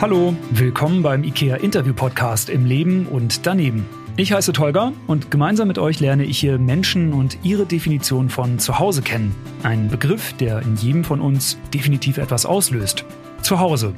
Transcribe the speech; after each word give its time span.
Hallo, 0.00 0.32
willkommen 0.52 1.02
beim 1.02 1.24
IKEA 1.24 1.56
Interview 1.56 1.92
Podcast 1.92 2.50
im 2.50 2.66
Leben 2.66 3.06
und 3.06 3.44
daneben. 3.44 3.84
Ich 4.16 4.32
heiße 4.32 4.52
Tolga 4.52 4.92
und 5.08 5.32
gemeinsam 5.32 5.66
mit 5.66 5.76
euch 5.76 5.98
lerne 5.98 6.22
ich 6.22 6.38
hier 6.38 6.56
Menschen 6.56 7.12
und 7.12 7.36
ihre 7.42 7.66
Definition 7.66 8.30
von 8.30 8.60
Zuhause 8.60 9.02
kennen. 9.02 9.34
Ein 9.64 9.88
Begriff, 9.88 10.34
der 10.34 10.62
in 10.62 10.76
jedem 10.76 11.02
von 11.02 11.20
uns 11.20 11.58
definitiv 11.74 12.18
etwas 12.18 12.46
auslöst. 12.46 13.04
Zuhause. 13.42 13.92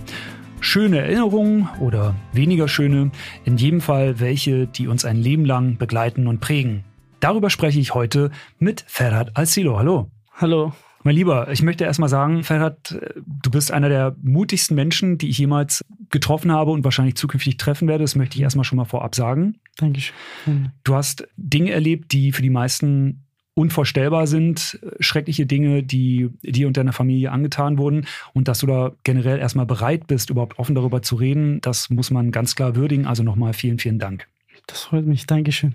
Schöne 0.61 1.01
Erinnerungen 1.01 1.69
oder 1.81 2.15
weniger 2.33 2.67
schöne, 2.67 3.11
in 3.45 3.59
jedem 3.59 3.83
Fall 3.83 4.21
welche, 4.21 4.67
die 4.67 4.89
uns 4.89 5.05
ein 5.05 5.19
Leben 5.19 5.45
lang 5.45 5.77
begleiten 5.77 6.29
und 6.29 6.41
prägen. 6.41 6.83
Darüber 7.21 7.51
spreche 7.51 7.79
ich 7.79 7.93
heute 7.93 8.31
mit 8.59 8.87
Ferhat 8.89 9.37
Alcilo. 9.37 9.77
Hallo. 9.77 10.11
Hallo. 10.33 10.73
Mein 11.03 11.15
Lieber, 11.15 11.51
ich 11.51 11.63
möchte 11.63 11.85
erstmal 11.85 12.11
sagen, 12.11 12.45
Ferhat, 12.45 12.99
du 13.25 13.51
bist 13.51 13.73
einer 13.73 13.89
der 13.89 14.15
mutigsten 14.23 14.75
Menschen, 14.75 15.17
die 15.17 15.31
ich 15.31 15.39
jemals 15.39 15.83
getroffen 16.11 16.53
habe 16.53 16.73
und 16.73 16.85
wahrscheinlich 16.85 17.15
zukünftig 17.15 17.57
treffen 17.57 17.89
werde. 17.89 18.05
Das 18.05 18.17
möchte 18.17 18.37
ich 18.37 18.43
erstmal 18.43 18.65
schon 18.65 18.77
mal 18.77 18.85
vorab 18.85 19.15
sagen. 19.15 19.57
Dankeschön. 19.79 20.73
Du 20.85 20.95
hast 20.95 21.27
Dinge 21.37 21.71
erlebt, 21.71 22.13
die 22.13 22.33
für 22.33 22.43
die 22.43 22.51
meisten 22.51 23.25
unvorstellbar 23.55 24.27
sind, 24.27 24.79
schreckliche 25.01 25.47
Dinge, 25.47 25.83
die 25.83 26.31
dir 26.43 26.67
und 26.67 26.77
deiner 26.77 26.93
Familie 26.93 27.33
angetan 27.33 27.79
wurden 27.79 28.07
und 28.33 28.49
dass 28.49 28.61
du 28.61 28.67
da 28.67 28.93
generell 29.03 29.39
erstmal 29.39 29.67
bereit 29.67 30.07
bist, 30.07 30.31
überhaupt 30.31 30.59
offen 30.59 30.75
darüber 30.75 31.03
zu 31.03 31.17
reden, 31.17 31.61
das 31.61 31.91
muss 31.91 32.11
man 32.11 32.31
ganz 32.31 32.55
klar 32.55 32.77
würdigen. 32.77 33.07
Also 33.07 33.23
nochmal 33.23 33.53
vielen, 33.53 33.79
vielen 33.79 33.99
Dank. 33.99 34.27
Das 34.67 34.83
freut 34.83 35.07
mich. 35.07 35.27
Dankeschön. 35.27 35.75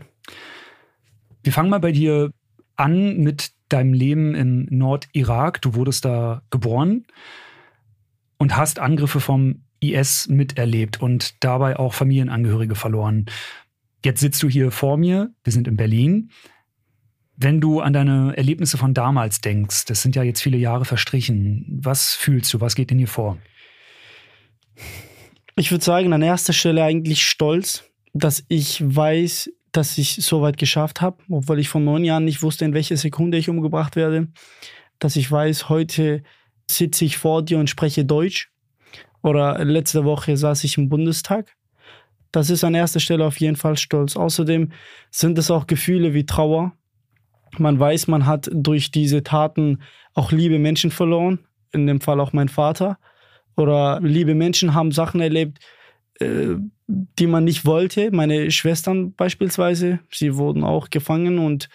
Wir 1.44 1.52
fangen 1.52 1.70
mal 1.70 1.80
bei 1.80 1.92
dir 1.92 2.32
an 2.76 3.18
mit 3.18 3.52
deinem 3.70 3.94
Leben 3.94 4.36
im 4.36 4.68
Nordirak. 4.70 5.62
Du 5.62 5.76
wurdest 5.76 6.06
da 6.06 6.42
geboren 6.50 7.06
und 8.38 8.56
hast 8.56 8.80
Angriffe 8.80 9.20
vom 9.20 9.64
IS 9.80 10.28
miterlebt 10.28 11.02
und 11.02 11.44
dabei 11.44 11.78
auch 11.78 11.94
Familienangehörige 11.94 12.76
verloren. 12.76 13.26
Jetzt 14.04 14.20
sitzt 14.20 14.42
du 14.44 14.50
hier 14.50 14.72
vor 14.72 14.98
mir, 14.98 15.34
wir 15.44 15.54
sind 15.54 15.68
in 15.68 15.78
Berlin. 15.78 16.32
Wenn 17.38 17.60
du 17.60 17.82
an 17.82 17.92
deine 17.92 18.38
Erlebnisse 18.38 18.78
von 18.78 18.94
damals 18.94 19.42
denkst, 19.42 19.86
das 19.86 20.02
sind 20.02 20.16
ja 20.16 20.24
jetzt 20.24 20.42
viele 20.42 20.58
Jahre 20.58 20.86
verstrichen, 20.86 21.66
was 21.82 22.14
fühlst 22.14 22.54
du, 22.54 22.62
was 22.62 22.76
geht 22.76 22.92
in 22.92 23.00
dir 23.00 23.08
vor? 23.08 23.38
Ich 25.58 25.72
würde 25.72 25.84
sagen, 25.84 26.14
an 26.14 26.22
erster 26.22 26.54
Stelle 26.54 26.84
eigentlich 26.84 27.24
stolz, 27.24 27.84
dass 28.14 28.46
ich 28.48 28.82
weiß, 28.84 29.52
dass 29.76 29.98
ich 29.98 30.16
so 30.16 30.42
weit 30.42 30.58
geschafft 30.58 31.02
habe, 31.02 31.18
obwohl 31.30 31.60
ich 31.60 31.68
vor 31.68 31.82
neun 31.82 32.06
Jahren 32.06 32.24
nicht 32.24 32.42
wusste, 32.42 32.64
in 32.64 32.74
welcher 32.74 32.96
Sekunde 32.96 33.38
ich 33.38 33.50
umgebracht 33.50 33.96
werde. 33.96 34.30
Dass 35.00 35.18
ich 35.18 35.30
weiß, 35.30 35.68
heute 35.68 36.24
sitze 36.70 37.04
ich 37.04 37.18
vor 37.18 37.44
dir 37.44 37.60
und 37.60 37.70
spreche 37.70 38.06
Deutsch. 38.06 38.52
Oder 39.22 39.64
letzte 39.66 40.06
Woche 40.06 40.38
saß 40.38 40.64
ich 40.64 40.78
im 40.78 40.88
Bundestag. 40.88 41.56
Das 42.32 42.50
ist 42.50 42.64
an 42.64 42.74
erster 42.74 43.00
Stelle 43.00 43.26
auf 43.26 43.40
jeden 43.40 43.58
Fall 43.58 43.76
stolz. 43.76 44.16
Außerdem 44.16 44.72
sind 45.12 45.38
es 45.38 45.52
auch 45.52 45.68
Gefühle 45.68 46.14
wie 46.14 46.26
Trauer. 46.26 46.74
Man 47.58 47.78
weiß, 47.78 48.08
man 48.08 48.26
hat 48.26 48.50
durch 48.54 48.92
diese 48.92 49.24
Taten 49.24 49.82
auch 50.14 50.32
liebe 50.32 50.60
Menschen 50.60 50.92
verloren. 50.92 51.40
In 51.74 51.88
dem 51.88 52.00
Fall 52.00 52.22
auch 52.22 52.32
mein 52.32 52.50
Vater. 52.50 52.98
Oder 53.58 54.00
liebe 54.02 54.36
Menschen 54.36 54.74
haben 54.74 54.92
Sachen 54.92 55.20
erlebt, 55.20 55.60
äh, 56.20 56.56
die 56.88 57.28
man 57.28 57.44
nicht 57.44 57.66
wollte. 57.66 58.12
Meine 58.12 58.52
Schwestern 58.52 59.14
beispielsweise, 59.14 60.00
sie 60.12 60.36
wurden 60.36 60.64
auch 60.64 60.90
gefangen 60.90 61.40
und 61.40 61.70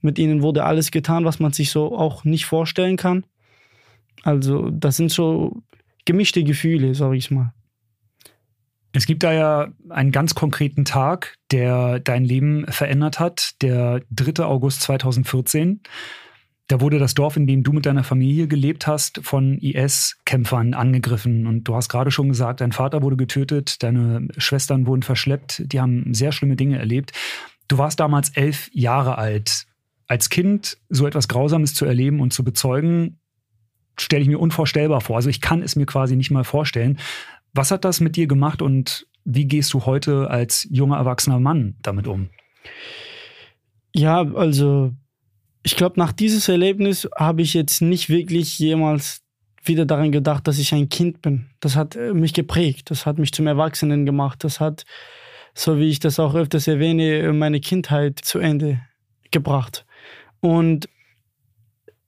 mit 0.00 0.18
ihnen 0.18 0.42
wurde 0.42 0.64
alles 0.64 0.90
getan, 0.90 1.24
was 1.24 1.40
man 1.40 1.52
sich 1.52 1.70
so 1.70 1.96
auch 1.96 2.24
nicht 2.24 2.46
vorstellen 2.46 2.96
kann. 2.96 3.24
Also 4.22 4.70
das 4.70 4.96
sind 4.96 5.10
so 5.10 5.62
gemischte 6.04 6.42
Gefühle, 6.44 6.94
sage 6.94 7.16
ich 7.16 7.30
mal. 7.30 7.52
Es 8.92 9.06
gibt 9.06 9.22
da 9.22 9.32
ja 9.32 9.68
einen 9.90 10.12
ganz 10.12 10.34
konkreten 10.34 10.84
Tag, 10.84 11.36
der 11.52 12.00
dein 12.00 12.24
Leben 12.24 12.66
verändert 12.68 13.20
hat, 13.20 13.60
der 13.62 14.02
3. 14.10 14.44
August 14.44 14.82
2014. 14.82 15.80
Da 16.68 16.82
wurde 16.82 16.98
das 16.98 17.14
Dorf, 17.14 17.36
in 17.36 17.46
dem 17.46 17.62
du 17.62 17.72
mit 17.72 17.86
deiner 17.86 18.04
Familie 18.04 18.46
gelebt 18.46 18.86
hast, 18.86 19.20
von 19.22 19.58
IS-Kämpfern 19.58 20.74
angegriffen. 20.74 21.46
Und 21.46 21.64
du 21.64 21.74
hast 21.74 21.88
gerade 21.88 22.10
schon 22.10 22.28
gesagt, 22.28 22.60
dein 22.60 22.72
Vater 22.72 23.02
wurde 23.02 23.16
getötet, 23.16 23.82
deine 23.82 24.28
Schwestern 24.36 24.86
wurden 24.86 25.02
verschleppt, 25.02 25.62
die 25.72 25.80
haben 25.80 26.12
sehr 26.12 26.30
schlimme 26.30 26.56
Dinge 26.56 26.78
erlebt. 26.78 27.12
Du 27.68 27.78
warst 27.78 27.98
damals 28.00 28.30
elf 28.30 28.70
Jahre 28.74 29.16
alt. 29.16 29.66
Als 30.08 30.28
Kind 30.28 30.76
so 30.90 31.06
etwas 31.06 31.26
Grausames 31.28 31.72
zu 31.72 31.86
erleben 31.86 32.20
und 32.20 32.34
zu 32.34 32.44
bezeugen, 32.44 33.18
stelle 33.98 34.22
ich 34.22 34.28
mir 34.28 34.38
unvorstellbar 34.38 35.00
vor. 35.00 35.16
Also 35.16 35.30
ich 35.30 35.40
kann 35.40 35.62
es 35.62 35.74
mir 35.74 35.86
quasi 35.86 36.16
nicht 36.16 36.30
mal 36.30 36.44
vorstellen. 36.44 36.98
Was 37.54 37.70
hat 37.70 37.86
das 37.86 38.00
mit 38.00 38.16
dir 38.16 38.26
gemacht 38.26 38.60
und 38.60 39.06
wie 39.24 39.46
gehst 39.46 39.72
du 39.72 39.86
heute 39.86 40.30
als 40.30 40.66
junger 40.70 40.98
erwachsener 40.98 41.40
Mann 41.40 41.76
damit 41.82 42.06
um? 42.06 42.28
Ja, 43.94 44.20
also 44.34 44.92
ich 45.62 45.76
glaube, 45.76 45.98
nach 45.98 46.12
dieses 46.12 46.48
Erlebnis 46.48 47.08
habe 47.16 47.42
ich 47.42 47.54
jetzt 47.54 47.82
nicht 47.82 48.08
wirklich 48.08 48.58
jemals 48.58 49.22
wieder 49.64 49.86
daran 49.86 50.12
gedacht, 50.12 50.46
dass 50.46 50.58
ich 50.58 50.72
ein 50.72 50.88
Kind 50.88 51.20
bin. 51.22 51.50
Das 51.60 51.76
hat 51.76 51.96
äh, 51.96 52.14
mich 52.14 52.32
geprägt, 52.32 52.90
das 52.90 53.06
hat 53.06 53.18
mich 53.18 53.32
zum 53.32 53.46
Erwachsenen 53.46 54.06
gemacht, 54.06 54.44
das 54.44 54.60
hat, 54.60 54.84
so 55.54 55.78
wie 55.78 55.88
ich 55.88 56.00
das 56.00 56.18
auch 56.18 56.34
öfters 56.34 56.68
erwähne, 56.68 57.32
meine 57.32 57.60
Kindheit 57.60 58.18
zu 58.18 58.38
Ende 58.38 58.80
gebracht. 59.30 59.84
Und 60.40 60.88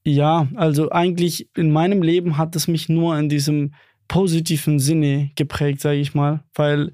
ja, 0.04 0.48
also 0.54 0.90
eigentlich 0.90 1.48
in 1.56 1.70
meinem 1.70 2.02
Leben 2.02 2.38
hat 2.38 2.56
es 2.56 2.68
mich 2.68 2.88
nur 2.88 3.18
in 3.18 3.28
diesem 3.28 3.74
positiven 4.08 4.78
Sinne 4.78 5.30
geprägt, 5.36 5.80
sage 5.80 5.98
ich 5.98 6.14
mal, 6.14 6.42
weil 6.54 6.92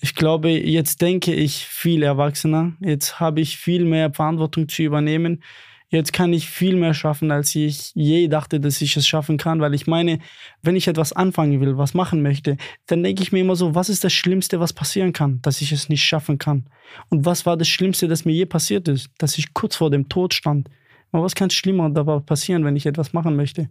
ich 0.00 0.14
glaube, 0.14 0.50
jetzt 0.50 1.02
denke 1.02 1.34
ich 1.34 1.66
viel 1.66 2.04
erwachsener, 2.04 2.74
jetzt 2.80 3.18
habe 3.18 3.40
ich 3.40 3.56
viel 3.56 3.84
mehr 3.84 4.12
Verantwortung 4.12 4.68
zu 4.68 4.82
übernehmen 4.82 5.42
Jetzt 5.90 6.12
kann 6.12 6.34
ich 6.34 6.50
viel 6.50 6.76
mehr 6.76 6.92
schaffen, 6.92 7.30
als 7.30 7.54
ich 7.54 7.92
je 7.94 8.28
dachte, 8.28 8.60
dass 8.60 8.82
ich 8.82 8.94
es 8.98 9.08
schaffen 9.08 9.38
kann, 9.38 9.60
weil 9.60 9.72
ich 9.72 9.86
meine, 9.86 10.18
wenn 10.62 10.76
ich 10.76 10.86
etwas 10.86 11.14
anfangen 11.14 11.60
will, 11.62 11.78
was 11.78 11.94
machen 11.94 12.20
möchte, 12.20 12.58
dann 12.86 13.02
denke 13.02 13.22
ich 13.22 13.32
mir 13.32 13.40
immer 13.40 13.56
so, 13.56 13.74
was 13.74 13.88
ist 13.88 14.04
das 14.04 14.12
Schlimmste, 14.12 14.60
was 14.60 14.74
passieren 14.74 15.14
kann, 15.14 15.40
dass 15.40 15.62
ich 15.62 15.72
es 15.72 15.88
nicht 15.88 16.04
schaffen 16.04 16.36
kann? 16.36 16.68
Und 17.08 17.24
was 17.24 17.46
war 17.46 17.56
das 17.56 17.68
Schlimmste, 17.68 18.06
das 18.06 18.26
mir 18.26 18.32
je 18.34 18.44
passiert 18.44 18.86
ist, 18.86 19.08
dass 19.16 19.38
ich 19.38 19.54
kurz 19.54 19.76
vor 19.76 19.90
dem 19.90 20.10
Tod 20.10 20.34
stand? 20.34 20.68
Aber 21.10 21.24
was 21.24 21.34
kann 21.34 21.48
schlimmer 21.48 21.88
dabei 21.88 22.18
passieren, 22.20 22.66
wenn 22.66 22.76
ich 22.76 22.84
etwas 22.84 23.14
machen 23.14 23.34
möchte? 23.34 23.70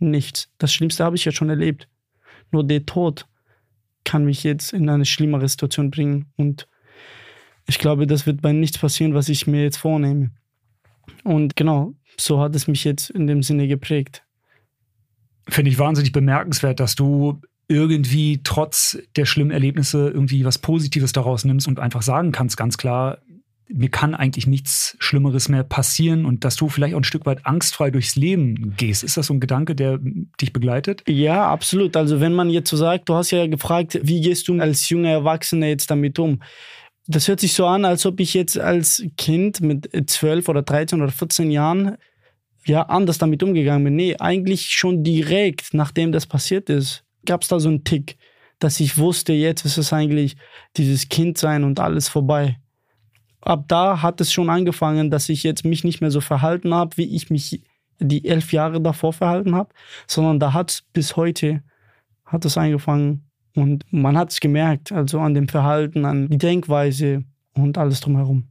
Nichts. 0.00 0.50
Das 0.58 0.74
Schlimmste 0.74 1.04
habe 1.04 1.14
ich 1.14 1.24
ja 1.24 1.30
schon 1.30 1.48
erlebt. 1.48 1.88
Nur 2.50 2.64
der 2.64 2.84
Tod 2.86 3.26
kann 4.02 4.24
mich 4.24 4.42
jetzt 4.42 4.72
in 4.72 4.88
eine 4.88 5.04
schlimmere 5.04 5.48
Situation 5.48 5.92
bringen. 5.92 6.32
Und 6.36 6.66
ich 7.68 7.78
glaube, 7.78 8.08
das 8.08 8.26
wird 8.26 8.42
bei 8.42 8.52
nichts 8.52 8.78
passieren, 8.78 9.14
was 9.14 9.28
ich 9.28 9.46
mir 9.46 9.62
jetzt 9.62 9.76
vornehme. 9.76 10.32
Und 11.24 11.56
genau, 11.56 11.94
so 12.16 12.40
hat 12.40 12.54
es 12.54 12.66
mich 12.66 12.84
jetzt 12.84 13.10
in 13.10 13.26
dem 13.26 13.42
Sinne 13.42 13.68
geprägt. 13.68 14.24
Finde 15.48 15.70
ich 15.70 15.78
wahnsinnig 15.78 16.12
bemerkenswert, 16.12 16.80
dass 16.80 16.94
du 16.94 17.40
irgendwie 17.68 18.40
trotz 18.44 18.98
der 19.16 19.24
schlimmen 19.24 19.50
Erlebnisse 19.50 20.10
irgendwie 20.10 20.44
was 20.44 20.58
Positives 20.58 21.12
daraus 21.12 21.44
nimmst 21.44 21.68
und 21.68 21.80
einfach 21.80 22.02
sagen 22.02 22.32
kannst, 22.32 22.56
ganz 22.56 22.76
klar, 22.76 23.18
mir 23.68 23.88
kann 23.88 24.14
eigentlich 24.14 24.46
nichts 24.46 24.96
Schlimmeres 24.98 25.48
mehr 25.48 25.64
passieren 25.64 26.26
und 26.26 26.44
dass 26.44 26.56
du 26.56 26.68
vielleicht 26.68 26.94
auch 26.94 27.00
ein 27.00 27.04
Stück 27.04 27.24
weit 27.24 27.46
angstfrei 27.46 27.90
durchs 27.90 28.16
Leben 28.16 28.74
gehst. 28.76 29.02
Ist 29.02 29.16
das 29.16 29.26
so 29.26 29.34
ein 29.34 29.40
Gedanke, 29.40 29.74
der 29.74 29.98
dich 30.40 30.52
begleitet? 30.52 31.02
Ja, 31.08 31.48
absolut. 31.48 31.96
Also 31.96 32.20
wenn 32.20 32.34
man 32.34 32.50
jetzt 32.50 32.68
so 32.68 32.76
sagt, 32.76 33.08
du 33.08 33.14
hast 33.14 33.30
ja 33.30 33.46
gefragt, 33.46 33.98
wie 34.02 34.20
gehst 34.20 34.48
du 34.48 34.60
als 34.60 34.88
junger 34.88 35.10
Erwachsener 35.10 35.68
jetzt 35.68 35.90
damit 35.90 36.18
um? 36.18 36.40
Das 37.06 37.28
hört 37.28 37.40
sich 37.40 37.52
so 37.52 37.66
an, 37.66 37.84
als 37.84 38.06
ob 38.06 38.20
ich 38.20 38.34
jetzt 38.34 38.58
als 38.58 39.04
Kind 39.16 39.60
mit 39.60 39.88
12 40.08 40.48
oder 40.48 40.62
13 40.62 41.02
oder 41.02 41.10
14 41.10 41.50
Jahren 41.50 41.96
ja 42.64 42.82
anders 42.82 43.18
damit 43.18 43.42
umgegangen 43.42 43.84
bin. 43.84 43.96
Nee, 43.96 44.16
eigentlich 44.18 44.70
schon 44.70 45.02
direkt, 45.02 45.74
nachdem 45.74 46.12
das 46.12 46.26
passiert 46.26 46.70
ist, 46.70 47.04
gab 47.26 47.42
es 47.42 47.48
da 47.48 47.58
so 47.58 47.68
einen 47.68 47.84
Tick, 47.84 48.16
dass 48.60 48.78
ich 48.78 48.98
wusste, 48.98 49.32
jetzt 49.32 49.64
ist 49.64 49.78
es 49.78 49.92
eigentlich 49.92 50.36
dieses 50.76 51.08
Kindsein 51.08 51.64
und 51.64 51.80
alles 51.80 52.08
vorbei. 52.08 52.58
Ab 53.40 53.64
da 53.66 54.02
hat 54.02 54.20
es 54.20 54.32
schon 54.32 54.48
angefangen, 54.48 55.10
dass 55.10 55.28
ich 55.28 55.42
jetzt 55.42 55.64
mich 55.64 55.82
nicht 55.82 56.00
mehr 56.00 56.12
so 56.12 56.20
verhalten 56.20 56.72
habe, 56.72 56.96
wie 56.96 57.16
ich 57.16 57.28
mich 57.28 57.64
die 57.98 58.24
elf 58.24 58.52
Jahre 58.52 58.80
davor 58.80 59.12
verhalten 59.12 59.56
habe, 59.56 59.74
sondern 60.06 60.38
da 60.38 60.52
hat 60.52 60.70
es 60.70 60.82
bis 60.92 61.16
heute 61.16 61.62
hat 62.32 62.44
es 62.44 62.56
angefangen, 62.56 63.30
und 63.54 63.84
man 63.90 64.16
hat 64.16 64.30
es 64.30 64.40
gemerkt, 64.40 64.92
also 64.92 65.20
an 65.20 65.34
dem 65.34 65.48
Verhalten, 65.48 66.04
an 66.04 66.28
die 66.28 66.38
Denkweise 66.38 67.24
und 67.54 67.78
alles 67.78 68.00
drumherum. 68.00 68.44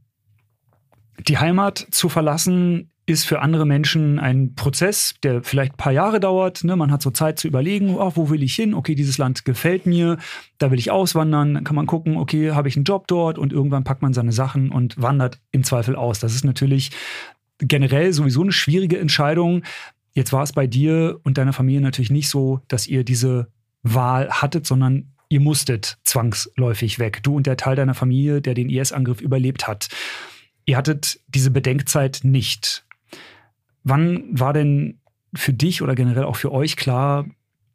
Die 1.26 1.38
Heimat 1.38 1.86
zu 1.90 2.08
verlassen 2.08 2.92
ist 3.04 3.24
für 3.24 3.40
andere 3.40 3.66
Menschen 3.66 4.18
ein 4.20 4.54
Prozess, 4.54 5.14
der 5.22 5.42
vielleicht 5.42 5.74
ein 5.74 5.76
paar 5.76 5.92
Jahre 5.92 6.20
dauert. 6.20 6.62
Ne? 6.62 6.76
Man 6.76 6.92
hat 6.92 7.02
so 7.02 7.10
Zeit 7.10 7.38
zu 7.38 7.48
überlegen, 7.48 7.96
oh, 7.96 8.12
wo 8.14 8.30
will 8.30 8.42
ich 8.42 8.54
hin? 8.54 8.74
Okay, 8.74 8.94
dieses 8.94 9.18
Land 9.18 9.44
gefällt 9.44 9.86
mir, 9.86 10.18
da 10.58 10.70
will 10.70 10.78
ich 10.78 10.90
auswandern. 10.90 11.54
Dann 11.54 11.64
kann 11.64 11.74
man 11.74 11.86
gucken, 11.86 12.16
okay, 12.16 12.52
habe 12.52 12.68
ich 12.68 12.76
einen 12.76 12.84
Job 12.84 13.08
dort? 13.08 13.38
Und 13.38 13.52
irgendwann 13.52 13.82
packt 13.82 14.02
man 14.02 14.14
seine 14.14 14.32
Sachen 14.32 14.70
und 14.70 15.00
wandert 15.02 15.40
im 15.50 15.64
Zweifel 15.64 15.96
aus. 15.96 16.20
Das 16.20 16.34
ist 16.34 16.44
natürlich 16.44 16.90
generell 17.58 18.12
sowieso 18.12 18.42
eine 18.42 18.52
schwierige 18.52 18.98
Entscheidung. 18.98 19.62
Jetzt 20.14 20.32
war 20.32 20.44
es 20.44 20.52
bei 20.52 20.66
dir 20.68 21.18
und 21.24 21.38
deiner 21.38 21.52
Familie 21.52 21.80
natürlich 21.80 22.10
nicht 22.10 22.28
so, 22.28 22.60
dass 22.68 22.86
ihr 22.86 23.02
diese 23.02 23.48
Wahl 23.82 24.30
hattet, 24.30 24.66
sondern 24.66 25.12
ihr 25.28 25.40
musstet 25.40 25.98
zwangsläufig 26.04 26.98
weg. 26.98 27.22
Du 27.22 27.36
und 27.36 27.46
der 27.46 27.56
Teil 27.56 27.76
deiner 27.76 27.94
Familie, 27.94 28.40
der 28.40 28.54
den 28.54 28.68
IS-Angriff 28.68 29.20
überlebt 29.20 29.66
hat. 29.66 29.88
Ihr 30.64 30.76
hattet 30.76 31.20
diese 31.26 31.50
Bedenkzeit 31.50 32.20
nicht. 32.22 32.84
Wann 33.82 34.24
war 34.30 34.52
denn 34.52 35.00
für 35.34 35.52
dich 35.52 35.82
oder 35.82 35.94
generell 35.94 36.24
auch 36.24 36.36
für 36.36 36.52
euch 36.52 36.76
klar, 36.76 37.26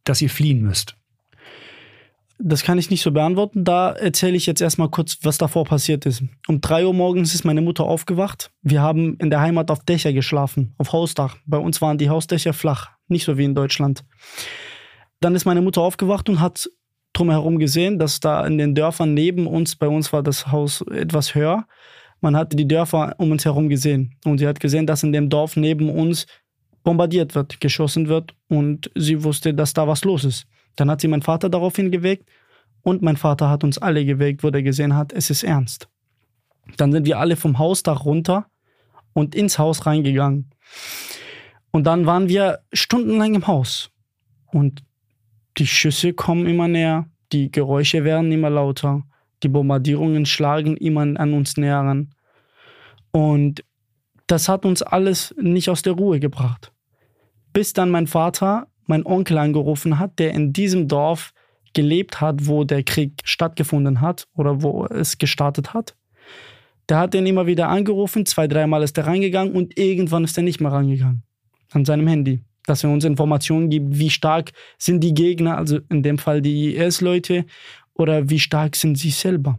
dass 0.04 0.22
ihr 0.22 0.30
fliehen 0.30 0.62
müsst? 0.62 0.96
Das 2.40 2.62
kann 2.62 2.78
ich 2.78 2.92
nicht 2.92 3.02
so 3.02 3.12
beantworten. 3.12 3.64
Da 3.64 3.92
erzähle 3.92 4.38
ich 4.38 4.46
jetzt 4.46 4.62
erstmal 4.62 4.90
kurz, 4.90 5.18
was 5.24 5.40
davor 5.40 5.66
passiert 5.66 6.06
ist. 6.06 6.24
Um 6.48 6.62
drei 6.62 6.86
Uhr 6.86 6.94
morgens 6.94 7.34
ist 7.34 7.46
meine 7.46 7.62
Mutter 7.62 7.86
aufgewacht. 7.86 8.52
Wir 8.62 8.82
haben 8.82 9.18
in 9.18 9.32
der 9.32 9.42
Heimat 9.42 9.72
auf 9.72 9.84
Dächer 9.84 10.14
geschlafen, 10.14 10.76
auf 10.78 10.94
Hausdach. 10.94 11.38
Bei 11.48 11.58
uns 11.58 11.82
waren 11.82 11.98
die 11.98 12.10
Hausdächer 12.10 12.54
flach, 12.54 12.92
nicht 13.08 13.26
so 13.26 13.40
wie 13.40 13.46
in 13.46 13.56
Deutschland. 13.56 14.06
Dann 15.20 15.36
ist 15.36 15.46
meine 15.46 15.62
Mutter 15.62 15.82
aufgewacht 15.82 16.30
und 16.30 16.40
hat 16.40 16.70
drumherum 17.14 17.58
gesehen, 17.58 17.98
dass 17.98 18.20
da 18.20 18.46
in 18.46 18.58
den 18.58 18.76
Dörfern 18.76 19.14
neben 19.14 19.48
uns, 19.48 19.76
bei 19.76 19.88
uns 19.88 20.14
war 20.14 20.22
das 20.22 20.52
Haus 20.52 20.82
etwas 20.82 21.34
höher, 21.34 21.66
man 22.22 22.36
hatte 22.36 22.56
die 22.56 22.68
Dörfer 22.68 23.16
um 23.18 23.32
uns 23.32 23.46
herum 23.46 23.70
gesehen. 23.70 24.16
Und 24.26 24.40
sie 24.40 24.48
hat 24.48 24.60
gesehen, 24.60 24.88
dass 24.88 25.04
in 25.04 25.12
dem 25.12 25.30
Dorf 25.30 25.56
neben 25.56 25.90
uns 25.90 26.26
bombardiert 26.84 27.36
wird, 27.36 27.60
geschossen 27.60 28.08
wird 28.08 28.34
und 28.48 28.90
sie 28.96 29.24
wusste, 29.24 29.54
dass 29.54 29.74
da 29.74 29.88
was 29.88 30.04
los 30.04 30.24
ist. 30.24 30.48
Dann 30.76 30.90
hat 30.90 31.02
sie 31.02 31.08
meinen 31.08 31.22
Vater 31.22 31.50
daraufhin 31.50 31.92
geweckt 31.92 32.30
und 32.82 33.02
mein 33.02 33.18
Vater 33.18 33.50
hat 33.50 33.64
uns 33.64 33.78
alle 33.78 34.06
geweckt, 34.06 34.44
wo 34.44 34.48
er 34.50 34.64
gesehen 34.64 34.96
hat, 34.96 35.12
es 35.14 35.30
ist 35.30 35.44
ernst. 35.44 35.90
Dann 36.78 36.92
sind 36.92 37.06
wir 37.06 37.20
alle 37.20 37.36
vom 37.36 37.60
Hausdach 37.60 38.06
runter 38.06 38.48
und 39.14 39.36
ins 39.36 39.60
Haus 39.60 39.86
reingegangen. 39.86 40.52
Und 41.72 41.86
dann 41.86 42.06
waren 42.06 42.30
wir 42.30 42.60
stundenlang 42.72 43.36
im 43.36 43.48
Haus. 43.48 43.92
Und 44.48 44.84
die 45.58 45.68
Schüsse 45.68 46.14
kommen 46.14 46.46
immer 46.46 46.68
näher, 46.68 47.08
die 47.32 47.52
Geräusche 47.52 48.04
werden 48.04 48.32
immer 48.32 48.50
lauter, 48.50 49.04
die 49.44 49.50
Bombardierungen 49.50 50.26
schlagen 50.26 50.78
immer 50.78 51.02
an 51.02 51.34
uns 51.34 51.58
näher 51.58 51.80
ran. 51.80 52.14
Und 53.12 53.64
das 54.28 54.50
hat 54.50 54.66
uns 54.66 54.82
alles 54.82 55.34
nicht 55.40 55.70
aus 55.70 55.82
der 55.82 55.94
Ruhe 55.94 56.20
gebracht. 56.20 56.72
Bis 57.54 57.74
dann 57.74 57.90
mein 57.90 58.08
Vater 58.08 58.68
mein 58.86 59.06
Onkel 59.06 59.38
angerufen 59.38 60.00
hat, 60.00 60.18
der 60.20 60.34
in 60.34 60.54
diesem 60.54 60.88
Dorf 60.88 61.34
gelebt 61.74 62.22
hat, 62.22 62.48
wo 62.48 62.64
der 62.64 62.84
Krieg 62.84 63.22
stattgefunden 63.24 64.02
hat 64.02 64.28
oder 64.36 64.62
wo 64.62 64.86
es 64.86 65.18
gestartet 65.18 65.74
hat. 65.74 65.96
Der 66.90 67.00
hat 67.00 67.14
den 67.14 67.26
immer 67.26 67.48
wieder 67.48 67.68
angerufen, 67.68 68.26
zwei, 68.26 68.48
dreimal 68.48 68.84
ist 68.84 68.98
er 68.98 69.08
reingegangen 69.08 69.54
und 69.54 69.78
irgendwann 69.78 70.24
ist 70.24 70.38
er 70.38 70.44
nicht 70.44 70.62
mehr 70.62 70.72
reingegangen 70.72 71.24
an 71.72 71.84
seinem 71.84 72.08
Handy, 72.08 72.42
dass 72.68 72.84
er 72.84 72.92
uns 72.92 73.06
Informationen 73.06 73.70
gibt, 73.70 73.98
wie 73.98 74.12
stark 74.12 74.52
sind 74.78 75.04
die 75.04 75.14
Gegner, 75.14 75.58
also 75.58 75.80
in 75.90 76.04
dem 76.04 76.20
Fall 76.20 76.42
die 76.42 76.76
IS-Leute, 76.76 77.46
oder 77.94 78.30
wie 78.30 78.40
stark 78.40 78.76
sind 78.76 78.98
sie 78.98 79.10
selber. 79.10 79.58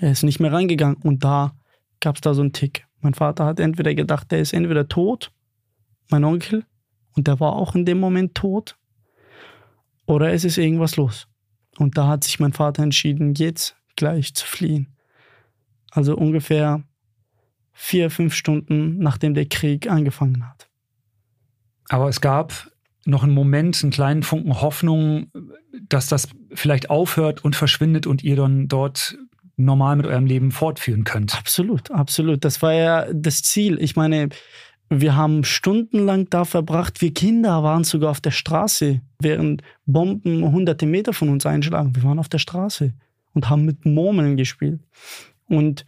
Er 0.00 0.10
ist 0.10 0.24
nicht 0.24 0.40
mehr 0.40 0.52
reingegangen 0.52 0.98
und 1.02 1.24
da 1.24 1.54
gab 2.00 2.16
es 2.16 2.20
da 2.20 2.34
so 2.34 2.42
einen 2.42 2.52
Tick. 2.52 2.86
Mein 3.00 3.14
Vater 3.14 3.46
hat 3.46 3.60
entweder 3.60 3.94
gedacht, 3.94 4.30
der 4.30 4.40
ist 4.40 4.52
entweder 4.52 4.88
tot, 4.88 5.32
mein 6.10 6.24
Onkel, 6.24 6.64
und 7.16 7.26
der 7.26 7.40
war 7.40 7.54
auch 7.54 7.74
in 7.74 7.84
dem 7.84 7.98
Moment 7.98 8.34
tot. 8.34 8.76
Oder 10.06 10.32
es 10.32 10.44
ist 10.44 10.58
irgendwas 10.58 10.96
los. 10.96 11.28
Und 11.78 11.96
da 11.96 12.08
hat 12.08 12.24
sich 12.24 12.40
mein 12.40 12.52
Vater 12.52 12.82
entschieden, 12.82 13.34
jetzt 13.34 13.76
gleich 13.96 14.34
zu 14.34 14.44
fliehen. 14.44 14.96
Also 15.90 16.16
ungefähr 16.16 16.82
vier, 17.72 18.10
fünf 18.10 18.34
Stunden, 18.34 18.98
nachdem 18.98 19.34
der 19.34 19.46
Krieg 19.46 19.88
angefangen 19.88 20.48
hat. 20.48 20.57
Aber 21.88 22.08
es 22.08 22.20
gab 22.20 22.70
noch 23.04 23.22
einen 23.22 23.32
Moment, 23.32 23.82
einen 23.82 23.92
kleinen 23.92 24.22
Funken 24.22 24.60
Hoffnung, 24.60 25.30
dass 25.88 26.08
das 26.08 26.28
vielleicht 26.52 26.90
aufhört 26.90 27.44
und 27.44 27.56
verschwindet 27.56 28.06
und 28.06 28.22
ihr 28.22 28.36
dann 28.36 28.68
dort 28.68 29.16
normal 29.56 29.96
mit 29.96 30.06
eurem 30.06 30.26
Leben 30.26 30.52
fortführen 30.52 31.04
könnt. 31.04 31.36
Absolut, 31.36 31.90
absolut. 31.90 32.44
Das 32.44 32.62
war 32.62 32.72
ja 32.72 33.06
das 33.12 33.42
Ziel. 33.42 33.78
Ich 33.80 33.96
meine, 33.96 34.28
wir 34.90 35.16
haben 35.16 35.44
stundenlang 35.44 36.30
da 36.30 36.44
verbracht. 36.44 37.00
Wir 37.00 37.12
Kinder 37.12 37.62
waren 37.62 37.84
sogar 37.84 38.10
auf 38.10 38.20
der 38.20 38.30
Straße, 38.30 39.00
während 39.20 39.62
Bomben 39.84 40.50
hunderte 40.50 40.86
Meter 40.86 41.12
von 41.12 41.28
uns 41.28 41.44
einschlagen. 41.44 41.94
Wir 41.94 42.04
waren 42.04 42.18
auf 42.18 42.28
der 42.28 42.38
Straße 42.38 42.94
und 43.34 43.50
haben 43.50 43.64
mit 43.64 43.84
Murmeln 43.84 44.36
gespielt. 44.36 44.80
Und 45.48 45.84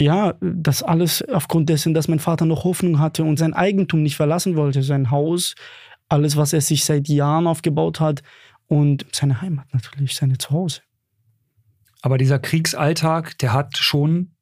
ja, 0.00 0.34
das 0.40 0.82
alles 0.82 1.22
aufgrund 1.28 1.68
dessen, 1.68 1.94
dass 1.94 2.08
mein 2.08 2.18
Vater 2.18 2.46
noch 2.46 2.64
Hoffnung 2.64 2.98
hatte 2.98 3.24
und 3.24 3.38
sein 3.38 3.54
Eigentum 3.54 4.02
nicht 4.02 4.16
verlassen 4.16 4.56
wollte, 4.56 4.82
sein 4.82 5.10
Haus, 5.10 5.54
alles, 6.08 6.36
was 6.36 6.52
er 6.52 6.60
sich 6.60 6.84
seit 6.84 7.08
Jahren 7.08 7.46
aufgebaut 7.46 8.00
hat 8.00 8.22
und 8.66 9.06
seine 9.12 9.40
Heimat 9.40 9.72
natürlich, 9.72 10.14
seine 10.14 10.38
Zuhause. 10.38 10.80
Aber 12.02 12.18
dieser 12.18 12.38
Kriegsalltag, 12.38 13.38
der 13.38 13.52
hat 13.52 13.78
schon 13.78 14.34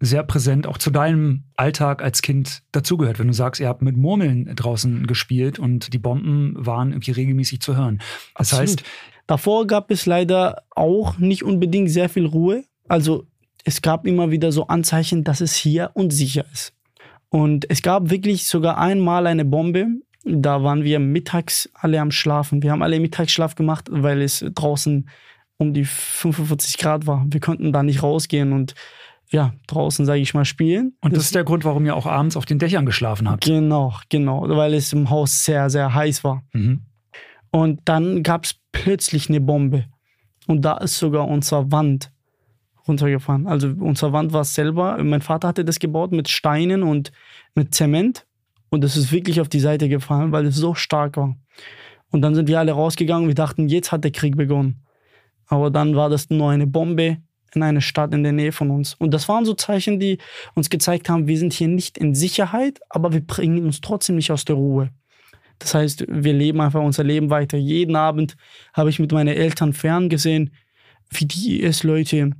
sehr 0.00 0.24
präsent 0.24 0.66
auch 0.66 0.78
zu 0.78 0.90
deinem 0.90 1.44
Alltag 1.54 2.02
als 2.02 2.22
Kind 2.22 2.62
dazugehört. 2.72 3.20
Wenn 3.20 3.28
du 3.28 3.32
sagst, 3.32 3.60
ihr 3.60 3.68
habt 3.68 3.82
mit 3.82 3.96
Murmeln 3.96 4.54
draußen 4.56 5.06
gespielt 5.06 5.60
und 5.60 5.92
die 5.92 5.98
Bomben 5.98 6.54
waren 6.56 6.90
irgendwie 6.90 7.12
regelmäßig 7.12 7.60
zu 7.60 7.76
hören. 7.76 7.98
Das 8.34 8.52
Absolut. 8.52 8.62
heißt. 8.62 8.82
Davor 9.28 9.66
gab 9.68 9.90
es 9.92 10.06
leider 10.06 10.64
auch 10.70 11.18
nicht 11.18 11.44
unbedingt 11.44 11.90
sehr 11.90 12.08
viel 12.08 12.26
Ruhe. 12.26 12.64
Also 12.88 13.26
es 13.64 13.82
gab 13.82 14.06
immer 14.06 14.30
wieder 14.30 14.52
so 14.52 14.66
Anzeichen, 14.66 15.24
dass 15.24 15.40
es 15.40 15.54
hier 15.54 15.90
unsicher 15.94 16.44
ist. 16.52 16.72
Und 17.28 17.68
es 17.70 17.82
gab 17.82 18.10
wirklich 18.10 18.46
sogar 18.46 18.78
einmal 18.78 19.26
eine 19.26 19.44
Bombe. 19.44 19.86
Da 20.24 20.62
waren 20.62 20.84
wir 20.84 20.98
mittags 20.98 21.70
alle 21.74 22.00
am 22.00 22.10
Schlafen. 22.10 22.62
Wir 22.62 22.72
haben 22.72 22.82
alle 22.82 23.00
Mittagsschlaf 23.00 23.54
gemacht, 23.54 23.88
weil 23.90 24.20
es 24.20 24.44
draußen 24.54 25.08
um 25.56 25.72
die 25.72 25.84
45 25.84 26.78
Grad 26.78 27.06
war. 27.06 27.24
Wir 27.28 27.40
konnten 27.40 27.72
da 27.72 27.82
nicht 27.82 28.02
rausgehen 28.02 28.52
und 28.52 28.74
ja, 29.30 29.54
draußen, 29.66 30.04
sage 30.04 30.20
ich 30.20 30.34
mal, 30.34 30.44
spielen. 30.44 30.94
Und 31.00 31.12
das, 31.12 31.20
das, 31.20 31.24
ist 31.26 31.34
der 31.34 31.44
Grund, 31.44 31.64
warum 31.64 31.86
ihr 31.86 31.96
auch 31.96 32.06
abends 32.06 32.36
auf 32.36 32.44
den 32.44 32.58
Dächern 32.58 32.84
geschlafen 32.84 33.30
habt. 33.30 33.44
Genau, 33.44 33.94
genau, 34.10 34.46
weil 34.46 34.74
es 34.74 34.92
im 34.92 35.08
Haus 35.08 35.44
sehr, 35.44 35.70
sehr 35.70 35.94
heiß 35.94 36.22
war. 36.22 36.44
Mhm. 36.52 36.82
Und 37.50 37.80
dann 37.86 38.22
gab 38.22 38.44
es 38.44 38.56
plötzlich 38.72 39.30
eine 39.30 39.40
Bombe. 39.40 39.86
Und 40.46 40.62
da 40.62 40.76
ist 40.78 40.98
sogar 40.98 41.28
unsere 41.28 41.72
Wand 41.72 42.12
runtergefahren. 42.86 43.46
Also 43.46 43.68
unsere 43.78 44.12
Wand 44.12 44.32
war 44.32 44.44
selber, 44.44 45.02
mein 45.02 45.22
Vater 45.22 45.48
hatte 45.48 45.64
das 45.64 45.78
gebaut 45.78 46.12
mit 46.12 46.28
Steinen 46.28 46.82
und 46.82 47.12
mit 47.54 47.74
Zement. 47.74 48.26
Und 48.70 48.84
es 48.84 48.96
ist 48.96 49.12
wirklich 49.12 49.40
auf 49.40 49.48
die 49.48 49.60
Seite 49.60 49.88
gefallen, 49.88 50.32
weil 50.32 50.46
es 50.46 50.56
so 50.56 50.74
stark 50.74 51.16
war. 51.16 51.36
Und 52.10 52.22
dann 52.22 52.34
sind 52.34 52.48
wir 52.48 52.58
alle 52.58 52.72
rausgegangen. 52.72 53.28
Wir 53.28 53.34
dachten, 53.34 53.68
jetzt 53.68 53.92
hat 53.92 54.04
der 54.04 54.12
Krieg 54.12 54.36
begonnen. 54.36 54.82
Aber 55.46 55.70
dann 55.70 55.94
war 55.96 56.08
das 56.08 56.30
nur 56.30 56.50
eine 56.50 56.66
Bombe 56.66 57.18
in 57.54 57.62
eine 57.62 57.82
Stadt 57.82 58.14
in 58.14 58.22
der 58.22 58.32
Nähe 58.32 58.52
von 58.52 58.70
uns. 58.70 58.94
Und 58.94 59.12
das 59.12 59.28
waren 59.28 59.44
so 59.44 59.54
Zeichen, 59.54 60.00
die 60.00 60.18
uns 60.54 60.70
gezeigt 60.70 61.08
haben, 61.08 61.26
wir 61.26 61.38
sind 61.38 61.52
hier 61.52 61.68
nicht 61.68 61.98
in 61.98 62.14
Sicherheit, 62.14 62.80
aber 62.88 63.12
wir 63.12 63.20
bringen 63.20 63.64
uns 63.64 63.80
trotzdem 63.80 64.16
nicht 64.16 64.32
aus 64.32 64.44
der 64.44 64.56
Ruhe. 64.56 64.90
Das 65.58 65.74
heißt, 65.74 66.06
wir 66.08 66.32
leben 66.32 66.60
einfach 66.60 66.80
unser 66.80 67.04
Leben 67.04 67.30
weiter. 67.30 67.56
Jeden 67.56 67.94
Abend 67.94 68.36
habe 68.72 68.90
ich 68.90 68.98
mit 68.98 69.12
meinen 69.12 69.36
Eltern 69.36 69.72
ferngesehen, 69.72 70.54
wie 71.10 71.26
die 71.26 71.62
IS-Leute 71.62 72.32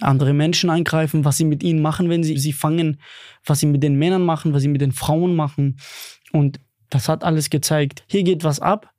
andere 0.00 0.32
Menschen 0.32 0.70
angreifen, 0.70 1.24
was 1.24 1.36
sie 1.36 1.44
mit 1.44 1.62
ihnen 1.62 1.82
machen, 1.82 2.08
wenn 2.08 2.22
sie 2.22 2.38
sie 2.38 2.52
fangen, 2.52 3.00
was 3.44 3.60
sie 3.60 3.66
mit 3.66 3.82
den 3.82 3.96
Männern 3.96 4.24
machen, 4.24 4.52
was 4.54 4.62
sie 4.62 4.68
mit 4.68 4.80
den 4.80 4.92
Frauen 4.92 5.34
machen. 5.36 5.78
Und 6.32 6.60
das 6.90 7.08
hat 7.08 7.24
alles 7.24 7.50
gezeigt. 7.50 8.04
Hier 8.08 8.22
geht 8.22 8.44
was 8.44 8.60
ab, 8.60 8.92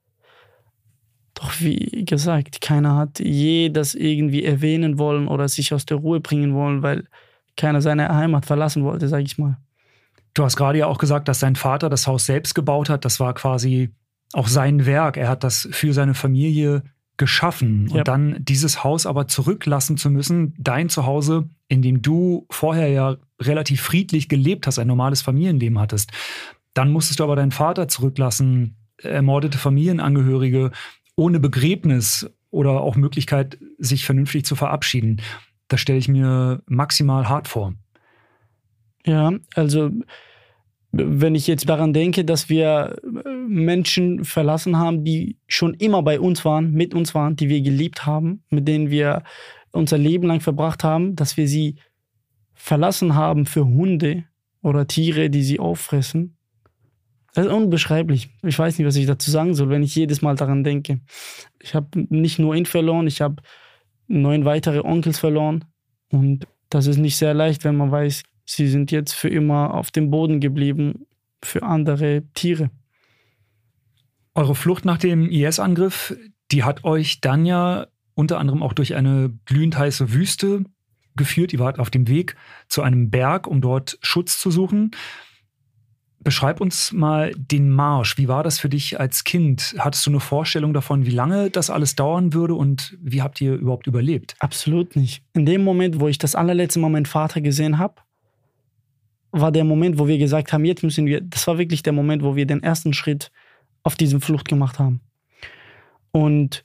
doch 1.34 1.60
wie 1.60 2.06
gesagt, 2.06 2.62
keiner 2.62 2.96
hat 2.96 3.20
je 3.20 3.70
das 3.70 3.96
irgendwie 3.96 4.44
erwähnen 4.44 4.98
wollen 5.00 5.28
oder 5.28 5.48
sich 5.48 5.74
aus 5.74 5.86
der 5.86 5.98
Ruhe 5.98 6.20
bringen 6.20 6.54
wollen, 6.54 6.84
weil 6.84 7.08
keiner 7.58 7.82
seine 7.82 8.14
Heimat 8.14 8.46
verlassen 8.46 8.84
wollte, 8.84 9.08
sage 9.08 9.24
ich 9.24 9.38
mal. 9.38 9.58
Du 10.34 10.44
hast 10.44 10.56
gerade 10.56 10.80
ja 10.80 10.88
auch 10.88 10.98
gesagt, 10.98 11.28
dass 11.28 11.40
sein 11.40 11.56
Vater 11.56 11.90
das 11.90 12.08
Haus 12.08 12.26
selbst 12.26 12.56
gebaut 12.56 12.90
hat. 12.90 13.06
Das 13.06 13.20
war 13.20 13.34
quasi 13.34 13.94
auch 14.34 14.48
sein 14.48 14.86
Werk. 14.86 15.18
Er 15.18 15.28
hat 15.28 15.44
das 15.44 15.68
für 15.72 15.94
seine 15.94 16.16
Familie 16.16 16.84
geschaffen. 17.18 17.90
Und 17.90 18.08
dann 18.08 18.38
dieses 18.40 18.84
Haus 18.84 19.06
aber 19.06 19.28
zurücklassen 19.28 19.98
zu 19.98 20.10
müssen, 20.10 20.56
dein 20.58 20.90
Zuhause, 20.90 21.50
in 21.68 21.82
dem 21.82 22.02
du 22.02 22.46
vorher 22.50 22.88
ja 22.90 23.18
relativ 23.40 23.82
friedlich 23.82 24.30
gelebt 24.30 24.68
hast, 24.68 24.80
ein 24.80 24.88
normales 24.88 25.22
Familienleben 25.22 25.80
hattest. 25.80 26.12
Dann 26.74 26.92
musstest 26.92 27.20
du 27.20 27.24
aber 27.24 27.36
deinen 27.36 27.52
Vater 27.52 27.88
zurücklassen, 27.88 28.78
ermordete 28.98 29.58
Familienangehörige 29.58 30.72
ohne 31.16 31.40
Begräbnis 31.40 32.30
oder 32.50 32.82
auch 32.82 32.96
Möglichkeit, 32.96 33.58
sich 33.78 34.06
vernünftig 34.06 34.46
zu 34.46 34.56
verabschieden. 34.56 35.22
Das 35.68 35.82
stelle 35.82 36.00
ich 36.00 36.08
mir 36.08 36.62
maximal 36.66 37.30
hart 37.30 37.48
vor. 37.48 37.74
Ja, 39.06 39.34
also 39.56 39.92
wenn 40.96 41.34
ich 41.34 41.48
jetzt 41.48 41.68
daran 41.68 41.92
denke, 41.92 42.24
dass 42.24 42.50
wir 42.50 42.96
Menschen 43.48 44.24
verlassen 44.24 44.78
haben, 44.78 45.04
die 45.04 45.38
schon 45.48 45.74
immer 45.74 46.04
bei 46.04 46.20
uns 46.20 46.46
waren, 46.46 46.72
mit 46.72 46.94
uns 46.94 47.16
waren, 47.16 47.36
die 47.36 47.50
wir 47.50 47.62
geliebt 47.62 48.06
haben, 48.06 48.44
mit 48.52 48.68
denen 48.68 48.92
wir 48.92 49.24
unser 49.72 49.98
Leben 49.98 50.28
lang 50.28 50.40
verbracht 50.40 50.84
haben, 50.84 51.16
dass 51.16 51.36
wir 51.36 51.48
sie 51.48 51.78
verlassen 52.54 53.16
haben 53.16 53.48
für 53.48 53.66
Hunde 53.66 54.26
oder 54.62 54.86
Tiere, 54.86 55.32
die 55.32 55.42
sie 55.42 55.60
auffressen. 55.60 56.38
Das 57.34 57.48
ist 57.48 57.52
unbeschreiblich. 57.52 58.30
Ich 58.44 58.60
weiß 58.60 58.78
nicht, 58.78 58.88
was 58.88 58.96
ich 58.96 59.08
dazu 59.08 59.32
sagen 59.32 59.56
soll, 59.56 59.70
wenn 59.70 59.82
ich 59.82 59.96
jedes 59.96 60.22
Mal 60.22 60.36
daran 60.36 60.64
denke. 60.64 61.00
Ich 61.60 61.74
habe 61.74 61.88
nicht 62.10 62.38
nur 62.38 62.54
ihn 62.54 62.68
verloren, 62.68 63.08
ich 63.08 63.20
habe 63.20 63.42
neun 64.08 64.46
weitere 64.46 64.82
Onkels 64.82 65.18
verloren. 65.18 65.66
Und 66.12 66.46
das 66.70 66.86
ist 66.86 66.98
nicht 66.98 67.18
sehr 67.18 67.34
leicht, 67.34 67.64
wenn 67.64 67.78
man 67.78 67.92
weiß, 67.92 68.22
sie 68.46 68.68
sind 68.68 68.92
jetzt 68.92 69.14
für 69.14 69.30
immer 69.30 69.74
auf 69.74 69.92
dem 69.92 70.10
Boden 70.10 70.40
geblieben 70.40 71.06
für 71.42 71.64
andere 71.64 72.24
Tiere. 72.34 72.70
Eure 74.36 74.56
Flucht 74.56 74.86
nach 74.86 74.98
dem 74.98 75.30
IS-Angriff, 75.30 76.16
die 76.52 76.64
hat 76.64 76.84
euch 76.84 77.22
dann 77.22 77.46
ja 77.46 77.88
unter 78.16 78.40
anderem 78.40 78.64
auch 78.64 78.74
durch 78.74 78.96
eine 78.96 79.32
glühend 79.46 79.78
heiße 79.78 80.14
Wüste 80.14 80.64
geführt. 81.16 81.54
Ihr 81.54 81.60
wart 81.60 81.80
auf 81.80 81.90
dem 81.90 82.08
Weg 82.08 82.36
zu 82.68 82.82
einem 82.82 83.10
Berg, 83.10 83.48
um 83.48 83.62
dort 83.62 83.98
Schutz 84.02 84.40
zu 84.40 84.52
suchen. 84.52 84.92
Beschreib 86.20 86.62
uns 86.62 86.94
mal 86.94 87.34
den 87.36 87.70
Marsch. 87.70 88.18
Wie 88.18 88.30
war 88.30 88.44
das 88.44 88.58
für 88.58 88.70
dich 88.70 88.98
als 89.00 89.26
Kind? 89.26 89.76
Hattest 89.78 90.06
du 90.06 90.12
eine 90.12 90.22
Vorstellung 90.22 90.74
davon, 90.74 91.06
wie 91.06 91.12
lange 91.12 91.50
das 91.50 91.70
alles 91.70 91.96
dauern 91.96 92.34
würde 92.34 92.56
und 92.56 92.98
wie 93.02 93.22
habt 93.22 93.42
ihr 93.42 93.56
überhaupt 93.56 93.88
überlebt? 93.88 94.36
Absolut 94.40 94.96
nicht. 94.96 95.24
In 95.34 95.46
dem 95.46 95.64
Moment, 95.64 96.00
wo 96.00 96.08
ich 96.08 96.18
das 96.18 96.34
allerletzte 96.34 96.80
Mal 96.80 96.90
meinen 96.90 97.06
Vater 97.06 97.42
gesehen 97.42 97.78
habe, 97.78 97.96
war 99.34 99.52
der 99.52 99.64
Moment, 99.64 99.98
wo 99.98 100.08
wir 100.08 100.18
gesagt 100.18 100.54
haben, 100.54 100.64
jetzt 100.64 100.84
müssen 100.84 101.08
wir, 101.08 101.20
das 101.20 101.46
war 101.48 101.58
wirklich 101.58 101.84
der 101.84 101.92
Moment, 101.92 102.24
wo 102.24 102.36
wir 102.36 102.46
den 102.46 102.62
ersten 102.64 102.94
Schritt 102.94 103.32
auf 103.82 103.96
diesem 103.96 104.22
Flucht 104.22 104.48
gemacht 104.48 104.80
haben. 104.80 105.02
Und 106.12 106.64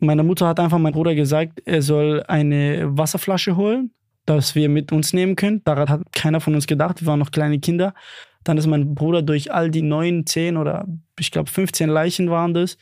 meine 0.00 0.22
Mutter 0.22 0.48
hat 0.48 0.58
einfach 0.58 0.78
meinem 0.78 0.94
Bruder 0.94 1.14
gesagt, 1.14 1.60
er 1.66 1.82
soll 1.82 2.24
eine 2.26 2.96
Wasserflasche 2.96 3.56
holen, 3.56 3.92
dass 4.24 4.54
wir 4.54 4.70
mit 4.70 4.90
uns 4.90 5.12
nehmen 5.12 5.36
können. 5.36 5.62
Daran 5.64 5.88
hat 5.88 6.12
keiner 6.12 6.40
von 6.40 6.54
uns 6.54 6.66
gedacht. 6.66 7.02
Wir 7.02 7.06
waren 7.06 7.18
noch 7.18 7.30
kleine 7.30 7.60
Kinder. 7.60 7.94
Dann 8.42 8.56
ist 8.56 8.66
mein 8.66 8.94
Bruder 8.94 9.20
durch 9.22 9.52
all 9.52 9.70
die 9.70 9.82
neun, 9.82 10.26
zehn 10.26 10.56
oder 10.56 10.86
ich 11.18 11.30
glaube 11.30 11.50
15 11.50 11.90
Leichen 11.90 12.30
waren 12.30 12.54
das 12.54 12.78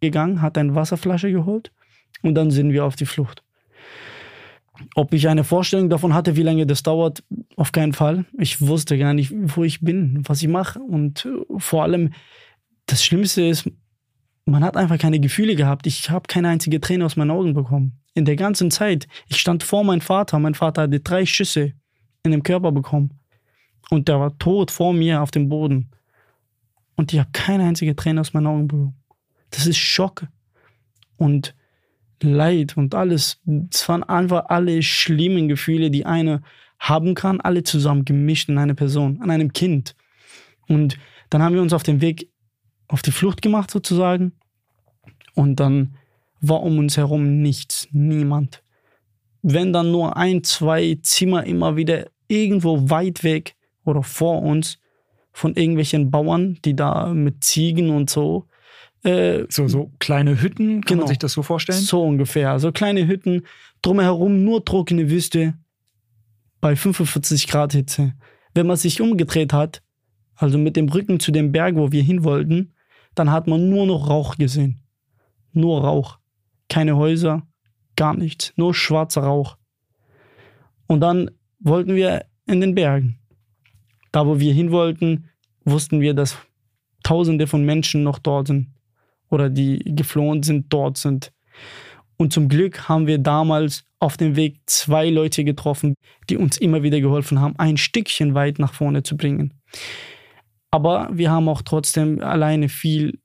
gegangen, 0.00 0.40
hat 0.40 0.56
eine 0.56 0.74
Wasserflasche 0.74 1.30
geholt 1.30 1.72
und 2.22 2.34
dann 2.34 2.50
sind 2.50 2.72
wir 2.72 2.84
auf 2.84 2.96
die 2.96 3.06
Flucht. 3.06 3.42
Ob 4.94 5.12
ich 5.12 5.28
eine 5.28 5.44
Vorstellung 5.44 5.90
davon 5.90 6.14
hatte, 6.14 6.36
wie 6.36 6.42
lange 6.42 6.66
das 6.66 6.82
dauert, 6.82 7.22
auf 7.56 7.72
keinen 7.72 7.92
Fall. 7.92 8.24
Ich 8.38 8.60
wusste 8.60 8.98
gar 8.98 9.14
nicht, 9.14 9.32
wo 9.34 9.64
ich 9.64 9.80
bin, 9.80 10.22
was 10.26 10.42
ich 10.42 10.48
mache. 10.48 10.78
Und 10.80 11.28
vor 11.58 11.82
allem, 11.82 12.12
das 12.86 13.04
Schlimmste 13.04 13.42
ist, 13.42 13.70
man 14.44 14.64
hat 14.64 14.76
einfach 14.76 14.98
keine 14.98 15.20
Gefühle 15.20 15.56
gehabt. 15.56 15.86
Ich 15.86 16.10
habe 16.10 16.26
keine 16.26 16.48
einzige 16.48 16.80
Träne 16.80 17.04
aus 17.04 17.16
meinen 17.16 17.30
Augen 17.30 17.54
bekommen. 17.54 18.00
In 18.14 18.24
der 18.24 18.36
ganzen 18.36 18.70
Zeit. 18.70 19.06
Ich 19.28 19.38
stand 19.38 19.62
vor 19.62 19.84
meinem 19.84 20.00
Vater. 20.00 20.38
Mein 20.38 20.54
Vater 20.54 20.82
hatte 20.82 21.00
drei 21.00 21.26
Schüsse 21.26 21.72
in 22.22 22.32
dem 22.32 22.42
Körper 22.42 22.72
bekommen. 22.72 23.20
Und 23.90 24.08
der 24.08 24.20
war 24.20 24.36
tot 24.38 24.70
vor 24.70 24.92
mir 24.92 25.22
auf 25.22 25.30
dem 25.30 25.48
Boden. 25.48 25.90
Und 26.96 27.12
ich 27.12 27.18
habe 27.18 27.30
keine 27.32 27.64
einzige 27.64 27.94
Träne 27.94 28.20
aus 28.20 28.32
meinen 28.32 28.46
Augen 28.46 28.68
bekommen. 28.68 28.96
Das 29.50 29.66
ist 29.66 29.78
Schock. 29.78 30.26
Und 31.16 31.54
Leid 32.22 32.76
und 32.76 32.94
alles. 32.94 33.40
Es 33.70 33.88
waren 33.88 34.02
einfach 34.02 34.46
alle 34.48 34.82
schlimmen 34.82 35.48
Gefühle, 35.48 35.90
die 35.90 36.06
eine 36.06 36.42
haben 36.78 37.14
kann, 37.14 37.40
alle 37.40 37.62
zusammen 37.64 38.04
gemischt 38.04 38.48
in 38.48 38.58
eine 38.58 38.74
Person, 38.74 39.20
an 39.20 39.30
einem 39.30 39.52
Kind. 39.52 39.96
Und 40.68 40.98
dann 41.30 41.42
haben 41.42 41.54
wir 41.54 41.62
uns 41.62 41.72
auf 41.72 41.82
den 41.82 42.00
Weg 42.00 42.30
auf 42.86 43.02
die 43.02 43.10
Flucht 43.10 43.42
gemacht 43.42 43.70
sozusagen. 43.70 44.32
Und 45.34 45.60
dann 45.60 45.96
war 46.40 46.62
um 46.62 46.78
uns 46.78 46.96
herum 46.96 47.42
nichts, 47.42 47.88
niemand. 47.92 48.62
Wenn 49.42 49.72
dann 49.72 49.92
nur 49.92 50.16
ein, 50.16 50.44
zwei 50.44 50.98
Zimmer 51.02 51.44
immer 51.44 51.76
wieder 51.76 52.08
irgendwo 52.28 52.90
weit 52.90 53.24
weg 53.24 53.54
oder 53.84 54.02
vor 54.02 54.42
uns 54.42 54.78
von 55.32 55.54
irgendwelchen 55.54 56.10
Bauern, 56.10 56.58
die 56.64 56.74
da 56.74 57.12
mit 57.14 57.44
Ziegen 57.44 57.90
und 57.90 58.10
so 58.10 58.46
äh, 59.04 59.44
so, 59.48 59.68
so 59.68 59.92
kleine 59.98 60.40
Hütten, 60.40 60.80
kann 60.82 60.96
genau, 60.96 61.00
man 61.02 61.08
sich 61.08 61.18
das 61.18 61.32
so 61.32 61.42
vorstellen? 61.42 61.78
So 61.78 62.02
ungefähr. 62.02 62.58
So 62.58 62.72
kleine 62.72 63.06
Hütten, 63.06 63.42
drumherum 63.82 64.44
nur 64.44 64.64
trockene 64.64 65.10
Wüste 65.10 65.54
bei 66.60 66.74
45 66.74 67.46
Grad 67.46 67.72
Hitze. 67.72 68.14
Wenn 68.54 68.66
man 68.66 68.76
sich 68.76 69.00
umgedreht 69.00 69.52
hat, 69.52 69.82
also 70.34 70.58
mit 70.58 70.76
dem 70.76 70.88
Rücken 70.88 71.20
zu 71.20 71.30
dem 71.30 71.52
Berg, 71.52 71.76
wo 71.76 71.92
wir 71.92 72.02
hin 72.02 72.24
wollten, 72.24 72.74
dann 73.14 73.30
hat 73.30 73.46
man 73.46 73.68
nur 73.68 73.86
noch 73.86 74.08
Rauch 74.08 74.36
gesehen. 74.36 74.82
Nur 75.52 75.82
Rauch. 75.82 76.18
Keine 76.68 76.96
Häuser, 76.96 77.46
gar 77.96 78.14
nichts. 78.14 78.52
Nur 78.56 78.74
schwarzer 78.74 79.22
Rauch. 79.22 79.56
Und 80.86 81.00
dann 81.00 81.30
wollten 81.60 81.94
wir 81.94 82.24
in 82.46 82.60
den 82.60 82.74
Bergen. 82.74 83.18
Da, 84.12 84.26
wo 84.26 84.38
wir 84.40 84.52
hin 84.52 84.70
wollten, 84.70 85.28
wussten 85.64 86.00
wir, 86.00 86.14
dass 86.14 86.36
Tausende 87.04 87.46
von 87.46 87.64
Menschen 87.64 88.02
noch 88.02 88.18
dort 88.18 88.48
sind 88.48 88.68
oder 89.30 89.50
die 89.50 89.82
geflohen 89.84 90.42
sind, 90.42 90.72
dort 90.72 90.96
sind. 90.96 91.32
Und 92.16 92.32
zum 92.32 92.48
Glück 92.48 92.88
haben 92.88 93.06
wir 93.06 93.18
damals 93.18 93.84
auf 94.00 94.16
dem 94.16 94.36
Weg 94.36 94.60
zwei 94.66 95.08
Leute 95.08 95.44
getroffen, 95.44 95.94
die 96.28 96.36
uns 96.36 96.58
immer 96.58 96.82
wieder 96.82 97.00
geholfen 97.00 97.40
haben, 97.40 97.54
ein 97.58 97.76
Stückchen 97.76 98.34
weit 98.34 98.58
nach 98.58 98.74
vorne 98.74 99.02
zu 99.02 99.16
bringen. 99.16 99.54
Aber 100.70 101.08
wir 101.12 101.30
haben 101.30 101.48
auch 101.48 101.62
trotzdem 101.62 102.20
alleine 102.20 102.68
viel 102.68 103.18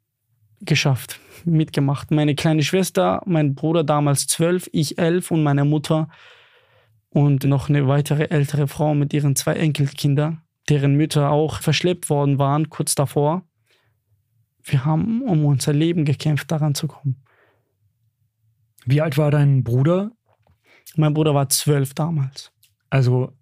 geschafft, 0.61 1.19
mitgemacht. 1.43 2.11
Meine 2.11 2.35
kleine 2.35 2.63
Schwester, 2.63 3.21
mein 3.25 3.55
Bruder 3.55 3.83
damals 3.83 4.27
zwölf, 4.27 4.69
ich 4.71 4.97
elf 4.97 5.31
und 5.31 5.43
meine 5.43 5.65
Mutter 5.65 6.07
und 7.09 7.43
noch 7.43 7.69
eine 7.69 7.87
weitere 7.87 8.29
ältere 8.29 8.67
Frau 8.67 8.95
mit 8.95 9.13
ihren 9.13 9.35
zwei 9.35 9.53
Enkelkindern, 9.53 10.41
deren 10.69 10.95
Mütter 10.95 11.31
auch 11.31 11.61
verschleppt 11.61 12.09
worden 12.09 12.39
waren 12.39 12.69
kurz 12.69 12.95
davor 12.95 13.43
wir 14.63 14.85
haben 14.85 15.21
um 15.21 15.45
unser 15.45 15.73
Leben 15.73 16.05
gekämpft, 16.05 16.51
daran 16.51 16.75
zu 16.75 16.87
kommen. 16.87 17.23
Wie 18.85 19.01
alt 19.01 19.17
war 19.17 19.31
dein 19.31 19.63
Bruder? 19.63 20.11
Mein 20.95 21.13
Bruder 21.13 21.33
war 21.33 21.49
zwölf 21.49 21.93
damals. 21.93 22.51
Also 22.89 23.33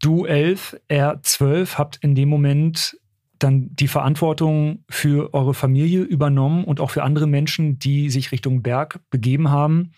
du 0.00 0.26
elf, 0.26 0.78
er 0.88 1.22
zwölf, 1.22 1.78
habt 1.78 1.96
in 2.02 2.14
dem 2.14 2.28
Moment 2.28 2.96
dann 3.38 3.74
die 3.74 3.88
Verantwortung 3.88 4.84
für 4.88 5.32
eure 5.32 5.54
Familie 5.54 6.02
übernommen 6.02 6.64
und 6.64 6.80
auch 6.80 6.90
für 6.90 7.04
andere 7.04 7.26
Menschen, 7.26 7.78
die 7.78 8.10
sich 8.10 8.32
Richtung 8.32 8.62
Berg 8.62 9.00
begeben 9.10 9.50
haben. 9.50 9.92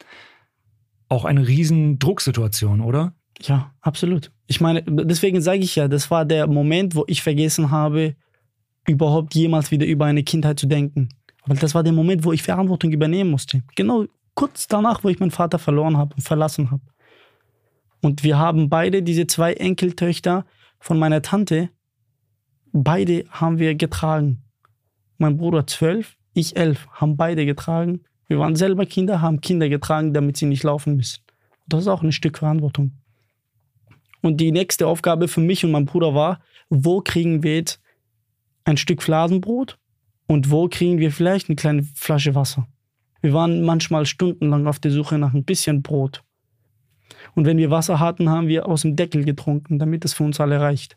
Auch 1.08 1.24
eine 1.24 1.48
riesen 1.48 1.98
Drucksituation, 1.98 2.80
oder? 2.80 3.14
Ja, 3.40 3.72
absolut. 3.80 4.30
Ich 4.46 4.60
meine, 4.60 4.82
deswegen 4.82 5.40
sage 5.40 5.60
ich 5.60 5.74
ja, 5.76 5.88
das 5.88 6.10
war 6.10 6.26
der 6.26 6.46
Moment, 6.46 6.94
wo 6.94 7.04
ich 7.06 7.22
vergessen 7.22 7.70
habe, 7.70 8.14
überhaupt 8.90 9.34
jemals 9.34 9.70
wieder 9.70 9.86
über 9.86 10.06
eine 10.06 10.22
Kindheit 10.22 10.58
zu 10.58 10.66
denken. 10.66 11.08
Weil 11.46 11.56
das 11.56 11.74
war 11.74 11.82
der 11.82 11.92
Moment, 11.92 12.24
wo 12.24 12.32
ich 12.32 12.42
Verantwortung 12.42 12.92
übernehmen 12.92 13.30
musste. 13.30 13.62
Genau 13.74 14.06
kurz 14.34 14.66
danach, 14.66 15.04
wo 15.04 15.08
ich 15.08 15.20
meinen 15.20 15.30
Vater 15.30 15.58
verloren 15.58 15.96
habe 15.96 16.14
und 16.14 16.22
verlassen 16.22 16.70
habe. 16.70 16.82
Und 18.02 18.24
wir 18.24 18.38
haben 18.38 18.68
beide 18.68 19.02
diese 19.02 19.26
zwei 19.26 19.52
Enkeltöchter 19.54 20.46
von 20.78 20.98
meiner 20.98 21.22
Tante, 21.22 21.70
beide 22.72 23.24
haben 23.30 23.58
wir 23.58 23.74
getragen. 23.74 24.42
Mein 25.18 25.36
Bruder 25.36 25.66
zwölf, 25.66 26.16
ich 26.32 26.56
elf, 26.56 26.88
haben 26.92 27.16
beide 27.16 27.44
getragen. 27.44 28.00
Wir 28.26 28.38
waren 28.38 28.56
selber 28.56 28.86
Kinder, 28.86 29.20
haben 29.20 29.40
Kinder 29.40 29.68
getragen, 29.68 30.14
damit 30.14 30.36
sie 30.36 30.46
nicht 30.46 30.62
laufen 30.62 30.96
müssen. 30.96 31.20
Das 31.66 31.82
ist 31.82 31.88
auch 31.88 32.02
ein 32.02 32.12
Stück 32.12 32.38
Verantwortung. 32.38 32.92
Und 34.22 34.38
die 34.38 34.52
nächste 34.52 34.86
Aufgabe 34.86 35.28
für 35.28 35.40
mich 35.40 35.64
und 35.64 35.70
meinen 35.70 35.86
Bruder 35.86 36.14
war, 36.14 36.40
wo 36.68 37.00
kriegen 37.00 37.42
wir 37.42 37.56
jetzt 37.56 37.79
ein 38.64 38.76
Stück 38.76 39.02
Fladenbrot 39.02 39.78
und 40.26 40.50
wo 40.50 40.68
kriegen 40.68 40.98
wir 40.98 41.12
vielleicht 41.12 41.48
eine 41.48 41.56
kleine 41.56 41.82
Flasche 41.82 42.34
Wasser. 42.34 42.68
Wir 43.20 43.32
waren 43.32 43.62
manchmal 43.62 44.06
stundenlang 44.06 44.66
auf 44.66 44.78
der 44.78 44.90
Suche 44.90 45.18
nach 45.18 45.34
ein 45.34 45.44
bisschen 45.44 45.82
Brot. 45.82 46.22
Und 47.34 47.44
wenn 47.44 47.58
wir 47.58 47.70
Wasser 47.70 48.00
hatten, 48.00 48.30
haben 48.30 48.48
wir 48.48 48.66
aus 48.66 48.82
dem 48.82 48.96
Deckel 48.96 49.24
getrunken, 49.24 49.78
damit 49.78 50.04
es 50.04 50.14
für 50.14 50.24
uns 50.24 50.40
alle 50.40 50.60
reicht. 50.60 50.96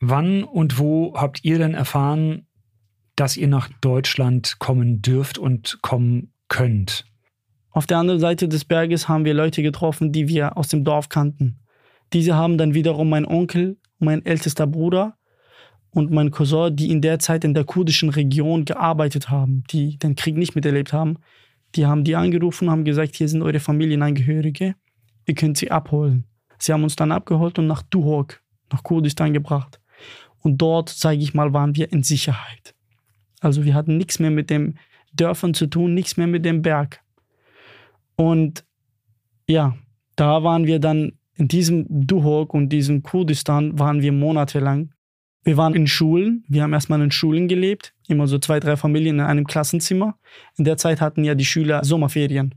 Wann 0.00 0.44
und 0.44 0.78
wo 0.78 1.14
habt 1.16 1.44
ihr 1.44 1.58
denn 1.58 1.74
erfahren, 1.74 2.46
dass 3.14 3.36
ihr 3.36 3.48
nach 3.48 3.68
Deutschland 3.80 4.58
kommen 4.58 5.00
dürft 5.00 5.38
und 5.38 5.78
kommen 5.80 6.32
könnt? 6.48 7.06
Auf 7.70 7.86
der 7.86 7.98
anderen 7.98 8.20
Seite 8.20 8.48
des 8.48 8.64
Berges 8.64 9.08
haben 9.08 9.24
wir 9.24 9.34
Leute 9.34 9.62
getroffen, 9.62 10.12
die 10.12 10.28
wir 10.28 10.56
aus 10.56 10.68
dem 10.68 10.84
Dorf 10.84 11.08
kannten. 11.08 11.60
Diese 12.12 12.34
haben 12.34 12.58
dann 12.58 12.74
wiederum 12.74 13.08
mein 13.08 13.26
Onkel 13.26 13.78
und 13.98 14.06
mein 14.06 14.24
ältester 14.24 14.66
Bruder 14.66 15.15
und 15.96 16.10
mein 16.10 16.30
Cousin, 16.30 16.76
die 16.76 16.90
in 16.90 17.00
der 17.00 17.18
Zeit 17.20 17.42
in 17.42 17.54
der 17.54 17.64
kurdischen 17.64 18.10
Region 18.10 18.66
gearbeitet 18.66 19.30
haben, 19.30 19.64
die 19.70 19.98
den 19.98 20.14
Krieg 20.14 20.36
nicht 20.36 20.54
miterlebt 20.54 20.92
haben, 20.92 21.16
die 21.74 21.86
haben 21.86 22.04
die 22.04 22.16
angerufen 22.16 22.66
und 22.66 22.70
haben 22.70 22.84
gesagt, 22.84 23.16
hier 23.16 23.30
sind 23.30 23.40
eure 23.40 23.60
Familienangehörige, 23.60 24.74
ihr 25.24 25.34
könnt 25.34 25.56
sie 25.56 25.70
abholen. 25.70 26.24
Sie 26.58 26.74
haben 26.74 26.82
uns 26.82 26.96
dann 26.96 27.12
abgeholt 27.12 27.58
und 27.58 27.66
nach 27.66 27.80
Duhok, 27.80 28.42
nach 28.70 28.82
Kurdistan 28.82 29.32
gebracht. 29.32 29.80
Und 30.40 30.58
dort, 30.58 30.90
sage 30.90 31.16
ich 31.16 31.32
mal, 31.32 31.54
waren 31.54 31.74
wir 31.76 31.90
in 31.90 32.02
Sicherheit. 32.02 32.74
Also 33.40 33.64
wir 33.64 33.72
hatten 33.72 33.96
nichts 33.96 34.18
mehr 34.18 34.30
mit 34.30 34.50
den 34.50 34.78
Dörfern 35.14 35.54
zu 35.54 35.66
tun, 35.66 35.94
nichts 35.94 36.18
mehr 36.18 36.26
mit 36.26 36.44
dem 36.44 36.60
Berg. 36.60 37.00
Und 38.16 38.66
ja, 39.48 39.78
da 40.14 40.44
waren 40.44 40.66
wir 40.66 40.78
dann 40.78 41.12
in 41.36 41.48
diesem 41.48 41.86
Duhok 41.88 42.52
und 42.52 42.68
diesem 42.68 43.02
Kurdistan 43.02 43.78
waren 43.78 44.02
wir 44.02 44.12
monatelang 44.12 44.90
Wir 45.46 45.56
waren 45.56 45.76
in 45.76 45.86
Schulen, 45.86 46.44
wir 46.48 46.64
haben 46.64 46.72
erstmal 46.72 47.00
in 47.00 47.12
Schulen 47.12 47.46
gelebt, 47.46 47.94
immer 48.08 48.26
so 48.26 48.36
zwei, 48.40 48.58
drei 48.58 48.76
Familien 48.76 49.20
in 49.20 49.24
einem 49.24 49.46
Klassenzimmer. 49.46 50.18
In 50.56 50.64
der 50.64 50.76
Zeit 50.76 51.00
hatten 51.00 51.22
ja 51.22 51.36
die 51.36 51.44
Schüler 51.44 51.84
Sommerferien. 51.84 52.52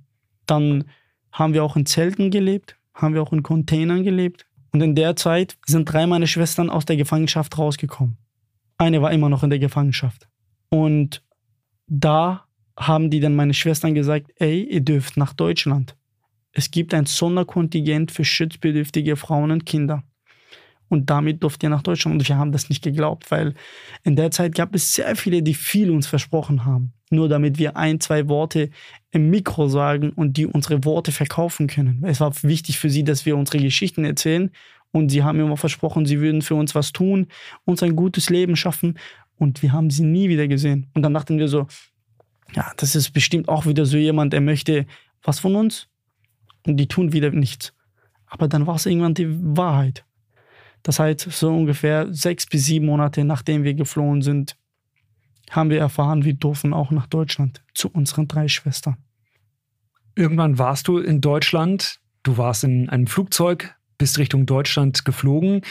Dann 0.47 0.85
haben 1.31 1.53
wir 1.53 1.63
auch 1.63 1.75
in 1.75 1.85
Zelten 1.85 2.31
gelebt, 2.31 2.77
haben 2.95 3.13
wir 3.13 3.21
auch 3.21 3.31
in 3.31 3.43
Containern 3.43 4.03
gelebt. 4.03 4.47
Und 4.71 4.81
in 4.81 4.95
der 4.95 5.15
Zeit 5.15 5.55
sind 5.67 5.85
drei 5.85 6.07
meiner 6.07 6.25
Schwestern 6.25 6.71
aus 6.71 6.83
der 6.85 6.97
Gefangenschaft 6.97 7.59
rausgekommen. 7.59 8.17
Eine 8.79 9.03
war 9.03 9.11
immer 9.11 9.29
noch 9.29 9.43
in 9.43 9.51
der 9.51 9.59
Gefangenschaft. 9.59 10.27
Und 10.69 11.23
da 11.85 12.47
haben 12.75 13.11
die 13.11 13.19
dann 13.19 13.35
meine 13.35 13.53
Schwestern 13.53 13.93
gesagt, 13.93 14.31
ey, 14.37 14.63
ihr 14.63 14.81
dürft 14.81 15.15
nach 15.15 15.33
Deutschland. 15.33 15.95
Es 16.53 16.71
gibt 16.71 16.95
ein 16.95 17.05
Sonderkontingent 17.05 18.11
für 18.11 18.25
schutzbedürftige 18.25 19.15
Frauen 19.15 19.51
und 19.51 19.67
Kinder. 19.67 20.03
Und 20.89 21.09
damit 21.09 21.43
durft 21.43 21.61
ihr 21.63 21.69
nach 21.69 21.83
Deutschland. 21.83 22.19
Und 22.19 22.27
wir 22.27 22.37
haben 22.37 22.51
das 22.51 22.69
nicht 22.69 22.83
geglaubt, 22.83 23.29
weil 23.31 23.53
in 24.03 24.15
der 24.15 24.31
Zeit 24.31 24.55
gab 24.55 24.73
es 24.75 24.93
sehr 24.93 25.15
viele, 25.15 25.43
die 25.43 25.53
viel 25.53 25.91
uns 25.91 26.07
versprochen 26.07 26.65
haben. 26.65 26.93
Nur 27.11 27.29
damit 27.29 27.57
wir 27.57 27.77
ein, 27.77 27.99
zwei 27.99 28.27
Worte 28.27 28.69
im 29.11 29.29
Mikro 29.29 29.67
sagen 29.67 30.11
und 30.11 30.37
die 30.37 30.45
unsere 30.45 30.83
Worte 30.85 31.11
verkaufen 31.11 31.67
können. 31.67 32.03
Es 32.05 32.19
war 32.19 32.33
wichtig 32.43 32.79
für 32.79 32.89
sie, 32.89 33.03
dass 33.03 33.25
wir 33.25 33.37
unsere 33.37 33.59
Geschichten 33.59 34.03
erzählen. 34.03 34.51
Und 34.91 35.09
sie 35.09 35.23
haben 35.23 35.39
immer 35.39 35.57
versprochen, 35.57 36.05
sie 36.05 36.19
würden 36.19 36.41
für 36.41 36.55
uns 36.55 36.73
was 36.73 36.91
tun, 36.91 37.27
uns 37.65 37.83
ein 37.83 37.95
gutes 37.95 38.29
Leben 38.29 38.55
schaffen. 38.55 38.97
Und 39.37 39.61
wir 39.61 39.71
haben 39.71 39.91
sie 39.91 40.03
nie 40.03 40.29
wieder 40.29 40.47
gesehen. 40.47 40.87
Und 40.95 41.03
dann 41.03 41.13
dachten 41.13 41.37
wir 41.37 41.47
so, 41.47 41.67
ja, 42.55 42.71
das 42.77 42.95
ist 42.95 43.11
bestimmt 43.11 43.47
auch 43.47 43.65
wieder 43.65 43.85
so 43.85 43.97
jemand, 43.97 44.33
der 44.33 44.41
möchte 44.41 44.85
was 45.23 45.39
von 45.39 45.55
uns 45.55 45.87
und 46.65 46.77
die 46.77 46.87
tun 46.87 47.13
wieder 47.13 47.31
nichts. 47.31 47.73
Aber 48.25 48.47
dann 48.47 48.67
war 48.67 48.75
es 48.75 48.85
irgendwann 48.85 49.13
die 49.13 49.27
Wahrheit. 49.29 50.05
Das 50.83 50.99
heißt, 50.99 51.31
so 51.31 51.49
ungefähr 51.49 52.13
sechs 52.13 52.45
bis 52.45 52.65
sieben 52.65 52.85
Monate 52.85 53.23
nachdem 53.23 53.63
wir 53.63 53.73
geflohen 53.73 54.21
sind, 54.21 54.55
haben 55.49 55.69
wir 55.69 55.79
erfahren, 55.79 56.25
wir 56.25 56.33
durften 56.33 56.73
auch 56.73 56.91
nach 56.91 57.07
Deutschland 57.07 57.63
zu 57.73 57.89
unseren 57.89 58.27
drei 58.27 58.47
Schwestern. 58.47 58.97
Irgendwann 60.15 60.57
warst 60.57 60.87
du 60.87 60.97
in 60.97 61.21
Deutschland, 61.21 61.99
du 62.23 62.37
warst 62.37 62.63
in 62.63 62.89
einem 62.89 63.07
Flugzeug, 63.07 63.75
bist 63.97 64.17
Richtung 64.17 64.45
Deutschland 64.45 65.05
geflogen. 65.05 65.61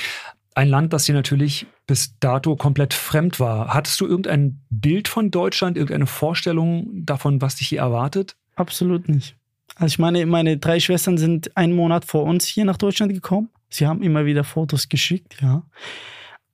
Ein 0.55 0.69
Land, 0.69 0.93
das 0.93 1.05
dir 1.05 1.15
natürlich 1.15 1.67
bis 1.87 2.19
dato 2.19 2.57
komplett 2.57 2.93
fremd 2.93 3.41
war. 3.41 3.73
Hattest 3.73 4.01
du 4.01 4.07
irgendein 4.07 4.61
Bild 4.71 5.09
von 5.09 5.31
Deutschland, 5.31 5.77
irgendeine 5.77 6.07
Vorstellung 6.07 7.05
davon, 7.05 7.41
was 7.41 7.57
dich 7.57 7.69
hier 7.69 7.81
erwartet? 7.81 8.37
Absolut 8.57 9.09
nicht. 9.09 9.37
Also 9.77 9.93
ich 9.93 9.99
meine, 9.99 10.27
meine 10.27 10.59
drei 10.59 10.81
Schwestern 10.81 11.19
sind 11.19 11.57
einen 11.57 11.75
Monat 11.75 12.05
vor 12.05 12.25
uns 12.25 12.47
hier 12.47 12.65
nach 12.65 12.77
Deutschland 12.77 13.13
gekommen. 13.13 13.51
Sie 13.69 13.87
haben 13.87 14.03
immer 14.03 14.25
wieder 14.25 14.45
Fotos 14.45 14.89
geschickt, 14.89 15.41
ja. 15.41 15.63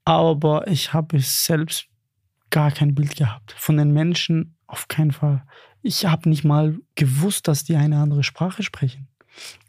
Aber 0.05 0.67
ich 0.69 0.93
habe 0.93 1.19
selbst 1.21 1.87
gar 2.51 2.71
kein 2.71 2.95
Bild 2.95 3.17
gehabt. 3.17 3.55
Von 3.57 3.77
den 3.77 3.93
Menschen 3.93 4.57
auf 4.67 4.89
keinen 4.89 5.13
Fall. 5.13 5.45
Ich 5.83 6.07
habe 6.07 6.29
nicht 6.29 6.45
mal 6.45 6.79
gewusst, 6.95 7.49
dass 7.49 7.65
die 7.65 7.77
eine 7.77 7.99
andere 7.99 8.23
Sprache 8.23 8.63
sprechen. 8.63 9.09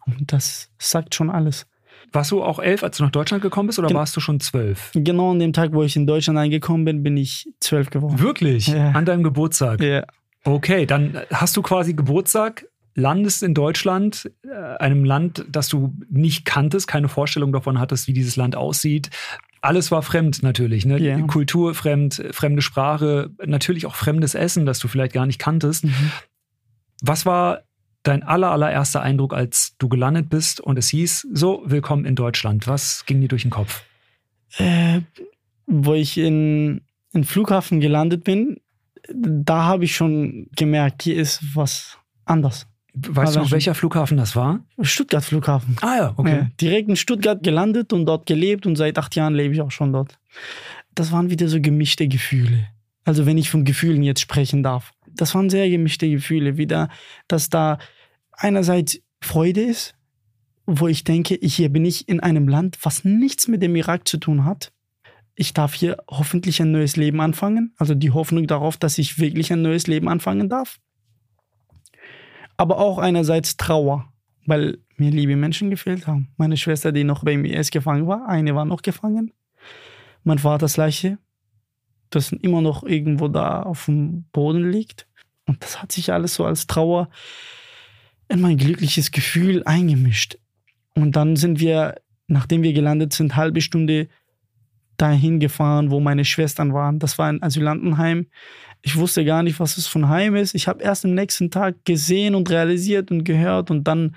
Und 0.05 0.31
das 0.31 0.69
sagt 0.77 1.15
schon 1.15 1.29
alles. 1.29 1.67
Warst 2.11 2.31
du 2.31 2.43
auch 2.43 2.59
elf, 2.59 2.83
als 2.83 2.97
du 2.97 3.03
nach 3.03 3.11
Deutschland 3.11 3.41
gekommen 3.41 3.67
bist, 3.67 3.79
oder 3.79 3.87
Gen 3.87 3.97
warst 3.97 4.15
du 4.15 4.21
schon 4.21 4.39
zwölf? 4.39 4.91
Genau 4.93 5.31
an 5.31 5.39
dem 5.39 5.53
Tag, 5.53 5.73
wo 5.73 5.83
ich 5.83 5.95
in 5.95 6.07
Deutschland 6.07 6.37
eingekommen 6.37 6.85
bin, 6.85 7.03
bin 7.03 7.17
ich 7.17 7.49
zwölf 7.59 7.89
geworden. 7.89 8.19
Wirklich? 8.19 8.67
Ja. 8.67 8.91
An 8.91 9.05
deinem 9.05 9.23
Geburtstag? 9.23 9.81
Ja. 9.81 10.05
Okay, 10.43 10.85
dann 10.85 11.19
hast 11.31 11.57
du 11.57 11.61
quasi 11.61 11.93
Geburtstag, 11.93 12.67
landest 12.95 13.43
in 13.43 13.53
Deutschland, 13.53 14.31
äh, 14.43 14.77
einem 14.77 15.03
Land, 15.03 15.45
das 15.49 15.67
du 15.67 15.93
nicht 16.09 16.45
kanntest, 16.45 16.87
keine 16.87 17.09
Vorstellung 17.09 17.51
davon 17.51 17.79
hattest, 17.79 18.07
wie 18.07 18.13
dieses 18.13 18.37
Land 18.37 18.55
aussieht. 18.55 19.09
Alles 19.61 19.91
war 19.91 20.01
fremd 20.01 20.43
natürlich, 20.43 20.85
ne? 20.85 20.99
Yeah. 20.99 21.21
Kultur 21.27 21.73
fremd, 21.75 22.23
fremde 22.31 22.61
Sprache, 22.61 23.31
natürlich 23.45 23.85
auch 23.85 23.95
fremdes 23.95 24.35
Essen, 24.35 24.65
das 24.65 24.79
du 24.79 24.87
vielleicht 24.87 25.13
gar 25.13 25.25
nicht 25.25 25.39
kanntest. 25.39 25.85
Mhm. 25.85 26.11
Was 27.01 27.25
war 27.25 27.63
dein 28.03 28.23
aller, 28.23 28.51
allererster 28.51 29.01
Eindruck, 29.01 29.33
als 29.33 29.75
du 29.77 29.89
gelandet 29.89 30.29
bist 30.29 30.61
und 30.61 30.77
es 30.77 30.89
hieß, 30.89 31.27
so, 31.33 31.63
willkommen 31.65 32.05
in 32.05 32.15
Deutschland? 32.15 32.67
Was 32.67 33.05
ging 33.05 33.19
dir 33.19 33.27
durch 33.27 33.41
den 33.41 33.51
Kopf? 33.51 33.83
Äh, 34.57 35.01
wo 35.65 35.95
ich 35.95 36.17
in, 36.17 36.81
in 37.11 37.23
Flughafen 37.23 37.79
gelandet 37.79 38.23
bin, 38.23 38.61
da 39.11 39.63
habe 39.65 39.83
ich 39.83 39.95
schon 39.95 40.47
gemerkt, 40.55 41.03
hier 41.03 41.15
ist 41.15 41.55
was 41.55 41.97
anders. 42.25 42.67
Weißt 42.95 43.35
du 43.35 43.41
noch, 43.41 43.51
welcher 43.51 43.75
Flughafen 43.75 44.17
das 44.17 44.35
war? 44.35 44.61
Stuttgart 44.81 45.23
Flughafen. 45.23 45.75
Ah 45.81 45.97
ja, 45.97 46.13
okay. 46.15 46.37
Ja, 46.37 46.47
direkt 46.61 46.89
in 46.89 46.95
Stuttgart 46.95 47.43
gelandet 47.43 47.91
und 47.91 48.05
dort 48.05 48.25
gelebt 48.25 48.65
und 48.65 48.77
seit 48.77 48.97
acht 48.97 49.15
Jahren 49.15 49.35
lebe 49.35 49.53
ich 49.53 49.61
auch 49.61 49.71
schon 49.71 49.91
dort. 49.91 50.17
Das 50.93 51.11
waren 51.11 51.29
wieder 51.29 51.49
so 51.49 51.59
gemischte 51.59 52.07
Gefühle. 52.07 52.67
Also 53.03 53.25
wenn 53.25 53.37
ich 53.37 53.49
von 53.49 53.65
Gefühlen 53.65 54.01
jetzt 54.01 54.21
sprechen 54.21 54.63
darf. 54.63 54.93
Das 55.07 55.35
waren 55.35 55.49
sehr 55.49 55.69
gemischte 55.69 56.09
Gefühle. 56.09 56.57
Wieder, 56.57 56.89
dass 57.27 57.49
da 57.49 57.77
einerseits 58.31 59.01
Freude 59.21 59.61
ist, 59.61 59.95
wo 60.65 60.87
ich 60.87 61.03
denke, 61.03 61.37
hier 61.41 61.69
bin 61.69 61.85
ich 61.85 62.07
in 62.07 62.21
einem 62.21 62.47
Land, 62.47 62.77
was 62.81 63.03
nichts 63.03 63.47
mit 63.47 63.61
dem 63.61 63.75
Irak 63.75 64.07
zu 64.07 64.17
tun 64.17 64.45
hat. 64.45 64.71
Ich 65.35 65.53
darf 65.53 65.73
hier 65.73 65.97
hoffentlich 66.09 66.61
ein 66.61 66.71
neues 66.71 66.95
Leben 66.95 67.19
anfangen. 67.19 67.73
Also 67.77 67.93
die 67.93 68.11
Hoffnung 68.11 68.47
darauf, 68.47 68.77
dass 68.77 68.97
ich 68.97 69.19
wirklich 69.19 69.51
ein 69.51 69.61
neues 69.61 69.85
Leben 69.85 70.07
anfangen 70.07 70.47
darf 70.47 70.79
aber 72.57 72.79
auch 72.79 72.97
einerseits 72.97 73.57
Trauer, 73.57 74.11
weil 74.45 74.77
mir 74.97 75.11
liebe 75.11 75.35
Menschen 75.35 75.69
gefehlt 75.69 76.07
haben. 76.07 76.29
Meine 76.37 76.57
Schwester, 76.57 76.91
die 76.91 77.03
noch 77.03 77.23
beim 77.23 77.45
IS 77.45 77.71
gefangen 77.71 78.07
war, 78.07 78.27
eine 78.27 78.55
war 78.55 78.65
noch 78.65 78.81
gefangen. 78.81 79.33
Mein 80.23 80.39
Vaters 80.39 80.77
Leiche, 80.77 81.17
das 82.09 82.31
immer 82.31 82.61
noch 82.61 82.83
irgendwo 82.83 83.27
da 83.27 83.61
auf 83.63 83.85
dem 83.85 84.23
Boden 84.31 84.71
liegt. 84.71 85.07
Und 85.45 85.63
das 85.63 85.81
hat 85.81 85.91
sich 85.91 86.11
alles 86.11 86.35
so 86.35 86.45
als 86.45 86.67
Trauer 86.67 87.09
in 88.27 88.41
mein 88.41 88.57
glückliches 88.57 89.11
Gefühl 89.11 89.63
eingemischt. 89.65 90.37
Und 90.95 91.15
dann 91.15 91.35
sind 91.35 91.59
wir, 91.59 91.95
nachdem 92.27 92.63
wir 92.63 92.73
gelandet 92.73 93.13
sind, 93.13 93.35
halbe 93.35 93.61
Stunde 93.61 94.07
dahin 94.97 95.39
gefahren, 95.39 95.91
wo 95.91 95.99
meine 95.99 96.25
Schwestern 96.25 96.73
waren. 96.73 96.99
Das 96.99 97.17
war 97.17 97.27
ein 97.27 97.41
Asylantenheim. 97.41 98.27
Ich 98.81 98.95
wusste 98.95 99.25
gar 99.25 99.43
nicht, 99.43 99.59
was 99.59 99.77
es 99.77 99.87
von 99.87 100.09
Heim 100.09 100.35
ist. 100.35 100.53
Ich 100.55 100.67
habe 100.67 100.83
erst 100.83 101.05
am 101.05 101.13
nächsten 101.13 101.51
Tag 101.51 101.85
gesehen 101.85 102.35
und 102.35 102.49
realisiert 102.49 103.11
und 103.11 103.23
gehört 103.23 103.71
und 103.71 103.85
dann, 103.85 104.15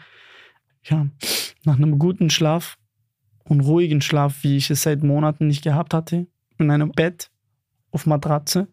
ja, 0.85 1.07
nach 1.65 1.77
einem 1.77 1.99
guten 1.99 2.31
Schlaf 2.31 2.79
und 3.45 3.61
ruhigen 3.61 4.01
Schlaf, 4.01 4.43
wie 4.43 4.57
ich 4.57 4.71
es 4.71 4.83
seit 4.83 5.03
Monaten 5.03 5.47
nicht 5.47 5.65
gehabt 5.65 5.95
hatte, 5.95 6.27
in 6.59 6.71
einem 6.71 6.93
Bett 6.93 7.31
auf 7.91 8.07
Matratze, 8.07 8.69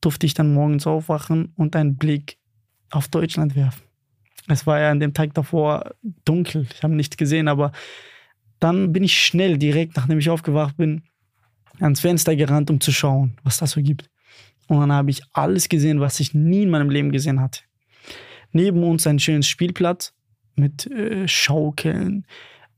durfte 0.00 0.26
ich 0.26 0.34
dann 0.34 0.54
morgens 0.54 0.86
aufwachen 0.86 1.52
und 1.56 1.76
einen 1.76 1.96
Blick 1.96 2.38
auf 2.90 3.08
Deutschland 3.08 3.56
werfen. 3.56 3.82
Es 4.48 4.66
war 4.66 4.80
ja 4.80 4.90
an 4.90 5.00
dem 5.00 5.14
Tag 5.14 5.34
davor 5.34 5.94
dunkel, 6.24 6.66
ich 6.72 6.82
habe 6.82 6.94
nichts 6.94 7.16
gesehen, 7.16 7.48
aber 7.48 7.72
dann 8.60 8.92
bin 8.92 9.02
ich 9.02 9.18
schnell, 9.18 9.58
direkt 9.58 9.96
nachdem 9.96 10.18
ich 10.18 10.30
aufgewacht 10.30 10.76
bin, 10.76 11.02
ans 11.80 12.00
Fenster 12.00 12.36
gerannt, 12.36 12.70
um 12.70 12.80
zu 12.80 12.92
schauen, 12.92 13.32
was 13.42 13.58
das 13.58 13.72
so 13.72 13.82
gibt. 13.82 14.08
Und 14.68 14.80
dann 14.80 14.92
habe 14.92 15.10
ich 15.10 15.22
alles 15.32 15.68
gesehen, 15.68 16.00
was 16.00 16.20
ich 16.20 16.34
nie 16.34 16.62
in 16.62 16.70
meinem 16.70 16.90
Leben 16.90 17.10
gesehen 17.10 17.40
hatte. 17.40 17.62
Neben 18.52 18.84
uns 18.84 19.06
ein 19.06 19.18
schönes 19.18 19.48
Spielplatz 19.48 20.12
mit 20.54 20.86
äh, 20.86 21.26
Schaukeln, 21.26 22.26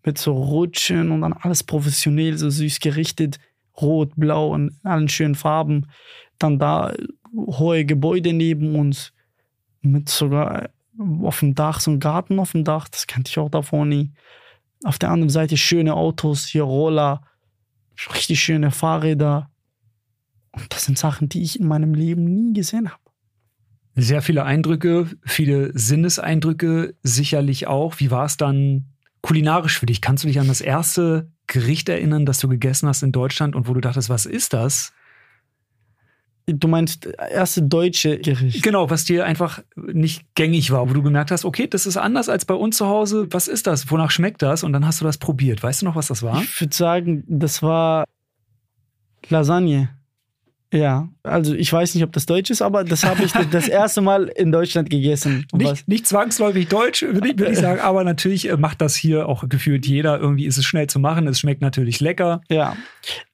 mit 0.04 0.18
so 0.18 0.32
Rutschen 0.32 1.10
und 1.10 1.20
dann 1.22 1.32
alles 1.32 1.62
professionell, 1.62 2.38
so 2.38 2.48
süß 2.48 2.80
gerichtet. 2.80 3.38
Rot, 3.80 4.12
blau 4.16 4.52
und 4.52 4.78
allen 4.82 5.08
schönen 5.08 5.34
Farben. 5.34 5.86
Dann 6.38 6.58
da 6.58 6.92
hohe 7.34 7.84
Gebäude 7.84 8.32
neben 8.32 8.74
uns 8.74 9.12
mit 9.80 10.08
sogar 10.08 10.70
auf 11.22 11.40
dem 11.40 11.54
Dach, 11.54 11.80
so 11.80 11.90
ein 11.90 12.00
Garten 12.00 12.38
auf 12.38 12.52
dem 12.52 12.64
Dach, 12.64 12.88
das 12.88 13.06
kannte 13.06 13.30
ich 13.30 13.38
auch 13.38 13.50
davor 13.50 13.86
nie. 13.86 14.12
Auf 14.84 14.98
der 14.98 15.10
anderen 15.10 15.30
Seite 15.30 15.56
schöne 15.56 15.94
Autos, 15.94 16.46
hier 16.46 16.64
Roller, 16.64 17.22
richtig 18.14 18.42
schöne 18.42 18.70
Fahrräder. 18.70 19.50
Und 20.52 20.72
das 20.72 20.84
sind 20.84 20.98
Sachen, 20.98 21.28
die 21.28 21.42
ich 21.42 21.58
in 21.58 21.66
meinem 21.66 21.94
Leben 21.94 22.24
nie 22.24 22.52
gesehen 22.52 22.90
habe. 22.90 23.00
Sehr 23.94 24.22
viele 24.22 24.44
Eindrücke, 24.44 25.08
viele 25.24 25.76
Sinneseindrücke 25.78 26.94
sicherlich 27.02 27.66
auch. 27.66 28.00
Wie 28.00 28.10
war 28.10 28.24
es 28.24 28.36
dann 28.36 28.86
kulinarisch 29.20 29.78
für 29.78 29.86
dich? 29.86 30.00
Kannst 30.00 30.24
du 30.24 30.28
dich 30.28 30.40
an 30.40 30.48
das 30.48 30.60
erste 30.60 31.30
Gericht 31.46 31.88
erinnern, 31.88 32.24
das 32.24 32.38
du 32.38 32.48
gegessen 32.48 32.88
hast 32.88 33.02
in 33.02 33.12
Deutschland 33.12 33.54
und 33.54 33.68
wo 33.68 33.74
du 33.74 33.80
dachtest, 33.80 34.08
was 34.08 34.26
ist 34.26 34.54
das? 34.54 34.92
Du 36.54 36.68
meinst 36.68 37.06
erste 37.06 37.62
deutsche 37.62 38.18
Gericht? 38.18 38.62
Genau, 38.62 38.90
was 38.90 39.04
dir 39.04 39.24
einfach 39.24 39.62
nicht 39.76 40.34
gängig 40.34 40.70
war, 40.70 40.88
wo 40.88 40.94
du 40.94 41.02
gemerkt 41.02 41.30
hast, 41.30 41.44
okay, 41.44 41.66
das 41.66 41.86
ist 41.86 41.96
anders 41.96 42.28
als 42.28 42.44
bei 42.44 42.54
uns 42.54 42.76
zu 42.76 42.86
Hause. 42.86 43.26
Was 43.30 43.48
ist 43.48 43.66
das? 43.66 43.90
Wonach 43.90 44.10
schmeckt 44.10 44.42
das? 44.42 44.62
Und 44.62 44.72
dann 44.72 44.86
hast 44.86 45.00
du 45.00 45.04
das 45.04 45.18
probiert. 45.18 45.62
Weißt 45.62 45.82
du 45.82 45.86
noch, 45.86 45.96
was 45.96 46.08
das 46.08 46.22
war? 46.22 46.42
Ich 46.42 46.60
würde 46.60 46.74
sagen, 46.74 47.24
das 47.26 47.62
war 47.62 48.04
Lasagne. 49.28 49.90
Ja, 50.72 51.10
also 51.22 51.54
ich 51.54 51.70
weiß 51.70 51.94
nicht, 51.94 52.02
ob 52.02 52.12
das 52.12 52.24
Deutsch 52.24 52.50
ist, 52.50 52.62
aber 52.62 52.82
das 52.82 53.04
habe 53.04 53.22
ich 53.24 53.32
das 53.32 53.68
erste 53.68 54.00
Mal 54.00 54.28
in 54.28 54.50
Deutschland 54.50 54.88
gegessen. 54.88 55.46
Nicht, 55.52 55.86
nicht 55.86 56.06
zwangsläufig 56.06 56.68
Deutsch, 56.68 57.02
würde 57.02 57.28
ich, 57.28 57.38
würd 57.38 57.50
ich 57.50 57.58
sagen, 57.58 57.80
aber 57.80 58.04
natürlich 58.04 58.48
äh, 58.48 58.56
macht 58.56 58.80
das 58.80 58.96
hier 58.96 59.28
auch 59.28 59.46
gefühlt 59.50 59.86
jeder. 59.86 60.18
Irgendwie 60.18 60.46
ist 60.46 60.56
es 60.56 60.64
schnell 60.64 60.86
zu 60.86 60.98
machen, 60.98 61.26
es 61.28 61.38
schmeckt 61.38 61.60
natürlich 61.60 62.00
lecker. 62.00 62.40
Ja, 62.48 62.74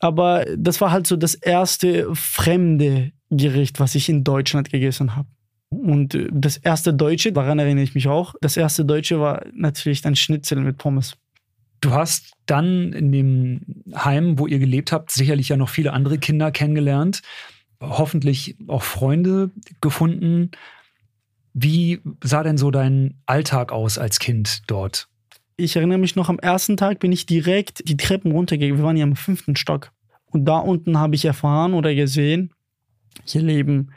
aber 0.01 0.47
das 0.57 0.81
war 0.81 0.91
halt 0.91 1.07
so 1.07 1.17
das 1.17 1.37
erste 1.37 2.13
fremde 2.13 3.13
Gericht, 3.31 3.79
was 3.79 3.95
ich 3.95 4.09
in 4.09 4.25
Deutschland 4.25 4.71
gegessen 4.71 5.15
habe. 5.15 5.29
Und 5.71 6.17
äh, 6.17 6.29
das 6.33 6.57
erste 6.57 6.93
Deutsche, 6.93 7.33
daran 7.33 7.61
erinnere 7.61 7.85
ich 7.85 7.95
mich 7.95 8.09
auch, 8.09 8.35
das 8.41 8.57
erste 8.57 8.85
Deutsche 8.85 9.21
war 9.21 9.45
natürlich 9.55 10.03
dann 10.03 10.17
Schnitzel 10.17 10.61
mit 10.61 10.79
Pommes. 10.79 11.17
Du 11.81 11.93
hast 11.93 12.33
dann 12.47 12.93
in 12.93 13.13
dem 13.13 13.61
Heim, 13.95 14.39
wo 14.39 14.47
ihr 14.47 14.59
gelebt 14.59 14.93
habt, 14.93 15.11
sicherlich 15.11 15.51
ja 15.51 15.57
noch 15.57 15.69
viele 15.69 15.93
andere 15.93 16.19
Kinder 16.19 16.51
kennengelernt, 16.51 17.23
hoffentlich 17.81 18.57
auch 18.67 18.83
Freunde 18.83 19.51
gefunden. 19.81 20.51
Wie 21.55 22.01
sah 22.23 22.43
denn 22.43 22.59
so 22.59 22.71
dein 22.71 23.21
Alltag 23.27 23.73
aus 23.73 23.99
als 23.99 24.19
Kind 24.19 24.63
dort? 24.67 25.09
Ich 25.57 25.77
erinnere 25.77 25.99
mich 25.99 26.15
noch, 26.15 26.29
am 26.29 26.39
ersten 26.39 26.77
Tag 26.77 27.01
bin 27.01 27.11
ich 27.11 27.27
direkt 27.27 27.89
die 27.89 27.97
Treppen 27.97 28.33
runtergegangen. 28.33 28.79
Wir 28.79 28.85
waren 28.85 28.97
ja 28.97 29.05
im 29.05 29.17
fünften 29.17 29.57
Stock. 29.57 29.91
Und 30.27 30.45
da 30.45 30.59
unten 30.59 30.99
habe 30.99 31.15
ich 31.15 31.25
erfahren 31.25 31.75
oder 31.75 31.95
gesehen, 31.95 32.53
hier 33.25 33.43
leben 33.43 33.91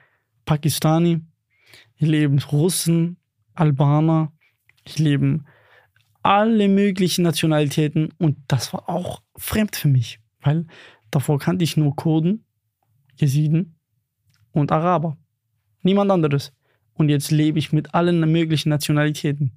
Pakistani, 0.46 1.22
hier 1.96 2.08
leben 2.08 2.40
Russen, 2.40 3.18
Albaner, 3.54 4.32
hier 4.88 5.06
leben 5.06 5.46
alle 6.24 6.68
möglichen 6.68 7.24
Nationalitäten 7.24 8.10
und 8.18 8.38
das 8.48 8.74
war 8.74 8.90
auch 8.90 9.22
fremd 9.36 9.76
für 9.76 9.88
mich, 9.88 10.20
weil 10.42 10.66
davor 11.10 11.40
kannte 11.40 11.64
ich 11.64 11.78
nur 11.78 11.96
Kurden, 11.96 12.46
Jesiden 13.16 13.76
und 14.52 14.72
Araber. 14.72 15.18
Niemand 15.84 16.12
anderes. 16.12 16.54
Und 16.94 17.10
jetzt 17.10 17.32
lebe 17.32 17.58
ich 17.58 17.72
mit 17.72 17.96
allen 17.96 18.32
möglichen 18.32 18.70
Nationalitäten. 18.70 19.52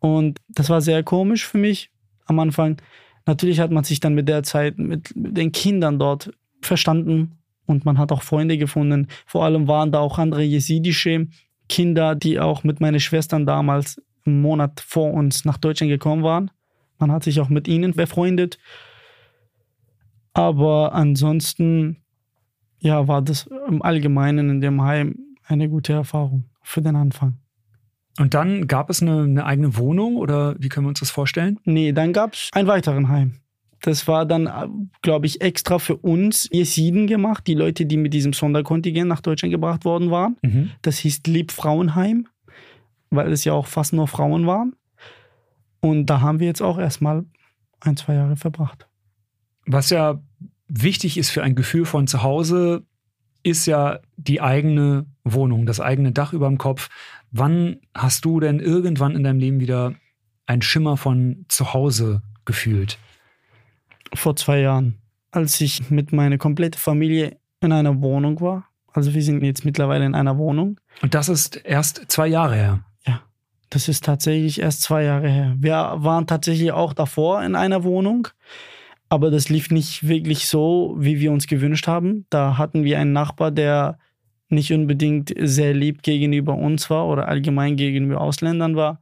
Und 0.00 0.38
das 0.48 0.68
war 0.68 0.80
sehr 0.80 1.02
komisch 1.02 1.46
für 1.46 1.58
mich 1.58 1.90
am 2.26 2.38
Anfang. 2.38 2.80
Natürlich 3.26 3.60
hat 3.60 3.70
man 3.70 3.84
sich 3.84 4.00
dann 4.00 4.14
mit 4.14 4.28
der 4.28 4.42
Zeit 4.42 4.78
mit, 4.78 5.12
den 5.14 5.52
Kindern 5.52 5.98
dort 5.98 6.32
verstanden 6.62 7.38
und 7.66 7.84
man 7.84 7.98
hat 7.98 8.12
auch 8.12 8.22
Freunde 8.22 8.58
gefunden. 8.58 9.08
Vor 9.26 9.44
allem 9.44 9.68
waren 9.68 9.92
da 9.92 10.00
auch 10.00 10.18
andere 10.18 10.42
jesidische 10.42 11.28
Kinder, 11.68 12.14
die 12.14 12.40
auch 12.40 12.64
mit 12.64 12.80
meinen 12.80 13.00
Schwestern 13.00 13.46
damals 13.46 14.02
einen 14.30 14.42
Monat 14.42 14.80
vor 14.80 15.12
uns 15.12 15.44
nach 15.44 15.58
Deutschland 15.58 15.90
gekommen 15.90 16.22
waren. 16.22 16.50
Man 16.98 17.10
hat 17.10 17.24
sich 17.24 17.40
auch 17.40 17.48
mit 17.48 17.68
ihnen 17.68 17.92
befreundet. 17.92 18.58
Aber 20.32 20.94
ansonsten, 20.94 21.98
ja, 22.78 23.08
war 23.08 23.22
das 23.22 23.48
im 23.68 23.82
Allgemeinen 23.82 24.50
in 24.50 24.60
dem 24.60 24.82
Heim 24.82 25.18
eine 25.44 25.68
gute 25.68 25.92
Erfahrung 25.92 26.44
für 26.62 26.82
den 26.82 26.96
Anfang. 26.96 27.38
Und 28.18 28.34
dann 28.34 28.66
gab 28.66 28.90
es 28.90 29.02
eine, 29.02 29.22
eine 29.22 29.44
eigene 29.44 29.76
Wohnung 29.76 30.16
oder 30.16 30.54
wie 30.58 30.68
können 30.68 30.86
wir 30.86 30.90
uns 30.90 31.00
das 31.00 31.10
vorstellen? 31.10 31.58
Nee, 31.64 31.92
dann 31.92 32.12
gab 32.12 32.34
es 32.34 32.50
einen 32.52 32.68
weiteren 32.68 33.08
Heim. 33.08 33.40
Das 33.82 34.06
war 34.06 34.26
dann, 34.26 34.90
glaube 35.00 35.26
ich, 35.26 35.40
extra 35.40 35.78
für 35.78 35.96
uns 35.96 36.48
Jesiden 36.52 37.06
gemacht, 37.06 37.46
die 37.46 37.54
Leute, 37.54 37.86
die 37.86 37.96
mit 37.96 38.12
diesem 38.12 38.34
Sonderkontingent 38.34 39.08
nach 39.08 39.22
Deutschland 39.22 39.52
gebracht 39.52 39.86
worden 39.86 40.10
waren. 40.10 40.36
Mhm. 40.42 40.70
Das 40.82 40.98
hieß 40.98 41.22
Liebfrauenheim 41.26 42.26
weil 43.10 43.32
es 43.32 43.44
ja 43.44 43.52
auch 43.52 43.66
fast 43.66 43.92
nur 43.92 44.08
Frauen 44.08 44.46
waren. 44.46 44.74
Und 45.80 46.06
da 46.06 46.20
haben 46.20 46.40
wir 46.40 46.46
jetzt 46.46 46.62
auch 46.62 46.78
erstmal 46.78 47.24
ein, 47.80 47.96
zwei 47.96 48.14
Jahre 48.14 48.36
verbracht. 48.36 48.86
Was 49.66 49.90
ja 49.90 50.20
wichtig 50.68 51.18
ist 51.18 51.30
für 51.30 51.42
ein 51.42 51.54
Gefühl 51.54 51.84
von 51.84 52.06
zu 52.06 52.22
Hause, 52.22 52.84
ist 53.42 53.66
ja 53.66 54.00
die 54.16 54.40
eigene 54.40 55.06
Wohnung, 55.24 55.66
das 55.66 55.80
eigene 55.80 56.12
Dach 56.12 56.32
über 56.32 56.48
dem 56.48 56.58
Kopf. 56.58 56.88
Wann 57.30 57.80
hast 57.94 58.24
du 58.24 58.40
denn 58.40 58.60
irgendwann 58.60 59.16
in 59.16 59.24
deinem 59.24 59.38
Leben 59.38 59.60
wieder 59.60 59.94
einen 60.46 60.62
Schimmer 60.62 60.96
von 60.96 61.46
zu 61.48 61.72
Hause 61.72 62.22
gefühlt? 62.44 62.98
Vor 64.14 64.36
zwei 64.36 64.60
Jahren, 64.60 64.98
als 65.30 65.60
ich 65.60 65.90
mit 65.90 66.12
meiner 66.12 66.38
kompletten 66.38 66.78
Familie 66.78 67.38
in 67.60 67.72
einer 67.72 68.00
Wohnung 68.02 68.40
war. 68.40 68.66
Also 68.92 69.14
wir 69.14 69.22
sind 69.22 69.42
jetzt 69.42 69.64
mittlerweile 69.64 70.04
in 70.04 70.14
einer 70.14 70.36
Wohnung. 70.36 70.80
Und 71.00 71.14
das 71.14 71.28
ist 71.28 71.56
erst 71.56 72.06
zwei 72.08 72.26
Jahre 72.26 72.56
her. 72.56 72.84
Das 73.70 73.88
ist 73.88 74.04
tatsächlich 74.04 74.60
erst 74.60 74.82
zwei 74.82 75.04
Jahre 75.04 75.28
her. 75.28 75.54
Wir 75.58 75.94
waren 75.98 76.26
tatsächlich 76.26 76.72
auch 76.72 76.92
davor 76.92 77.42
in 77.42 77.54
einer 77.54 77.84
Wohnung, 77.84 78.28
aber 79.08 79.30
das 79.30 79.48
lief 79.48 79.70
nicht 79.70 80.06
wirklich 80.06 80.48
so, 80.48 80.96
wie 80.98 81.20
wir 81.20 81.30
uns 81.30 81.46
gewünscht 81.46 81.86
haben. 81.86 82.26
Da 82.30 82.58
hatten 82.58 82.84
wir 82.84 82.98
einen 82.98 83.12
Nachbar, 83.12 83.52
der 83.52 83.98
nicht 84.48 84.72
unbedingt 84.72 85.32
sehr 85.38 85.72
lieb 85.72 86.02
gegenüber 86.02 86.54
uns 86.54 86.90
war 86.90 87.06
oder 87.06 87.28
allgemein 87.28 87.76
gegenüber 87.76 88.20
Ausländern 88.20 88.74
war. 88.74 89.00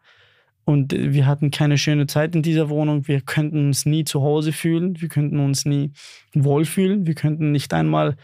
Und 0.65 0.93
wir 0.95 1.27
hatten 1.27 1.51
keine 1.51 1.79
schöne 1.79 2.07
Zeit 2.07 2.35
in 2.35 2.43
dieser 2.43 2.69
Wohnung. 2.69 3.09
Wir 3.09 3.23
könnten 3.23 3.69
uns 3.69 3.87
nie 3.87 4.05
zu 4.05 4.21
Hause 4.21 4.53
fühlen. 4.53 5.01
Wir 5.01 5.09
könnten 5.09 5.39
uns 5.39 5.65
nie 5.65 5.93
wohlfühlen. 6.35 7.07
Wir 7.07 7.15
könnten 7.15 7.53
nicht 7.53 7.73
einmal 7.73 8.19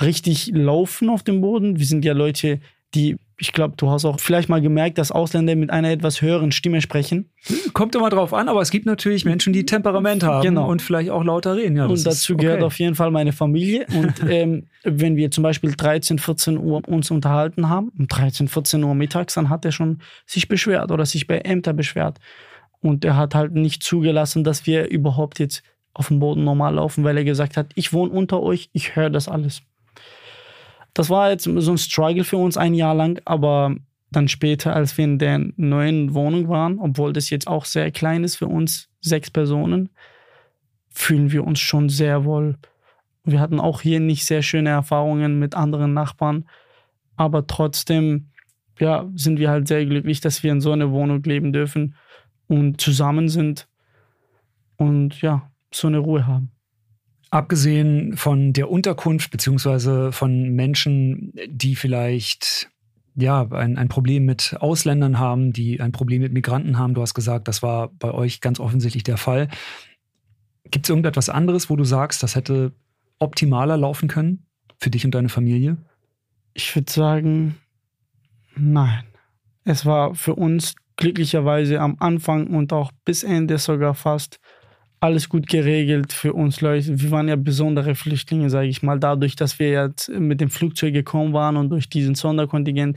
richtig 0.00 0.50
laufen 0.52 1.08
auf 1.08 1.22
dem 1.22 1.40
Boden. 1.40 1.78
Wir 1.78 1.86
sind 1.86 2.04
ja 2.04 2.12
Leute, 2.12 2.58
die 2.96 3.16
ich 3.36 3.52
glaube, 3.52 3.74
du 3.76 3.90
hast 3.90 4.04
auch 4.04 4.20
vielleicht 4.20 4.48
mal 4.48 4.60
gemerkt, 4.60 4.98
dass 4.98 5.10
Ausländer 5.10 5.56
mit 5.56 5.70
einer 5.70 5.90
etwas 5.90 6.22
höheren 6.22 6.52
Stimme 6.52 6.80
sprechen. 6.80 7.30
Kommt 7.72 7.94
immer 7.94 8.10
drauf 8.10 8.32
an, 8.32 8.48
aber 8.48 8.60
es 8.60 8.70
gibt 8.70 8.86
natürlich 8.86 9.24
Menschen, 9.24 9.52
die 9.52 9.66
Temperament 9.66 10.22
haben 10.22 10.42
genau. 10.42 10.68
und 10.68 10.82
vielleicht 10.82 11.10
auch 11.10 11.24
lauter 11.24 11.56
reden. 11.56 11.76
Ja, 11.76 11.86
und 11.86 12.06
dazu 12.06 12.36
gehört 12.36 12.62
auf 12.62 12.78
jeden 12.78 12.94
Fall 12.94 13.10
meine 13.10 13.32
Familie. 13.32 13.86
Und 13.94 14.14
ähm, 14.28 14.66
wenn 14.84 15.16
wir 15.16 15.30
zum 15.30 15.42
Beispiel 15.42 15.72
13, 15.76 16.18
14 16.18 16.58
Uhr 16.58 16.86
uns 16.86 17.10
unterhalten 17.10 17.68
haben, 17.68 17.90
um 17.98 18.06
13, 18.06 18.48
14 18.48 18.84
Uhr 18.84 18.94
mittags, 18.94 19.34
dann 19.34 19.48
hat 19.48 19.64
er 19.64 19.72
schon 19.72 20.00
sich 20.26 20.48
beschwert 20.48 20.92
oder 20.92 21.04
sich 21.04 21.26
bei 21.26 21.38
Ämter 21.38 21.72
beschwert. 21.72 22.20
Und 22.80 23.04
er 23.04 23.16
hat 23.16 23.34
halt 23.34 23.52
nicht 23.52 23.82
zugelassen, 23.82 24.44
dass 24.44 24.66
wir 24.66 24.90
überhaupt 24.90 25.38
jetzt 25.38 25.62
auf 25.92 26.08
dem 26.08 26.18
Boden 26.18 26.44
normal 26.44 26.74
laufen, 26.74 27.04
weil 27.04 27.16
er 27.16 27.24
gesagt 27.24 27.56
hat, 27.56 27.70
ich 27.74 27.92
wohne 27.92 28.12
unter 28.12 28.42
euch, 28.42 28.68
ich 28.72 28.94
höre 28.94 29.10
das 29.10 29.28
alles. 29.28 29.62
Das 30.94 31.10
war 31.10 31.30
jetzt 31.30 31.44
so 31.44 31.72
ein 31.72 31.78
Struggle 31.78 32.24
für 32.24 32.36
uns 32.36 32.56
ein 32.56 32.74
Jahr 32.74 32.94
lang, 32.94 33.20
aber 33.24 33.76
dann 34.10 34.28
später, 34.28 34.74
als 34.74 34.96
wir 34.96 35.04
in 35.04 35.18
der 35.18 35.40
neuen 35.56 36.14
Wohnung 36.14 36.48
waren, 36.48 36.78
obwohl 36.78 37.12
das 37.12 37.30
jetzt 37.30 37.48
auch 37.48 37.64
sehr 37.64 37.90
klein 37.90 38.24
ist 38.24 38.36
für 38.36 38.46
uns, 38.46 38.88
sechs 39.00 39.30
Personen, 39.30 39.90
fühlen 40.90 41.32
wir 41.32 41.44
uns 41.44 41.58
schon 41.58 41.88
sehr 41.88 42.24
wohl. 42.24 42.56
Wir 43.24 43.40
hatten 43.40 43.58
auch 43.58 43.80
hier 43.80 44.00
nicht 44.00 44.24
sehr 44.24 44.42
schöne 44.42 44.70
Erfahrungen 44.70 45.38
mit 45.40 45.56
anderen 45.56 45.94
Nachbarn, 45.94 46.44
aber 47.16 47.46
trotzdem 47.46 48.30
ja, 48.78 49.08
sind 49.14 49.38
wir 49.38 49.50
halt 49.50 49.68
sehr 49.68 49.84
glücklich, 49.86 50.20
dass 50.20 50.42
wir 50.42 50.52
in 50.52 50.60
so 50.60 50.72
einer 50.72 50.90
Wohnung 50.90 51.22
leben 51.22 51.52
dürfen 51.52 51.96
und 52.46 52.80
zusammen 52.80 53.28
sind 53.28 53.68
und 54.76 55.20
ja, 55.22 55.50
so 55.72 55.88
eine 55.88 55.98
Ruhe 55.98 56.26
haben. 56.26 56.53
Abgesehen 57.34 58.16
von 58.16 58.52
der 58.52 58.70
Unterkunft 58.70 59.32
beziehungsweise 59.32 60.12
von 60.12 60.50
Menschen, 60.50 61.32
die 61.48 61.74
vielleicht 61.74 62.70
ja, 63.16 63.44
ein, 63.50 63.76
ein 63.76 63.88
Problem 63.88 64.24
mit 64.24 64.54
Ausländern 64.60 65.18
haben, 65.18 65.52
die 65.52 65.80
ein 65.80 65.90
Problem 65.90 66.22
mit 66.22 66.32
Migranten 66.32 66.78
haben. 66.78 66.94
Du 66.94 67.02
hast 67.02 67.12
gesagt, 67.12 67.48
das 67.48 67.60
war 67.60 67.88
bei 67.88 68.12
euch 68.12 68.40
ganz 68.40 68.60
offensichtlich 68.60 69.02
der 69.02 69.16
Fall. 69.16 69.48
Gibt 70.70 70.86
es 70.86 70.90
irgendetwas 70.90 71.28
anderes, 71.28 71.68
wo 71.68 71.74
du 71.74 71.82
sagst, 71.82 72.22
das 72.22 72.36
hätte 72.36 72.70
optimaler 73.18 73.76
laufen 73.78 74.08
können 74.08 74.46
für 74.78 74.90
dich 74.90 75.04
und 75.04 75.12
deine 75.12 75.28
Familie? 75.28 75.76
Ich 76.52 76.72
würde 76.76 76.92
sagen, 76.92 77.56
nein. 78.54 79.06
Es 79.64 79.84
war 79.84 80.14
für 80.14 80.36
uns 80.36 80.76
glücklicherweise 80.94 81.80
am 81.80 81.96
Anfang 81.98 82.46
und 82.46 82.72
auch 82.72 82.92
bis 83.04 83.24
Ende 83.24 83.58
sogar 83.58 83.94
fast 83.94 84.38
alles 85.04 85.28
gut 85.28 85.46
geregelt 85.46 86.14
für 86.14 86.32
uns 86.32 86.62
Leute. 86.62 86.98
Wir 86.98 87.10
waren 87.10 87.28
ja 87.28 87.36
besondere 87.36 87.94
Flüchtlinge, 87.94 88.48
sage 88.48 88.68
ich 88.68 88.82
mal, 88.82 88.98
dadurch, 88.98 89.36
dass 89.36 89.58
wir 89.58 89.70
jetzt 89.70 90.08
mit 90.08 90.40
dem 90.40 90.48
Flugzeug 90.48 90.94
gekommen 90.94 91.34
waren 91.34 91.58
und 91.58 91.68
durch 91.68 91.90
diesen 91.90 92.14
Sonderkontingent. 92.14 92.96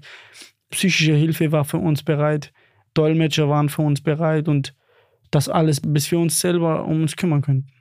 Psychische 0.70 1.14
Hilfe 1.14 1.52
war 1.52 1.66
für 1.66 1.80
uns 1.80 2.04
bereit, 2.04 2.54
Dolmetscher 2.94 3.50
waren 3.50 3.68
für 3.68 3.82
uns 3.82 4.00
bereit 4.00 4.48
und 4.48 4.74
das 5.32 5.50
alles, 5.50 5.82
bis 5.82 6.10
wir 6.10 6.20
uns 6.20 6.40
selber 6.40 6.86
um 6.86 7.02
uns 7.02 7.18
kümmern 7.18 7.42
könnten. 7.42 7.74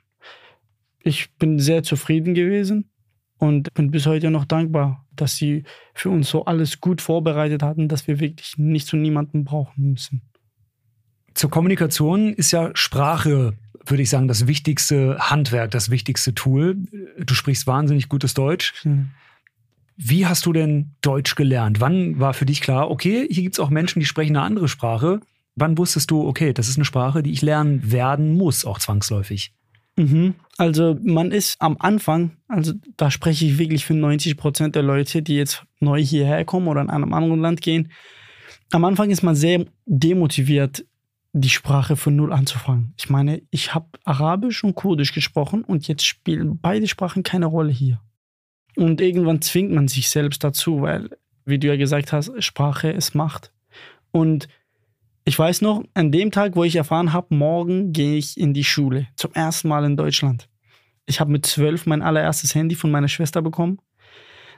Ich 0.99 1.33
bin 1.35 1.57
sehr 1.57 1.83
zufrieden 1.83 2.33
gewesen 2.33 2.91
und 3.37 3.73
bin 3.75 3.91
bis 3.91 4.05
heute 4.07 4.29
noch 4.29 4.43
dankbar, 4.43 5.05
dass 5.15 5.37
sie 5.37 5.63
für 5.93 6.09
uns 6.09 6.29
so 6.29 6.43
alles 6.43 6.81
gut 6.81 7.01
vorbereitet 7.01 7.63
hatten, 7.63 7.87
dass 7.87 8.09
wir 8.09 8.19
wirklich 8.19 8.57
nicht 8.57 8.87
zu 8.87 8.97
niemandem 8.97 9.45
brauchen 9.45 9.91
müssen. 9.91 10.21
Zur 11.33 11.49
Kommunikation 11.49 12.33
ist 12.33 12.51
ja 12.51 12.71
Sprache 12.73 13.53
würde 13.89 14.03
ich 14.03 14.09
sagen, 14.09 14.27
das 14.27 14.47
wichtigste 14.47 15.17
Handwerk, 15.19 15.71
das 15.71 15.89
wichtigste 15.89 16.33
Tool. 16.33 16.77
Du 17.19 17.33
sprichst 17.33 17.67
wahnsinnig 17.67 18.09
gutes 18.09 18.33
Deutsch. 18.33 18.73
Mhm. 18.83 19.11
Wie 19.97 20.27
hast 20.27 20.45
du 20.45 20.53
denn 20.53 20.91
Deutsch 21.01 21.35
gelernt? 21.35 21.79
Wann 21.79 22.19
war 22.19 22.33
für 22.33 22.45
dich 22.45 22.61
klar, 22.61 22.91
okay, 22.91 23.27
hier 23.29 23.43
gibt 23.43 23.55
es 23.55 23.59
auch 23.59 23.71
Menschen, 23.71 23.99
die 23.99 24.05
sprechen 24.05 24.35
eine 24.35 24.45
andere 24.45 24.67
Sprache? 24.67 25.21
Wann 25.55 25.77
wusstest 25.77 26.11
du, 26.11 26.27
okay, 26.27 26.53
das 26.53 26.69
ist 26.69 26.77
eine 26.77 26.85
Sprache, 26.85 27.23
die 27.23 27.31
ich 27.31 27.41
lernen 27.41 27.91
werden 27.91 28.33
muss, 28.35 28.63
auch 28.63 28.77
zwangsläufig? 28.77 29.53
Mhm. 29.95 30.35
Also 30.57 30.97
man 31.03 31.31
ist 31.31 31.55
am 31.59 31.77
Anfang, 31.79 32.37
also 32.47 32.73
da 32.95 33.09
spreche 33.09 33.45
ich 33.45 33.57
wirklich 33.57 33.85
für 33.85 33.95
90 33.95 34.37
Prozent 34.37 34.75
der 34.75 34.83
Leute, 34.83 35.23
die 35.23 35.35
jetzt 35.35 35.63
neu 35.79 36.01
hierher 36.01 36.45
kommen 36.45 36.67
oder 36.67 36.81
in 36.81 36.91
einem 36.91 37.13
anderen 37.13 37.41
Land 37.41 37.61
gehen. 37.61 37.91
Am 38.71 38.85
Anfang 38.85 39.09
ist 39.09 39.23
man 39.23 39.35
sehr 39.35 39.65
demotiviert, 39.85 40.85
die 41.41 41.49
Sprache 41.49 41.95
von 41.95 42.15
Null 42.15 42.33
anzufangen. 42.33 42.93
Ich 42.97 43.09
meine, 43.09 43.41
ich 43.51 43.73
habe 43.73 43.87
Arabisch 44.03 44.63
und 44.63 44.75
Kurdisch 44.75 45.13
gesprochen 45.13 45.63
und 45.63 45.87
jetzt 45.87 46.05
spielen 46.05 46.59
beide 46.59 46.87
Sprachen 46.87 47.23
keine 47.23 47.45
Rolle 47.45 47.71
hier. 47.71 48.01
Und 48.75 49.01
irgendwann 49.01 49.41
zwingt 49.41 49.71
man 49.71 49.87
sich 49.87 50.09
selbst 50.09 50.43
dazu, 50.43 50.81
weil, 50.81 51.09
wie 51.45 51.57
du 51.57 51.67
ja 51.67 51.75
gesagt 51.75 52.13
hast, 52.13 52.31
Sprache 52.43 52.89
ist 52.89 53.15
Macht. 53.15 53.51
Und 54.11 54.47
ich 55.25 55.37
weiß 55.37 55.61
noch, 55.61 55.83
an 55.93 56.11
dem 56.11 56.31
Tag, 56.31 56.55
wo 56.55 56.63
ich 56.63 56.75
erfahren 56.75 57.11
habe, 57.11 57.35
morgen 57.35 57.91
gehe 57.91 58.17
ich 58.17 58.37
in 58.37 58.53
die 58.53 58.63
Schule. 58.63 59.07
Zum 59.15 59.33
ersten 59.33 59.67
Mal 59.67 59.83
in 59.83 59.97
Deutschland. 59.97 60.47
Ich 61.05 61.19
habe 61.19 61.31
mit 61.31 61.45
zwölf 61.45 61.85
mein 61.85 62.01
allererstes 62.01 62.53
Handy 62.53 62.75
von 62.75 62.91
meiner 62.91 63.07
Schwester 63.07 63.41
bekommen. 63.41 63.79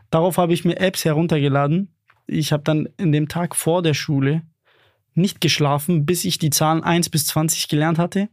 Darauf 0.10 0.38
habe 0.38 0.54
ich 0.54 0.66
mir 0.66 0.80
Apps 0.80 1.06
heruntergeladen. 1.06 1.96
Ich 2.28 2.52
habe 2.52 2.64
dann 2.64 2.90
in 2.98 3.12
dem 3.12 3.28
Tag 3.28 3.56
vor 3.56 3.82
der 3.82 3.94
Schule 3.94 4.44
nicht 5.16 5.42
geschlafen, 5.42 6.06
bis 6.06 6.26
ich 6.26 6.38
die 6.38 6.50
Zahlen 6.50 6.84
1 6.84 7.10
bis 7.10 7.26
20 7.28 7.68
gelernt 7.68 8.00
hatte. 8.00 8.30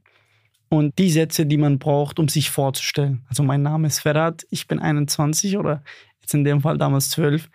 Und 0.68 0.98
die 0.98 1.10
Sätze, 1.10 1.46
die 1.46 1.58
man 1.58 1.78
braucht, 1.78 2.18
um 2.18 2.28
sich 2.28 2.50
vorzustellen. 2.50 3.24
Also 3.28 3.42
mein 3.42 3.62
Name 3.62 3.86
ist 3.86 4.00
Ferhat, 4.00 4.46
ich 4.50 4.66
bin 4.66 4.80
21 4.80 5.58
oder 5.58 5.82
jetzt 6.20 6.34
in 6.34 6.42
dem 6.42 6.60
Fall 6.60 6.76
damals 6.76 7.10
12. 7.10 7.48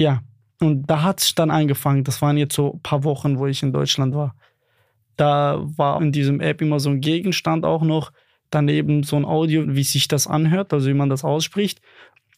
Ja, 0.00 0.22
und 0.60 0.86
da 0.86 1.02
hat 1.02 1.20
es 1.20 1.34
dann 1.34 1.50
angefangen. 1.50 2.04
Das 2.04 2.22
waren 2.22 2.38
jetzt 2.38 2.54
so 2.54 2.74
ein 2.74 2.80
paar 2.80 3.04
Wochen, 3.04 3.38
wo 3.38 3.46
ich 3.46 3.62
in 3.62 3.72
Deutschland 3.72 4.14
war. 4.14 4.34
Da 5.16 5.60
war 5.76 6.00
in 6.00 6.12
diesem 6.12 6.40
App 6.40 6.62
immer 6.62 6.80
so 6.80 6.88
ein 6.88 7.00
Gegenstand 7.00 7.64
auch 7.64 7.82
noch. 7.82 8.12
Daneben 8.48 9.02
so 9.02 9.16
ein 9.16 9.24
Audio, 9.24 9.64
wie 9.68 9.82
sich 9.82 10.08
das 10.08 10.26
anhört, 10.26 10.72
also 10.72 10.88
wie 10.88 10.94
man 10.94 11.10
das 11.10 11.24
ausspricht. 11.24 11.80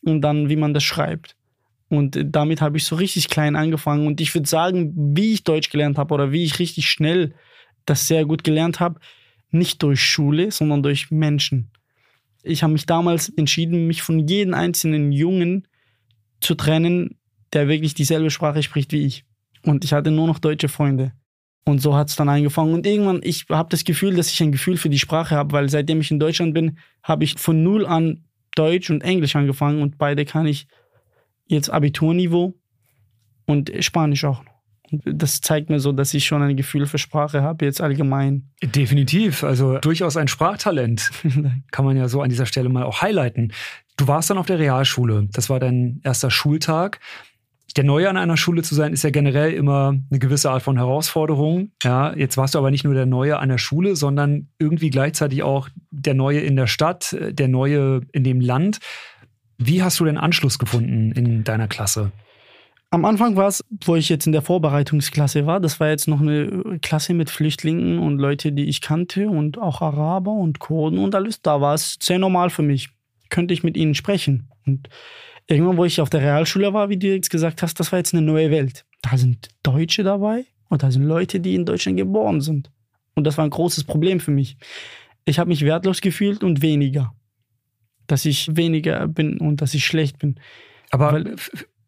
Und 0.04 0.22
dann, 0.22 0.48
wie 0.48 0.56
man 0.56 0.74
das 0.74 0.84
schreibt. 0.84 1.36
Und 1.96 2.18
damit 2.24 2.60
habe 2.60 2.76
ich 2.76 2.84
so 2.84 2.96
richtig 2.96 3.28
klein 3.28 3.56
angefangen. 3.56 4.06
Und 4.06 4.20
ich 4.20 4.34
würde 4.34 4.48
sagen, 4.48 4.92
wie 5.16 5.32
ich 5.32 5.44
Deutsch 5.44 5.70
gelernt 5.70 5.98
habe 5.98 6.14
oder 6.14 6.32
wie 6.32 6.44
ich 6.44 6.58
richtig 6.58 6.88
schnell 6.88 7.34
das 7.86 8.06
sehr 8.06 8.24
gut 8.24 8.44
gelernt 8.44 8.80
habe, 8.80 9.00
nicht 9.50 9.82
durch 9.82 10.02
Schule, 10.02 10.50
sondern 10.50 10.82
durch 10.82 11.10
Menschen. 11.10 11.70
Ich 12.42 12.62
habe 12.62 12.72
mich 12.72 12.86
damals 12.86 13.28
entschieden, 13.30 13.86
mich 13.86 14.02
von 14.02 14.26
jedem 14.26 14.54
einzelnen 14.54 15.12
Jungen 15.12 15.66
zu 16.40 16.54
trennen, 16.54 17.16
der 17.52 17.68
wirklich 17.68 17.94
dieselbe 17.94 18.30
Sprache 18.30 18.62
spricht 18.62 18.92
wie 18.92 19.06
ich. 19.06 19.24
Und 19.62 19.84
ich 19.84 19.92
hatte 19.92 20.10
nur 20.10 20.26
noch 20.26 20.38
deutsche 20.38 20.68
Freunde. 20.68 21.12
Und 21.64 21.80
so 21.80 21.94
hat 21.94 22.10
es 22.10 22.16
dann 22.16 22.28
angefangen. 22.28 22.74
Und 22.74 22.86
irgendwann, 22.86 23.20
ich 23.22 23.46
habe 23.48 23.70
das 23.70 23.84
Gefühl, 23.84 24.14
dass 24.14 24.30
ich 24.30 24.42
ein 24.42 24.52
Gefühl 24.52 24.76
für 24.76 24.90
die 24.90 24.98
Sprache 24.98 25.34
habe, 25.34 25.52
weil 25.52 25.70
seitdem 25.70 26.00
ich 26.00 26.10
in 26.10 26.18
Deutschland 26.18 26.52
bin, 26.52 26.78
habe 27.02 27.24
ich 27.24 27.38
von 27.38 27.62
null 27.62 27.86
an 27.86 28.24
Deutsch 28.54 28.90
und 28.90 29.02
Englisch 29.02 29.34
angefangen 29.34 29.82
und 29.82 29.98
beide 29.98 30.24
kann 30.24 30.46
ich 30.46 30.66
jetzt 31.46 31.70
Abiturniveau 31.70 32.54
und 33.46 33.72
Spanisch 33.80 34.24
auch 34.24 34.44
noch. 34.44 34.54
Und 34.90 35.02
das 35.06 35.40
zeigt 35.40 35.70
mir 35.70 35.80
so, 35.80 35.92
dass 35.92 36.12
ich 36.14 36.26
schon 36.26 36.42
ein 36.42 36.56
Gefühl 36.56 36.86
für 36.86 36.98
Sprache 36.98 37.42
habe, 37.42 37.64
jetzt 37.64 37.80
allgemein. 37.80 38.50
Definitiv, 38.62 39.42
also 39.42 39.78
durchaus 39.78 40.16
ein 40.16 40.28
Sprachtalent. 40.28 41.10
Kann 41.70 41.84
man 41.84 41.96
ja 41.96 42.08
so 42.08 42.20
an 42.20 42.28
dieser 42.28 42.46
Stelle 42.46 42.68
mal 42.68 42.84
auch 42.84 43.00
highlighten. 43.00 43.52
Du 43.96 44.06
warst 44.06 44.30
dann 44.30 44.38
auf 44.38 44.46
der 44.46 44.58
Realschule. 44.58 45.28
Das 45.32 45.48
war 45.48 45.58
dein 45.58 46.00
erster 46.04 46.30
Schultag. 46.30 47.00
Der 47.76 47.84
Neue 47.84 48.08
an 48.08 48.16
einer 48.16 48.36
Schule 48.36 48.62
zu 48.62 48.74
sein, 48.74 48.92
ist 48.92 49.02
ja 49.02 49.10
generell 49.10 49.52
immer 49.52 49.94
eine 50.08 50.18
gewisse 50.20 50.50
Art 50.50 50.62
von 50.62 50.76
Herausforderung. 50.76 51.72
Ja, 51.82 52.14
jetzt 52.14 52.36
warst 52.36 52.54
du 52.54 52.58
aber 52.58 52.70
nicht 52.70 52.84
nur 52.84 52.94
der 52.94 53.06
Neue 53.06 53.38
an 53.38 53.48
der 53.48 53.58
Schule, 53.58 53.96
sondern 53.96 54.48
irgendwie 54.60 54.90
gleichzeitig 54.90 55.42
auch 55.42 55.68
der 55.90 56.14
Neue 56.14 56.40
in 56.40 56.54
der 56.54 56.68
Stadt, 56.68 57.16
der 57.20 57.48
Neue 57.48 58.02
in 58.12 58.22
dem 58.22 58.40
Land. 58.40 58.78
Wie 59.58 59.82
hast 59.82 60.00
du 60.00 60.04
den 60.04 60.18
Anschluss 60.18 60.58
gefunden 60.58 61.12
in 61.12 61.44
deiner 61.44 61.68
Klasse? 61.68 62.12
Am 62.90 63.04
Anfang 63.04 63.34
war 63.34 63.48
es, 63.48 63.64
wo 63.84 63.96
ich 63.96 64.08
jetzt 64.08 64.26
in 64.26 64.32
der 64.32 64.42
Vorbereitungsklasse 64.42 65.46
war, 65.46 65.58
das 65.58 65.80
war 65.80 65.88
jetzt 65.88 66.06
noch 66.06 66.20
eine 66.20 66.78
Klasse 66.80 67.12
mit 67.12 67.28
Flüchtlingen 67.28 67.98
und 67.98 68.18
Leute, 68.18 68.52
die 68.52 68.66
ich 68.66 68.80
kannte 68.80 69.28
und 69.28 69.58
auch 69.58 69.82
Araber 69.82 70.30
und 70.30 70.60
Kurden 70.60 70.98
und 70.98 71.14
alles. 71.14 71.42
Da 71.42 71.60
war 71.60 71.74
es 71.74 71.96
sehr 72.00 72.20
normal 72.20 72.50
für 72.50 72.62
mich. 72.62 72.90
Könnte 73.30 73.52
ich 73.52 73.64
mit 73.64 73.76
ihnen 73.76 73.96
sprechen. 73.96 74.48
Und 74.64 74.88
irgendwann, 75.48 75.76
wo 75.76 75.84
ich 75.84 76.00
auf 76.00 76.08
der 76.08 76.20
Realschule 76.20 76.72
war, 76.72 76.88
wie 76.88 76.96
du 76.96 77.08
jetzt 77.08 77.30
gesagt 77.30 77.62
hast, 77.62 77.80
das 77.80 77.90
war 77.90 77.98
jetzt 77.98 78.14
eine 78.14 78.22
neue 78.22 78.52
Welt. 78.52 78.84
Da 79.02 79.16
sind 79.16 79.48
Deutsche 79.64 80.04
dabei 80.04 80.44
und 80.68 80.84
da 80.84 80.92
sind 80.92 81.02
Leute, 81.02 81.40
die 81.40 81.56
in 81.56 81.66
Deutschland 81.66 81.96
geboren 81.96 82.40
sind. 82.40 82.70
Und 83.16 83.24
das 83.24 83.38
war 83.38 83.44
ein 83.44 83.50
großes 83.50 83.82
Problem 83.84 84.20
für 84.20 84.30
mich. 84.30 84.56
Ich 85.24 85.40
habe 85.40 85.48
mich 85.48 85.62
wertlos 85.62 86.00
gefühlt 86.00 86.44
und 86.44 86.62
weniger 86.62 87.12
dass 88.06 88.24
ich 88.24 88.56
weniger 88.56 89.06
bin 89.08 89.38
und 89.38 89.62
dass 89.62 89.74
ich 89.74 89.84
schlecht 89.84 90.18
bin. 90.18 90.36
Aber 90.90 91.12
Weil, 91.12 91.36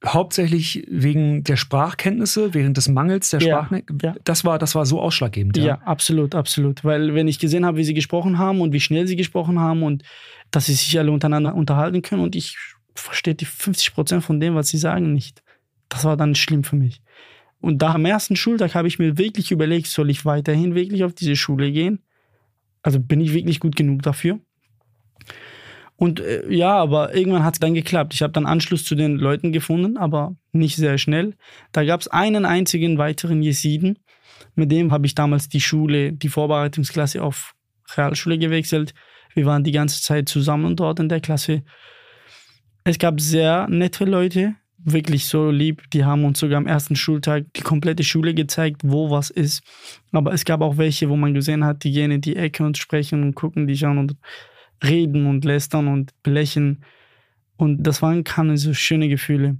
hauptsächlich 0.04 0.84
wegen 0.88 1.42
der 1.44 1.56
Sprachkenntnisse, 1.56 2.54
während 2.54 2.76
des 2.76 2.88
Mangels 2.88 3.30
der 3.30 3.40
ja, 3.40 3.64
Sprachkenntnisse, 3.64 4.06
ja. 4.06 4.14
das 4.24 4.44
war 4.44 4.58
das 4.58 4.74
war 4.74 4.86
so 4.86 5.00
ausschlaggebend. 5.00 5.56
Ja? 5.56 5.64
ja, 5.64 5.74
absolut, 5.82 6.34
absolut. 6.34 6.84
Weil 6.84 7.14
wenn 7.14 7.28
ich 7.28 7.38
gesehen 7.38 7.64
habe, 7.64 7.78
wie 7.78 7.84
sie 7.84 7.94
gesprochen 7.94 8.38
haben 8.38 8.60
und 8.60 8.72
wie 8.72 8.80
schnell 8.80 9.06
sie 9.06 9.16
gesprochen 9.16 9.58
haben 9.58 9.82
und 9.82 10.02
dass 10.50 10.66
sie 10.66 10.74
sich 10.74 10.98
alle 10.98 11.10
untereinander 11.10 11.54
unterhalten 11.54 12.02
können 12.02 12.22
und 12.22 12.36
ich 12.36 12.56
verstehe 12.94 13.34
die 13.34 13.44
50 13.44 13.94
Prozent 13.94 14.24
von 14.24 14.40
dem, 14.40 14.54
was 14.54 14.68
sie 14.68 14.78
sagen, 14.78 15.12
nicht. 15.12 15.42
Das 15.88 16.04
war 16.04 16.16
dann 16.16 16.34
schlimm 16.34 16.64
für 16.64 16.76
mich. 16.76 17.02
Und 17.60 17.82
da 17.82 17.94
am 17.94 18.04
ersten 18.04 18.36
Schultag 18.36 18.74
habe 18.74 18.88
ich 18.88 18.98
mir 18.98 19.18
wirklich 19.18 19.50
überlegt, 19.50 19.86
soll 19.86 20.10
ich 20.10 20.24
weiterhin 20.24 20.74
wirklich 20.74 21.04
auf 21.04 21.14
diese 21.14 21.36
Schule 21.36 21.70
gehen? 21.72 22.02
Also 22.82 23.00
bin 23.00 23.20
ich 23.20 23.32
wirklich 23.32 23.60
gut 23.60 23.76
genug 23.76 24.02
dafür? 24.02 24.38
Und 25.96 26.20
äh, 26.20 26.50
ja, 26.52 26.76
aber 26.76 27.14
irgendwann 27.14 27.44
hat 27.44 27.54
es 27.54 27.60
dann 27.60 27.74
geklappt. 27.74 28.14
Ich 28.14 28.22
habe 28.22 28.32
dann 28.32 28.46
Anschluss 28.46 28.84
zu 28.84 28.94
den 28.94 29.16
Leuten 29.16 29.52
gefunden, 29.52 29.96
aber 29.96 30.36
nicht 30.52 30.76
sehr 30.76 30.98
schnell. 30.98 31.34
Da 31.72 31.84
gab 31.84 32.00
es 32.00 32.08
einen 32.08 32.44
einzigen 32.44 32.98
weiteren 32.98 33.42
Jesiden. 33.42 33.98
Mit 34.54 34.70
dem 34.70 34.92
habe 34.92 35.06
ich 35.06 35.14
damals 35.14 35.48
die 35.48 35.60
Schule, 35.60 36.12
die 36.12 36.28
Vorbereitungsklasse 36.28 37.22
auf 37.22 37.54
Realschule 37.96 38.38
gewechselt. 38.38 38.94
Wir 39.34 39.46
waren 39.46 39.64
die 39.64 39.72
ganze 39.72 40.02
Zeit 40.02 40.28
zusammen 40.28 40.76
dort 40.76 41.00
in 41.00 41.08
der 41.08 41.20
Klasse. 41.20 41.62
Es 42.84 42.98
gab 42.98 43.20
sehr 43.20 43.66
nette 43.68 44.04
Leute, 44.04 44.54
wirklich 44.78 45.26
so 45.26 45.50
lieb. 45.50 45.82
Die 45.92 46.04
haben 46.04 46.24
uns 46.24 46.38
sogar 46.38 46.58
am 46.58 46.66
ersten 46.66 46.96
Schultag 46.96 47.46
die 47.54 47.62
komplette 47.62 48.04
Schule 48.04 48.34
gezeigt, 48.34 48.82
wo 48.84 49.10
was 49.10 49.30
ist. 49.30 49.62
Aber 50.12 50.32
es 50.32 50.44
gab 50.44 50.60
auch 50.60 50.76
welche, 50.76 51.08
wo 51.08 51.16
man 51.16 51.34
gesehen 51.34 51.64
hat, 51.64 51.84
die 51.84 51.92
gehen 51.92 52.10
in 52.10 52.20
die 52.20 52.36
Ecke 52.36 52.64
und 52.64 52.78
sprechen 52.78 53.22
und 53.22 53.34
gucken 53.34 53.66
die 53.66 53.76
schauen 53.76 53.98
und 53.98 54.16
reden 54.82 55.26
und 55.26 55.44
lästern 55.44 55.88
und 55.88 56.12
belächeln. 56.22 56.82
Und 57.56 57.82
das 57.82 58.02
waren 58.02 58.24
keine 58.24 58.58
so 58.58 58.74
schöne 58.74 59.08
Gefühle. 59.08 59.56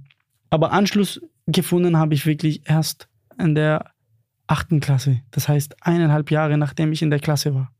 Aber 0.49 0.71
Anschluss 0.71 1.21
gefunden 1.47 1.97
habe 1.97 2.13
ich 2.13 2.25
wirklich 2.25 2.61
erst 2.65 3.07
in 3.39 3.55
der 3.55 3.91
achten 4.47 4.79
Klasse. 4.79 5.21
Das 5.31 5.47
heißt 5.47 5.75
eineinhalb 5.81 6.31
Jahre, 6.31 6.57
nachdem 6.57 6.91
ich 6.91 7.01
in 7.01 7.09
der 7.09 7.19
Klasse 7.19 7.53
war. 7.53 7.71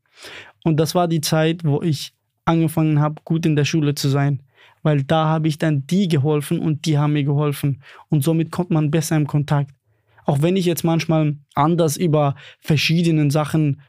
Und 0.64 0.78
das 0.78 0.94
war 0.94 1.08
die 1.08 1.20
Zeit, 1.20 1.64
wo 1.64 1.82
ich 1.82 2.12
angefangen 2.44 3.00
habe, 3.00 3.22
gut 3.24 3.46
in 3.46 3.56
der 3.56 3.64
Schule 3.64 3.94
zu 3.94 4.08
sein. 4.08 4.42
Weil 4.82 5.02
da 5.02 5.26
habe 5.26 5.48
ich 5.48 5.58
dann 5.58 5.86
die 5.86 6.08
geholfen 6.08 6.60
und 6.60 6.86
die 6.86 6.98
haben 6.98 7.14
mir 7.14 7.24
geholfen. 7.24 7.82
Und 8.08 8.22
somit 8.22 8.50
kommt 8.50 8.70
man 8.70 8.90
besser 8.90 9.16
im 9.16 9.26
Kontakt. 9.26 9.74
Auch 10.24 10.42
wenn 10.42 10.56
ich 10.56 10.66
jetzt 10.66 10.84
manchmal 10.84 11.36
anders 11.54 11.96
über 11.96 12.34
verschiedene 12.60 13.30
Sachen 13.30 13.80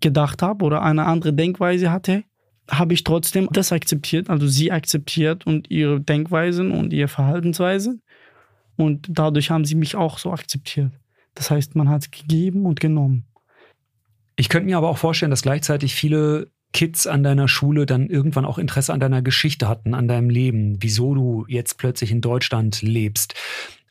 gedacht 0.00 0.42
habe 0.42 0.64
oder 0.64 0.82
eine 0.82 1.06
andere 1.06 1.32
Denkweise 1.32 1.90
hatte, 1.90 2.24
habe 2.70 2.94
ich 2.94 3.04
trotzdem 3.04 3.48
das 3.52 3.72
akzeptiert, 3.72 4.28
also 4.30 4.46
sie 4.46 4.72
akzeptiert 4.72 5.46
und 5.46 5.70
ihre 5.70 6.00
Denkweisen 6.00 6.72
und 6.72 6.92
ihre 6.92 7.08
Verhaltensweise. 7.08 7.98
Und 8.76 9.06
dadurch 9.08 9.50
haben 9.50 9.64
sie 9.64 9.74
mich 9.74 9.96
auch 9.96 10.18
so 10.18 10.32
akzeptiert. 10.32 10.92
Das 11.34 11.50
heißt, 11.50 11.76
man 11.76 11.88
hat 11.88 12.12
gegeben 12.12 12.66
und 12.66 12.80
genommen. 12.80 13.24
Ich 14.36 14.48
könnte 14.48 14.66
mir 14.66 14.76
aber 14.76 14.88
auch 14.88 14.98
vorstellen, 14.98 15.30
dass 15.30 15.42
gleichzeitig 15.42 15.94
viele 15.94 16.50
Kids 16.72 17.06
an 17.06 17.22
deiner 17.22 17.48
Schule 17.48 17.86
dann 17.86 18.08
irgendwann 18.08 18.44
auch 18.44 18.58
Interesse 18.58 18.92
an 18.92 19.00
deiner 19.00 19.22
Geschichte 19.22 19.68
hatten, 19.68 19.94
an 19.94 20.08
deinem 20.08 20.28
Leben, 20.28 20.76
wieso 20.80 21.14
du 21.14 21.46
jetzt 21.48 21.78
plötzlich 21.78 22.10
in 22.10 22.20
Deutschland 22.20 22.82
lebst. 22.82 23.34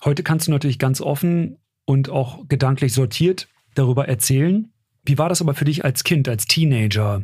Heute 0.03 0.21
kannst 0.21 0.47
du 0.47 0.51
natürlich 0.51 0.77
ganz 0.77 1.01
offen 1.01 1.57
und 1.85 2.09
auch 2.09 2.47
gedanklich 2.47 2.93
sortiert 2.93 3.47
darüber 3.73 4.07
erzählen. 4.07 4.71
Wie 5.03 5.17
war 5.17 5.29
das 5.29 5.41
aber 5.41 5.55
für 5.55 5.65
dich 5.65 5.83
als 5.83 6.03
Kind, 6.03 6.27
als 6.27 6.45
Teenager? 6.45 7.23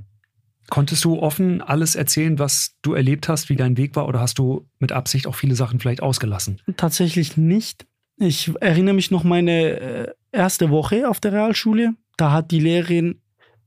Konntest 0.69 1.03
du 1.03 1.19
offen 1.19 1.61
alles 1.61 1.95
erzählen, 1.95 2.39
was 2.39 2.75
du 2.81 2.93
erlebt 2.93 3.27
hast, 3.27 3.49
wie 3.49 3.55
dein 3.55 3.77
Weg 3.77 3.95
war, 3.95 4.07
oder 4.07 4.19
hast 4.19 4.39
du 4.39 4.67
mit 4.79 4.91
Absicht 4.91 5.27
auch 5.27 5.35
viele 5.35 5.55
Sachen 5.55 5.79
vielleicht 5.79 6.01
ausgelassen? 6.01 6.61
Tatsächlich 6.77 7.35
nicht. 7.35 7.85
Ich 8.17 8.51
erinnere 8.61 8.93
mich 8.93 9.11
noch 9.11 9.23
meine 9.23 9.79
äh, 9.79 10.07
erste 10.31 10.69
Woche 10.69 11.09
auf 11.09 11.19
der 11.19 11.33
Realschule. 11.33 11.95
Da 12.17 12.31
hat 12.31 12.51
die 12.51 12.59
Lehrerin 12.59 13.21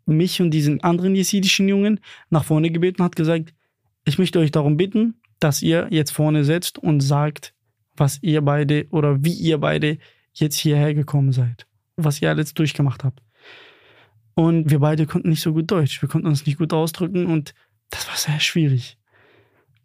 mich 0.07 0.41
und 0.41 0.51
diesen 0.51 0.83
anderen 0.83 1.15
jesidischen 1.15 1.69
Jungen 1.69 2.01
nach 2.31 2.45
vorne 2.45 2.71
gebeten 2.71 3.03
und 3.03 3.07
hat 3.07 3.17
gesagt, 3.17 3.55
ich 4.05 4.19
möchte 4.19 4.39
euch 4.39 4.51
darum 4.51 4.77
bitten, 4.77 5.21
dass 5.41 5.63
ihr 5.63 5.89
jetzt 5.91 6.11
vorne 6.11 6.45
setzt 6.45 6.79
und 6.79 7.01
sagt, 7.01 7.55
was 7.97 8.19
ihr 8.23 8.43
beide 8.43 8.87
oder 8.91 9.25
wie 9.25 9.33
ihr 9.33 9.59
beide 9.59 9.99
jetzt 10.33 10.57
hierher 10.57 10.95
gekommen 10.95 11.33
seid, 11.33 11.67
was 11.97 12.21
ihr 12.21 12.31
alles 12.31 12.55
durchgemacht 12.55 13.05
habt. 13.05 13.21
Und 14.35 14.71
wir 14.71 14.81
beide 14.81 15.07
konnten 15.07 15.31
nicht 15.31 15.43
so 15.43 15.53
gut 15.53 15.71
Deutsch. 15.71 16.03
Wir 16.03 16.09
konnten 16.09 16.27
uns 16.27 16.45
nicht 16.47 16.59
gut 16.59 16.73
ausdrücken 16.73 17.27
und 17.27 17.55
das 17.91 18.09
war 18.09 18.17
sehr 18.17 18.41
schwierig. 18.41 18.99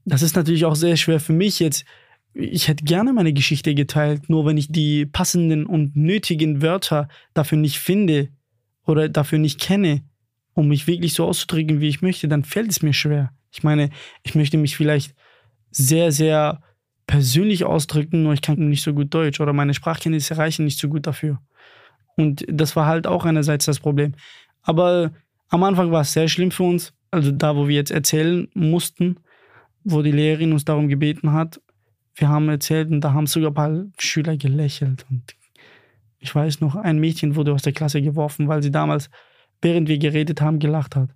Das 0.05 0.21
ist 0.21 0.35
natürlich 0.35 0.65
auch 0.65 0.75
sehr 0.75 0.97
schwer 0.97 1.19
für 1.19 1.33
mich 1.33 1.59
jetzt. 1.59 1.85
Ich 2.33 2.67
hätte 2.67 2.83
gerne 2.83 3.13
meine 3.13 3.33
Geschichte 3.33 3.75
geteilt, 3.75 4.29
nur 4.29 4.45
wenn 4.45 4.57
ich 4.57 4.71
die 4.71 5.05
passenden 5.05 5.65
und 5.65 5.95
nötigen 5.95 6.61
Wörter 6.61 7.07
dafür 7.33 7.57
nicht 7.57 7.79
finde 7.79 8.29
oder 8.85 9.09
dafür 9.09 9.39
nicht 9.39 9.59
kenne, 9.59 10.03
um 10.53 10.67
mich 10.67 10.87
wirklich 10.87 11.13
so 11.13 11.25
auszudrücken, 11.25 11.79
wie 11.79 11.89
ich 11.89 12.01
möchte, 12.01 12.27
dann 12.27 12.43
fällt 12.43 12.71
es 12.71 12.81
mir 12.81 12.93
schwer. 12.93 13.31
Ich 13.51 13.63
meine, 13.63 13.89
ich 14.23 14.35
möchte 14.35 14.57
mich 14.57 14.75
vielleicht 14.75 15.15
sehr, 15.71 16.11
sehr 16.11 16.61
persönlich 17.07 17.65
ausdrücken, 17.65 18.23
nur 18.23 18.33
ich 18.33 18.41
kann 18.41 18.69
nicht 18.69 18.83
so 18.83 18.93
gut 18.93 19.13
Deutsch 19.13 19.39
oder 19.39 19.53
meine 19.53 19.73
Sprachkenntnisse 19.73 20.37
reichen 20.37 20.65
nicht 20.65 20.79
so 20.79 20.89
gut 20.89 21.07
dafür. 21.07 21.39
Und 22.19 22.45
das 22.49 22.75
war 22.75 22.85
halt 22.85 23.07
auch 23.07 23.23
einerseits 23.23 23.65
das 23.65 23.79
Problem. 23.79 24.13
Aber 24.61 25.11
am 25.47 25.63
Anfang 25.63 25.91
war 25.91 26.01
es 26.01 26.11
sehr 26.11 26.27
schlimm 26.27 26.51
für 26.51 26.63
uns, 26.63 26.93
also 27.11 27.31
da, 27.31 27.55
wo 27.55 27.69
wir 27.69 27.75
jetzt 27.75 27.91
erzählen 27.91 28.49
mussten, 28.53 29.15
wo 29.85 30.01
die 30.01 30.11
Lehrerin 30.11 30.51
uns 30.51 30.65
darum 30.65 30.89
gebeten 30.89 31.31
hat. 31.31 31.61
Wir 32.15 32.27
haben 32.27 32.49
erzählt 32.49 32.91
und 32.91 32.99
da 33.01 33.13
haben 33.13 33.25
sogar 33.25 33.51
ein 33.51 33.53
paar 33.53 33.85
Schüler 33.97 34.35
gelächelt. 34.35 35.05
Und 35.09 35.33
ich 36.19 36.35
weiß 36.35 36.59
noch, 36.59 36.75
ein 36.75 36.99
Mädchen 36.99 37.37
wurde 37.37 37.53
aus 37.53 37.61
der 37.61 37.71
Klasse 37.71 38.01
geworfen, 38.01 38.49
weil 38.49 38.61
sie 38.61 38.71
damals, 38.71 39.09
während 39.61 39.87
wir 39.87 39.97
geredet 39.97 40.41
haben, 40.41 40.59
gelacht 40.59 40.97
hat. 40.97 41.11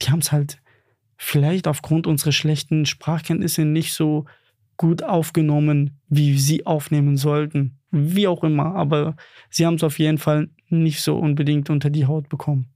Die 0.00 0.10
haben 0.10 0.20
es 0.20 0.32
halt 0.32 0.58
vielleicht 1.18 1.68
aufgrund 1.68 2.06
unserer 2.06 2.32
schlechten 2.32 2.86
Sprachkenntnisse 2.86 3.66
nicht 3.66 3.92
so 3.92 4.24
gut 4.78 5.02
aufgenommen, 5.02 6.00
wie 6.08 6.38
sie 6.38 6.64
aufnehmen 6.64 7.18
sollten. 7.18 7.79
Wie 7.90 8.28
auch 8.28 8.44
immer, 8.44 8.74
aber 8.76 9.16
sie 9.48 9.66
haben 9.66 9.74
es 9.74 9.82
auf 9.82 9.98
jeden 9.98 10.18
Fall 10.18 10.48
nicht 10.68 11.02
so 11.02 11.18
unbedingt 11.18 11.70
unter 11.70 11.90
die 11.90 12.06
Haut 12.06 12.28
bekommen. 12.28 12.66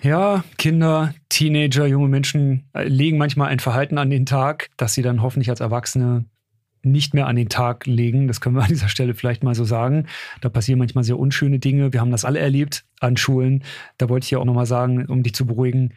Ja, 0.00 0.42
Kinder, 0.58 1.14
Teenager, 1.28 1.86
junge 1.86 2.08
Menschen 2.08 2.64
äh, 2.72 2.88
legen 2.88 3.18
manchmal 3.18 3.48
ein 3.48 3.60
Verhalten 3.60 3.98
an 3.98 4.10
den 4.10 4.26
Tag, 4.26 4.70
das 4.76 4.94
sie 4.94 5.02
dann 5.02 5.22
hoffentlich 5.22 5.48
als 5.48 5.60
Erwachsene 5.60 6.24
nicht 6.82 7.14
mehr 7.14 7.28
an 7.28 7.36
den 7.36 7.48
Tag 7.48 7.86
legen. 7.86 8.26
Das 8.26 8.40
können 8.40 8.56
wir 8.56 8.62
an 8.62 8.68
dieser 8.68 8.88
Stelle 8.88 9.14
vielleicht 9.14 9.44
mal 9.44 9.54
so 9.54 9.62
sagen. 9.62 10.06
Da 10.40 10.48
passieren 10.48 10.80
manchmal 10.80 11.04
sehr 11.04 11.18
unschöne 11.18 11.60
Dinge. 11.60 11.92
Wir 11.92 12.00
haben 12.00 12.10
das 12.10 12.24
alle 12.24 12.40
erlebt 12.40 12.84
an 12.98 13.16
Schulen. 13.16 13.62
Da 13.98 14.08
wollte 14.08 14.24
ich 14.24 14.32
ja 14.32 14.38
auch 14.38 14.44
nochmal 14.44 14.66
sagen, 14.66 15.06
um 15.06 15.22
dich 15.22 15.34
zu 15.34 15.46
beruhigen. 15.46 15.94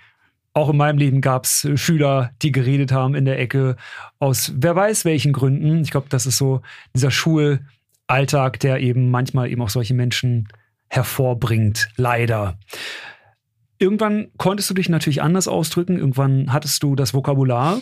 Auch 0.53 0.69
in 0.69 0.77
meinem 0.77 0.97
Leben 0.97 1.19
gab 1.19 1.45
es 1.45 1.67
Schüler, 1.75 2.31
die 2.41 2.51
geredet 2.51 2.91
haben 2.91 3.15
in 3.15 3.25
der 3.25 3.39
Ecke 3.39 3.75
aus 4.19 4.53
wer 4.55 4.75
weiß 4.75 5.03
welchen 5.03 5.33
Gründen. 5.33 5.81
Ich 5.81 5.91
glaube, 5.91 6.07
das 6.09 6.25
ist 6.25 6.37
so 6.37 6.61
dieser 6.95 7.11
Schulalltag, 8.09 8.59
der 8.59 8.79
eben 8.79 9.09
manchmal 9.09 9.49
eben 9.49 9.61
auch 9.61 9.69
solche 9.69 9.93
Menschen 9.93 10.47
hervorbringt. 10.87 11.89
Leider. 11.97 12.59
Irgendwann 13.79 14.27
konntest 14.37 14.69
du 14.69 14.73
dich 14.73 14.89
natürlich 14.89 15.21
anders 15.21 15.47
ausdrücken. 15.47 15.97
Irgendwann 15.97 16.53
hattest 16.53 16.81
du 16.83 16.95
das 16.95 17.13
Vokabular. 17.13 17.81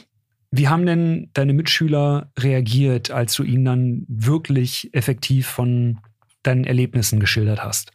Wie 0.51 0.67
haben 0.67 0.85
denn 0.85 1.29
deine 1.33 1.53
Mitschüler 1.53 2.31
reagiert, 2.37 3.11
als 3.11 3.35
du 3.35 3.43
ihnen 3.43 3.65
dann 3.65 4.05
wirklich 4.07 4.89
effektiv 4.93 5.47
von 5.47 5.99
deinen 6.43 6.63
Erlebnissen 6.63 7.19
geschildert 7.19 7.63
hast? 7.63 7.91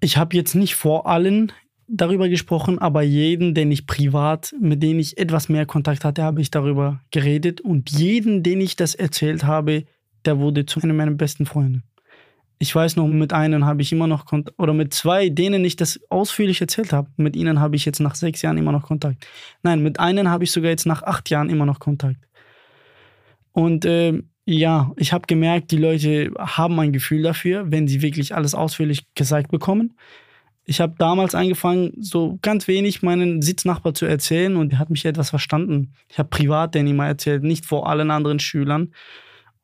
Ich 0.00 0.16
habe 0.16 0.36
jetzt 0.36 0.54
nicht 0.54 0.74
vor 0.74 1.06
allen 1.08 1.52
darüber 1.86 2.28
gesprochen, 2.28 2.78
aber 2.78 3.02
jeden, 3.02 3.54
den 3.54 3.70
ich 3.70 3.86
privat, 3.86 4.54
mit 4.60 4.82
dem 4.82 4.98
ich 4.98 5.18
etwas 5.18 5.48
mehr 5.48 5.66
Kontakt 5.66 6.04
hatte, 6.04 6.22
habe 6.22 6.40
ich 6.40 6.50
darüber 6.50 7.00
geredet. 7.10 7.60
Und 7.60 7.90
jeden, 7.90 8.42
den 8.42 8.60
ich 8.60 8.76
das 8.76 8.94
erzählt 8.94 9.44
habe, 9.44 9.84
der 10.26 10.38
wurde 10.38 10.66
zu 10.66 10.80
einem 10.80 10.96
meiner 10.96 11.12
besten 11.12 11.46
Freunde. 11.46 11.82
Ich 12.58 12.74
weiß 12.74 12.96
noch, 12.96 13.08
mit 13.08 13.32
einem 13.32 13.64
habe 13.64 13.82
ich 13.82 13.92
immer 13.92 14.06
noch 14.06 14.26
Kontakt, 14.26 14.58
oder 14.58 14.72
mit 14.72 14.94
zwei, 14.94 15.28
denen 15.28 15.64
ich 15.64 15.76
das 15.76 16.00
ausführlich 16.08 16.60
erzählt 16.60 16.92
habe. 16.92 17.10
Mit 17.16 17.36
ihnen 17.36 17.60
habe 17.60 17.76
ich 17.76 17.84
jetzt 17.84 18.00
nach 18.00 18.14
sechs 18.14 18.42
Jahren 18.42 18.58
immer 18.58 18.72
noch 18.72 18.84
Kontakt. 18.84 19.26
Nein, 19.62 19.82
mit 19.82 20.00
einem 20.00 20.28
habe 20.28 20.44
ich 20.44 20.52
sogar 20.52 20.70
jetzt 20.70 20.86
nach 20.86 21.02
acht 21.02 21.30
Jahren 21.30 21.50
immer 21.50 21.66
noch 21.66 21.80
Kontakt. 21.80 22.20
Und 23.52 23.84
äh, 23.84 24.22
ja, 24.46 24.92
ich 24.96 25.12
habe 25.12 25.26
gemerkt, 25.26 25.70
die 25.70 25.78
Leute 25.78 26.32
haben 26.38 26.78
ein 26.78 26.92
Gefühl 26.92 27.22
dafür, 27.22 27.70
wenn 27.70 27.88
sie 27.88 28.02
wirklich 28.02 28.34
alles 28.34 28.54
ausführlich 28.54 29.06
gesagt 29.14 29.50
bekommen. 29.50 29.94
Ich 30.66 30.80
habe 30.80 30.94
damals 30.98 31.34
angefangen, 31.34 31.92
so 31.98 32.38
ganz 32.40 32.68
wenig 32.68 33.02
meinen 33.02 33.42
Sitznachbar 33.42 33.94
zu 33.94 34.06
erzählen 34.06 34.56
und 34.56 34.72
er 34.72 34.78
hat 34.78 34.90
mich 34.90 35.04
etwas 35.04 35.30
verstanden. 35.30 35.92
Ich 36.08 36.18
habe 36.18 36.30
privat 36.30 36.74
den 36.74 36.86
immer 36.86 37.06
erzählt, 37.06 37.42
nicht 37.42 37.66
vor 37.66 37.88
allen 37.88 38.10
anderen 38.10 38.38
Schülern. 38.38 38.92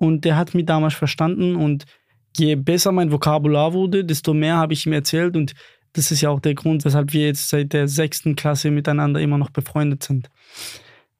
Und 0.00 0.24
der 0.24 0.36
hat 0.38 0.54
mich 0.54 0.64
damals 0.64 0.94
verstanden 0.94 1.56
und 1.56 1.84
je 2.34 2.54
besser 2.54 2.90
mein 2.90 3.12
Vokabular 3.12 3.74
wurde, 3.74 4.02
desto 4.02 4.32
mehr 4.32 4.56
habe 4.56 4.72
ich 4.72 4.86
ihm 4.86 4.94
erzählt 4.94 5.36
und 5.36 5.52
das 5.92 6.10
ist 6.10 6.22
ja 6.22 6.30
auch 6.30 6.40
der 6.40 6.54
Grund, 6.54 6.86
weshalb 6.86 7.12
wir 7.12 7.26
jetzt 7.26 7.50
seit 7.50 7.74
der 7.74 7.86
sechsten 7.86 8.34
Klasse 8.34 8.70
miteinander 8.70 9.20
immer 9.20 9.36
noch 9.36 9.50
befreundet 9.50 10.02
sind. 10.02 10.30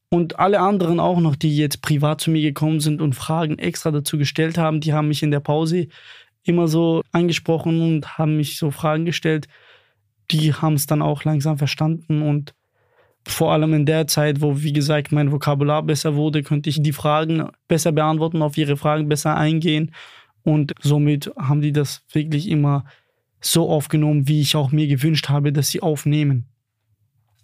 Und 0.08 0.38
alle 0.38 0.60
anderen 0.60 0.98
auch 0.98 1.20
noch, 1.20 1.36
die 1.36 1.54
jetzt 1.54 1.82
privat 1.82 2.22
zu 2.22 2.30
mir 2.30 2.40
gekommen 2.40 2.80
sind 2.80 3.02
und 3.02 3.14
Fragen 3.14 3.58
extra 3.58 3.90
dazu 3.90 4.16
gestellt 4.16 4.56
haben, 4.56 4.80
die 4.80 4.94
haben 4.94 5.08
mich 5.08 5.22
in 5.22 5.30
der 5.30 5.40
Pause 5.40 5.88
immer 6.42 6.66
so 6.66 7.02
angesprochen 7.12 7.82
und 7.82 8.16
haben 8.16 8.38
mich 8.38 8.56
so 8.56 8.70
Fragen 8.70 9.04
gestellt. 9.04 9.46
Die 10.30 10.54
haben 10.54 10.74
es 10.74 10.86
dann 10.86 11.02
auch 11.02 11.24
langsam 11.24 11.58
verstanden 11.58 12.22
und 12.22 12.54
vor 13.26 13.52
allem 13.52 13.74
in 13.74 13.86
der 13.86 14.06
Zeit, 14.06 14.40
wo, 14.40 14.62
wie 14.62 14.72
gesagt, 14.72 15.12
mein 15.12 15.30
Vokabular 15.30 15.82
besser 15.82 16.14
wurde, 16.14 16.42
konnte 16.42 16.70
ich 16.70 16.82
die 16.82 16.92
Fragen 16.92 17.48
besser 17.68 17.92
beantworten, 17.92 18.42
auf 18.42 18.56
ihre 18.56 18.76
Fragen 18.76 19.08
besser 19.08 19.36
eingehen 19.36 19.92
und 20.42 20.72
somit 20.80 21.30
haben 21.36 21.60
die 21.60 21.72
das 21.72 22.02
wirklich 22.12 22.48
immer 22.48 22.84
so 23.40 23.68
aufgenommen, 23.68 24.28
wie 24.28 24.40
ich 24.40 24.56
auch 24.56 24.72
mir 24.72 24.86
gewünscht 24.86 25.28
habe, 25.28 25.52
dass 25.52 25.70
sie 25.70 25.80
aufnehmen. 25.80 26.46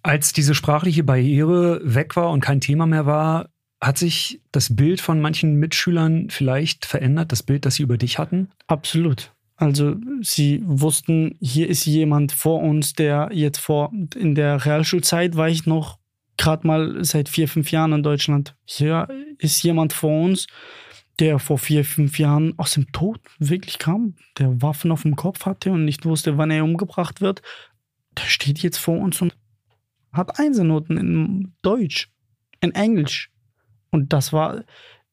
Als 0.02 0.32
diese 0.32 0.54
sprachliche 0.54 1.04
Barriere 1.04 1.80
weg 1.82 2.16
war 2.16 2.30
und 2.30 2.40
kein 2.40 2.60
Thema 2.60 2.86
mehr 2.86 3.06
war, 3.06 3.50
hat 3.80 3.98
sich 3.98 4.40
das 4.52 4.74
Bild 4.74 5.00
von 5.00 5.20
manchen 5.20 5.56
Mitschülern 5.56 6.30
vielleicht 6.30 6.86
verändert, 6.86 7.32
das 7.32 7.42
Bild, 7.42 7.66
das 7.66 7.74
sie 7.76 7.82
über 7.82 7.98
dich 7.98 8.18
hatten? 8.18 8.48
Absolut. 8.66 9.32
Also 9.56 9.96
sie 10.20 10.62
wussten, 10.64 11.36
hier 11.40 11.68
ist 11.68 11.86
jemand 11.86 12.32
vor 12.32 12.62
uns, 12.62 12.92
der 12.92 13.30
jetzt 13.32 13.58
vor, 13.58 13.90
in 14.14 14.34
der 14.34 14.64
Realschulzeit 14.64 15.36
war 15.36 15.48
ich 15.48 15.66
noch 15.66 15.98
gerade 16.36 16.66
mal 16.66 17.04
seit 17.04 17.28
vier, 17.28 17.48
fünf 17.48 17.70
Jahren 17.70 17.92
in 17.92 18.02
Deutschland. 18.02 18.54
Hier 18.66 19.08
ist 19.38 19.62
jemand 19.62 19.94
vor 19.94 20.22
uns, 20.22 20.46
der 21.18 21.38
vor 21.38 21.58
vier, 21.58 21.84
fünf 21.84 22.18
Jahren 22.18 22.52
aus 22.58 22.72
dem 22.72 22.92
Tod 22.92 23.20
wirklich 23.38 23.78
kam, 23.78 24.16
der 24.38 24.60
Waffen 24.60 24.92
auf 24.92 25.02
dem 25.02 25.16
Kopf 25.16 25.46
hatte 25.46 25.72
und 25.72 25.86
nicht 25.86 26.04
wusste, 26.04 26.36
wann 26.36 26.50
er 26.50 26.64
umgebracht 26.64 27.22
wird, 27.22 27.40
der 28.16 28.24
steht 28.24 28.58
jetzt 28.58 28.78
vor 28.78 28.98
uns 28.98 29.22
und 29.22 29.34
hat 30.12 30.38
Einsernoten 30.38 30.98
in 30.98 31.54
Deutsch, 31.62 32.10
in 32.60 32.74
Englisch. 32.74 33.30
Und 33.90 34.12
das 34.12 34.32
war, 34.32 34.64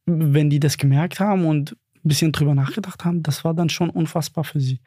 wenn 0.06 0.49
die 0.49 0.60
das 0.60 0.77
gemerkt 0.77 1.21
haben 1.21 1.45
und 1.45 1.77
ein 2.04 2.08
bisschen 2.10 2.32
drüber 2.32 2.56
nachgedacht 2.56 3.06
haben, 3.06 3.24
das 3.24 3.44
war 3.44 3.54
dann 3.54 3.70
schon 3.70 3.89
unfassbar 3.89 4.44
für 4.44 4.60
sie. 4.60 4.80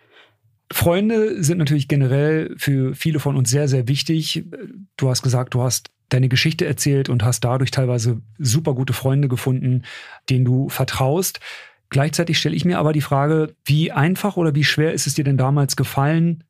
Freunde 0.72 1.42
sind 1.42 1.58
natürlich 1.58 1.88
generell 1.88 2.54
für 2.58 2.94
viele 2.94 3.20
von 3.20 3.36
uns 3.36 3.50
sehr, 3.50 3.68
sehr 3.68 3.88
wichtig. 3.88 4.44
Du 4.96 5.08
hast 5.08 5.22
gesagt, 5.22 5.54
du 5.54 5.62
hast 5.62 5.90
deine 6.08 6.28
Geschichte 6.28 6.66
erzählt 6.66 7.08
und 7.08 7.24
hast 7.24 7.40
dadurch 7.40 7.70
teilweise 7.70 8.20
super 8.38 8.74
gute 8.74 8.92
Freunde 8.92 9.28
gefunden, 9.28 9.82
denen 10.28 10.44
du 10.44 10.68
vertraust. 10.68 11.40
Gleichzeitig 11.88 12.38
stelle 12.38 12.56
ich 12.56 12.64
mir 12.64 12.78
aber 12.78 12.92
die 12.92 13.00
Frage, 13.00 13.54
wie 13.64 13.92
einfach 13.92 14.36
oder 14.36 14.54
wie 14.54 14.64
schwer 14.64 14.92
ist 14.92 15.06
es 15.06 15.14
dir 15.14 15.24
denn 15.24 15.36
damals 15.36 15.76
gefallen, 15.76 16.44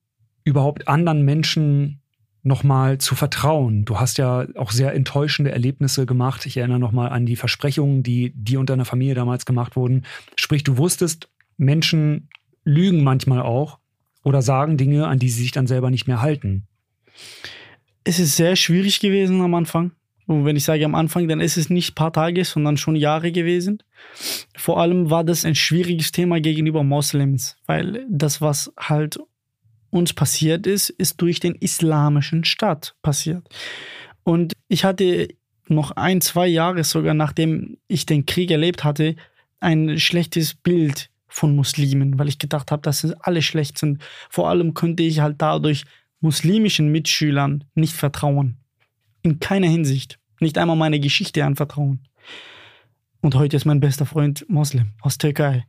überhaupt 0.44 0.88
anderen 0.88 1.22
Menschen 1.22 2.00
nochmal 2.46 2.98
zu 2.98 3.14
vertrauen? 3.14 3.85
Du 3.85 3.98
hast 4.00 4.18
ja 4.18 4.46
auch 4.56 4.70
sehr 4.70 4.94
enttäuschende 4.94 5.50
Erlebnisse 5.50 6.06
gemacht. 6.06 6.46
Ich 6.46 6.56
erinnere 6.56 6.78
nochmal 6.78 7.11
an 7.11 7.26
die 7.26 7.37
Versprechungen, 7.37 8.02
die 8.02 8.32
dir 8.35 8.61
und 8.61 8.70
deiner 8.70 8.85
Familie 8.85 9.14
damals 9.14 9.44
gemacht 9.44 9.76
wurden. 9.76 10.04
Sprich, 10.37 10.64
du 10.64 10.78
wusstest, 10.78 11.28
Menschen 11.56 12.28
lügen 12.64 13.04
manchmal 13.04 13.42
auch 13.42 13.78
oder 14.22 14.42
sagen 14.42 14.76
Dinge, 14.76 15.06
an 15.06 15.18
die 15.18 15.28
sie 15.28 15.42
sich 15.42 15.52
dann 15.52 15.66
selber 15.66 15.90
nicht 15.90 16.06
mehr 16.06 16.22
halten 16.22 16.66
es 18.06 18.20
ist 18.20 18.37
sehr 18.37 18.54
schwierig 18.54 19.00
gewesen 19.00 19.40
am 19.40 19.54
Anfang. 19.54 19.90
Und 20.26 20.44
wenn 20.44 20.56
ich 20.56 20.64
sage 20.64 20.85
am 20.85 20.94
Anfang, 20.94 21.28
dann 21.28 21.40
ist 21.40 21.56
es 21.56 21.70
nicht 21.70 21.92
ein 21.92 21.94
paar 21.94 22.12
Tage, 22.12 22.44
sondern 22.44 22.76
schon 22.76 22.96
Jahre 22.96 23.32
gewesen. 23.32 23.82
Vor 24.56 24.80
allem 24.80 25.11
war 25.11 25.24
das 25.24 25.44
ein 25.44 25.54
schwieriges 25.54 26.12
Thema 26.12 26.40
gegenüber 26.40 26.82
Moslems, 26.82 27.56
weil 27.66 28.07
das, 28.09 28.40
was 28.40 28.72
halt 28.76 29.18
uns 29.97 30.12
passiert 30.12 30.66
ist, 30.66 30.90
ist 30.90 31.20
durch 31.20 31.40
den 31.40 31.55
islamischen 31.55 32.44
Staat 32.44 32.94
passiert. 33.03 33.49
Und 34.22 34.53
ich 34.68 34.84
hatte 34.84 35.28
noch 35.68 35.92
ein, 35.92 36.20
zwei 36.20 36.47
Jahre 36.47 36.84
sogar, 36.84 37.14
nachdem 37.14 37.78
ich 37.88 38.07
den 38.07 38.26
Krieg 38.26 38.51
erlebt 38.51 38.84
hatte, 38.84 39.16
ein 39.59 39.99
schlechtes 39.99 40.55
Bild 40.55 41.11
von 41.28 41.57
Muslimen, 41.57 42.18
weil 42.18 42.28
ich 42.28 42.38
gedacht 42.38 42.70
habe, 42.70 42.82
dass 42.82 43.05
alle 43.20 43.42
schlecht 43.42 43.78
sind. 43.78 44.03
Vor 44.30 44.49
allem 44.49 44.74
könnte 44.74 45.03
ich 45.03 45.20
halt 45.20 45.36
dadurch 45.38 45.84
muslimischen 46.20 46.90
Mitschülern 46.92 47.64
nicht 47.74 47.92
vertrauen. 47.92 48.59
In 49.22 49.40
keiner 49.40 49.68
Hinsicht. 49.68 50.18
Nicht 50.40 50.59
einmal 50.59 50.76
meine 50.76 51.01
Geschichte 51.01 51.44
anvertrauen. 51.44 52.01
Und 53.20 53.34
heute 53.34 53.57
ist 53.57 53.64
mein 53.64 53.80
bester 53.80 54.07
Freund 54.07 54.44
Moslem 54.49 54.92
aus 55.01 55.18
Türkei. 55.18 55.66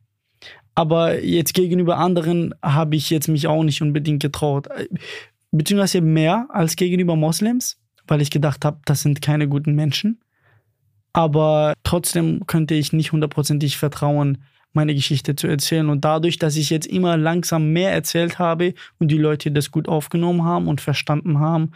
Aber 0.76 1.24
jetzt 1.24 1.54
gegenüber 1.54 1.98
anderen 1.98 2.54
habe 2.62 2.96
ich 2.96 3.10
jetzt 3.10 3.28
mich 3.28 3.48
auch 3.48 3.64
nicht 3.64 3.82
unbedingt 3.82 4.22
getraut. 4.22 4.68
Beziehungsweise 5.52 6.02
mehr 6.02 6.48
als 6.50 6.76
gegenüber 6.76 7.16
Moslems, 7.16 7.80
weil 8.08 8.22
ich 8.22 8.30
gedacht 8.30 8.64
habe, 8.64 8.80
das 8.86 9.02
sind 9.02 9.22
keine 9.22 9.48
guten 9.48 9.74
Menschen. 9.74 10.22
Aber 11.14 11.74
trotzdem 11.84 12.46
könnte 12.46 12.76
ich 12.76 12.94
nicht 12.94 13.12
hundertprozentig 13.12 13.78
vertrauen, 13.78 14.44
meine 14.74 14.94
Geschichte 14.94 15.36
zu 15.36 15.48
erzählen. 15.48 15.90
Und 15.90 16.06
dadurch, 16.06 16.38
dass 16.38 16.56
ich 16.56 16.70
jetzt 16.70 16.86
immer 16.86 17.18
langsam 17.18 17.74
mehr 17.74 17.92
erzählt 17.92 18.38
habe 18.38 18.76
und 19.00 19.10
die 19.10 19.18
Leute 19.18 19.52
das 19.52 19.72
gut 19.72 19.88
aufgenommen 19.88 20.44
haben 20.44 20.68
und 20.68 20.80
verstanden 20.80 21.40
haben, 21.40 21.72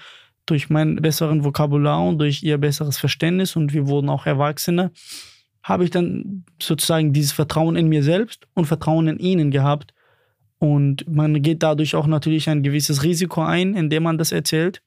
durch 0.45 0.70
meinen 0.70 0.97
besseren 0.97 1.43
Vokabular 1.43 2.03
und 2.03 2.20
durch 2.20 2.43
ihr 2.43 2.57
besseres 2.57 2.97
Verständnis 2.97 3.55
und 3.55 3.74
wir 3.74 3.88
wurden 3.88 4.09
auch 4.09 4.26
Erwachsene, 4.26 4.91
habe 5.64 5.84
ich 5.84 5.89
dann 5.89 6.45
sozusagen 6.62 7.14
dieses 7.14 7.32
Vertrauen 7.32 7.76
in 7.76 7.88
mir 7.88 8.03
selbst 8.03 8.47
und 8.53 8.66
Vertrauen 8.66 9.07
in 9.07 9.20
ihnen 9.20 9.51
gehabt. 9.51 9.93
Und 10.57 11.07
man 11.09 11.41
geht 11.41 11.64
dadurch 11.64 11.95
auch 11.95 12.07
natürlich 12.07 12.49
ein 12.49 12.64
gewisses 12.64 13.03
Risiko 13.03 13.41
ein, 13.41 13.76
indem 13.76 14.03
man 14.03 14.18
das 14.18 14.32
erzählt. 14.32 14.82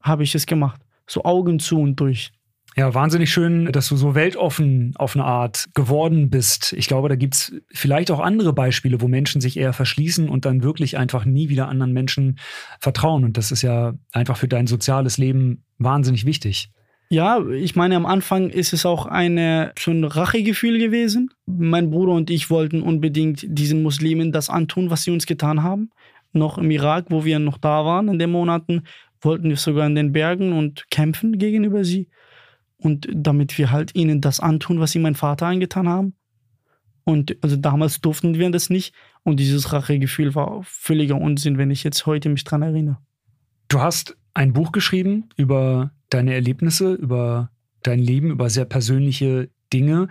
Habe 0.00 0.22
ich 0.22 0.34
es 0.34 0.46
gemacht. 0.46 0.80
So 1.06 1.24
Augen 1.24 1.58
zu 1.58 1.80
und 1.80 1.96
durch. 1.96 2.32
Ja, 2.76 2.94
wahnsinnig 2.94 3.32
schön, 3.32 3.72
dass 3.72 3.88
du 3.88 3.96
so 3.96 4.14
weltoffen 4.14 4.92
auf 4.96 5.16
eine 5.16 5.24
Art 5.24 5.68
geworden 5.74 6.30
bist. 6.30 6.74
Ich 6.74 6.86
glaube, 6.86 7.08
da 7.08 7.16
gibt 7.16 7.34
es 7.34 7.52
vielleicht 7.72 8.10
auch 8.10 8.20
andere 8.20 8.52
Beispiele, 8.52 9.00
wo 9.00 9.08
Menschen 9.08 9.40
sich 9.40 9.56
eher 9.56 9.72
verschließen 9.72 10.28
und 10.28 10.44
dann 10.44 10.62
wirklich 10.62 10.96
einfach 10.96 11.24
nie 11.24 11.48
wieder 11.48 11.68
anderen 11.68 11.92
Menschen 11.92 12.38
vertrauen. 12.78 13.24
Und 13.24 13.36
das 13.36 13.50
ist 13.50 13.62
ja 13.62 13.94
einfach 14.12 14.36
für 14.36 14.46
dein 14.46 14.68
soziales 14.68 15.18
Leben 15.18 15.64
wahnsinnig 15.78 16.24
wichtig. 16.24 16.70
Ja, 17.10 17.42
ich 17.46 17.74
meine, 17.74 17.96
am 17.96 18.04
Anfang 18.04 18.50
ist 18.50 18.74
es 18.74 18.84
auch 18.84 19.06
eine, 19.06 19.72
schon 19.78 20.00
ein 20.00 20.04
Rachegefühl 20.04 20.78
gewesen. 20.78 21.30
Mein 21.46 21.90
Bruder 21.90 22.12
und 22.12 22.28
ich 22.28 22.50
wollten 22.50 22.82
unbedingt 22.82 23.46
diesen 23.46 23.82
Muslimen 23.82 24.30
das 24.30 24.50
antun, 24.50 24.90
was 24.90 25.04
sie 25.04 25.10
uns 25.10 25.24
getan 25.24 25.62
haben. 25.62 25.90
Noch 26.32 26.58
im 26.58 26.70
Irak, 26.70 27.06
wo 27.08 27.24
wir 27.24 27.38
noch 27.38 27.56
da 27.56 27.86
waren 27.86 28.08
in 28.08 28.18
den 28.18 28.30
Monaten, 28.30 28.82
wollten 29.22 29.48
wir 29.48 29.56
sogar 29.56 29.86
in 29.86 29.94
den 29.94 30.12
Bergen 30.12 30.52
und 30.52 30.90
kämpfen 30.90 31.38
gegenüber 31.38 31.82
sie. 31.82 32.10
Und 32.76 33.08
damit 33.10 33.56
wir 33.56 33.70
halt 33.70 33.94
ihnen 33.94 34.20
das 34.20 34.38
antun, 34.38 34.78
was 34.78 34.92
sie 34.92 34.98
mein 34.98 35.14
Vater 35.14 35.46
angetan 35.46 35.88
haben. 35.88 36.14
Und 37.04 37.38
also 37.40 37.56
damals 37.56 38.02
durften 38.02 38.38
wir 38.38 38.50
das 38.50 38.68
nicht. 38.68 38.94
Und 39.22 39.40
dieses 39.40 39.72
Rachegefühl 39.72 40.34
war 40.34 40.60
völliger 40.62 41.16
Unsinn, 41.16 41.56
wenn 41.56 41.70
ich 41.70 41.84
jetzt 41.84 42.04
heute 42.04 42.28
mich 42.28 42.44
dran 42.44 42.60
erinnere. 42.60 42.98
Du 43.68 43.80
hast 43.80 44.14
ein 44.34 44.52
Buch 44.52 44.72
geschrieben 44.72 45.30
über 45.36 45.90
deine 46.10 46.34
Erlebnisse, 46.34 46.94
über 46.94 47.50
dein 47.82 47.98
Leben, 47.98 48.30
über 48.30 48.50
sehr 48.50 48.64
persönliche 48.64 49.50
Dinge. 49.72 50.08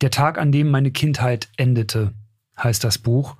Der 0.00 0.10
Tag, 0.10 0.38
an 0.38 0.52
dem 0.52 0.70
meine 0.70 0.90
Kindheit 0.90 1.48
endete, 1.56 2.12
heißt 2.62 2.84
das 2.84 2.98
Buch. 2.98 3.36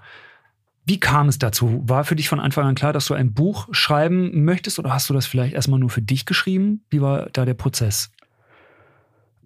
Wie 0.86 1.00
kam 1.00 1.28
es 1.28 1.38
dazu? 1.38 1.82
War 1.86 2.04
für 2.04 2.16
dich 2.16 2.28
von 2.28 2.40
Anfang 2.40 2.66
an 2.66 2.74
klar, 2.74 2.92
dass 2.92 3.06
du 3.06 3.14
ein 3.14 3.32
Buch 3.32 3.68
schreiben 3.72 4.44
möchtest 4.44 4.78
oder 4.78 4.92
hast 4.92 5.08
du 5.08 5.14
das 5.14 5.26
vielleicht 5.26 5.54
erstmal 5.54 5.80
nur 5.80 5.90
für 5.90 6.02
dich 6.02 6.26
geschrieben? 6.26 6.84
Wie 6.90 7.00
war 7.00 7.30
da 7.32 7.44
der 7.44 7.54
Prozess? 7.54 8.10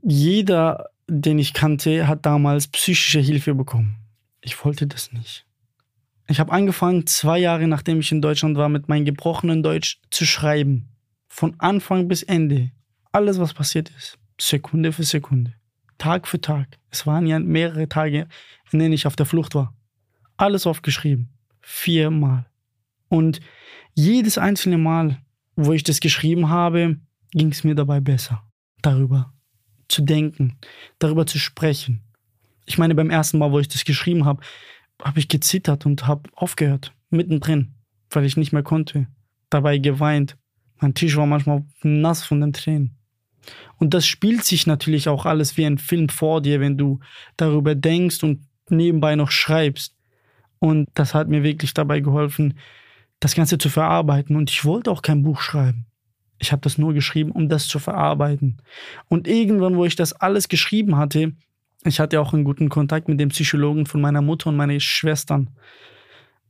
Jeder, 0.03 0.87
den 1.07 1.39
ich 1.39 1.53
kannte, 1.53 2.09
hat 2.09 2.27
damals 2.27 2.69
psychische 2.69 3.21
Hilfe 3.21 3.55
bekommen. 3.55 3.97
Ich 4.41 4.65
wollte 4.65 4.87
das 4.87 5.13
nicht. 5.13 5.45
Ich 6.29 6.41
habe 6.41 6.53
angefangen, 6.53 7.07
zwei 7.07 7.39
Jahre 7.39 7.69
nachdem 7.69 8.01
ich 8.01 8.13
in 8.13 8.21
Deutschland 8.21 8.57
war, 8.57 8.69
mit 8.69 8.89
meinem 8.89 9.05
gebrochenen 9.05 9.63
Deutsch 9.63 10.01
zu 10.11 10.27
schreiben. 10.27 10.89
Von 11.29 11.55
Anfang 11.59 12.09
bis 12.09 12.23
Ende. 12.23 12.73
Alles, 13.13 13.39
was 13.39 13.55
passiert 13.55 13.91
ist. 13.97 14.19
Sekunde 14.41 14.93
für 14.93 15.05
Sekunde. 15.05 15.55
Tag 15.99 16.29
für 16.29 16.41
Tag. 16.41 16.79
Es 16.91 17.07
waren 17.07 17.27
ja 17.27 17.39
mehrere 17.39 17.89
Tage, 17.89 18.29
in 18.71 18.79
denen 18.79 18.93
ich 18.93 19.07
auf 19.07 19.17
der 19.17 19.27
Flucht 19.27 19.55
war. 19.55 19.75
Alles 20.37 20.67
aufgeschrieben. 20.67 21.29
Viermal. 21.61 22.47
Und 23.09 23.41
jedes 23.95 24.39
einzelne 24.39 24.79
Mal, 24.79 25.21
wo 25.57 25.73
ich 25.73 25.83
das 25.83 26.01
geschrieben 26.01 26.49
habe, 26.49 26.99
ging 27.33 27.51
es 27.51 27.65
mir 27.65 27.75
dabei 27.75 28.01
besser. 28.01 28.43
Darüber 28.81 29.33
zu 29.89 30.03
denken, 30.03 30.59
darüber 30.99 31.27
zu 31.27 31.39
sprechen. 31.39 32.03
Ich 32.67 32.79
meine, 32.79 32.95
beim 32.95 33.11
ersten 33.11 33.39
Mal, 33.39 33.51
wo 33.51 33.59
ich 33.59 33.69
das 33.69 33.85
geschrieben 33.85 34.25
habe, 34.25 34.43
habe 35.03 35.19
ich 35.19 35.29
gezittert 35.29 35.87
und 35.87 36.07
habe 36.07 36.29
aufgehört, 36.35 36.93
mittendrin, 37.11 37.75
weil 38.11 38.25
ich 38.25 38.37
nicht 38.37 38.53
mehr 38.53 38.63
konnte. 38.63 39.09
Dabei 39.51 39.79
geweint. 39.79 40.37
Mein 40.81 40.95
Tisch 40.95 41.17
war 41.17 41.27
manchmal 41.27 41.65
nass 41.83 42.25
von 42.25 42.41
den 42.41 42.53
Tränen. 42.53 42.97
Und 43.79 43.95
das 43.95 44.07
spielt 44.07 44.45
sich 44.45 44.67
natürlich 44.67 45.09
auch 45.09 45.27
alles 45.27 45.57
wie 45.57 45.65
ein 45.65 45.79
Film 45.79 46.09
vor 46.09 46.43
dir, 46.43 46.61
wenn 46.61 46.77
du 46.77 47.01
darüber 47.37 47.75
denkst 47.75 48.23
und 48.23 48.43
nebenbei 48.69 49.17
noch 49.17 49.31
schreibst. 49.31 49.95
Und 50.59 50.89
das 50.95 51.15
hat 51.15 51.29
mir 51.29 51.43
wirklich 51.43 51.75
dabei 51.75 52.01
geholfen, 52.01 52.59
das 53.21 53.35
Ganze 53.35 53.59
zu 53.59 53.69
verarbeiten. 53.69 54.37
Und 54.37 54.51
ich 54.51 54.65
wollte 54.65 54.91
auch 54.91 55.03
kein 55.03 55.23
Buch 55.23 55.41
schreiben. 55.41 55.87
Ich 56.41 56.53
habe 56.53 56.63
das 56.63 56.79
nur 56.79 56.95
geschrieben, 56.95 57.33
um 57.33 57.49
das 57.49 57.67
zu 57.67 57.79
verarbeiten. 57.79 58.63
Und 59.09 59.27
irgendwann, 59.27 59.77
wo 59.77 59.85
ich 59.85 59.97
das 59.97 60.13
alles 60.13 60.49
geschrieben 60.49 60.97
hatte, 60.97 61.33
ich 61.85 62.01
hatte 62.01 62.21
auch 62.21 62.33
einen 62.33 62.45
guten 62.45 62.69
Kontakt 62.69 63.09
mit 63.09 63.21
dem 63.21 63.29
Psychologen 63.31 63.87
von 63.87 64.01
meiner 64.01 64.23
Mutter 64.23 64.51
und 64.51 64.57
meinen 64.57 64.81
Schwestern, 64.81 65.51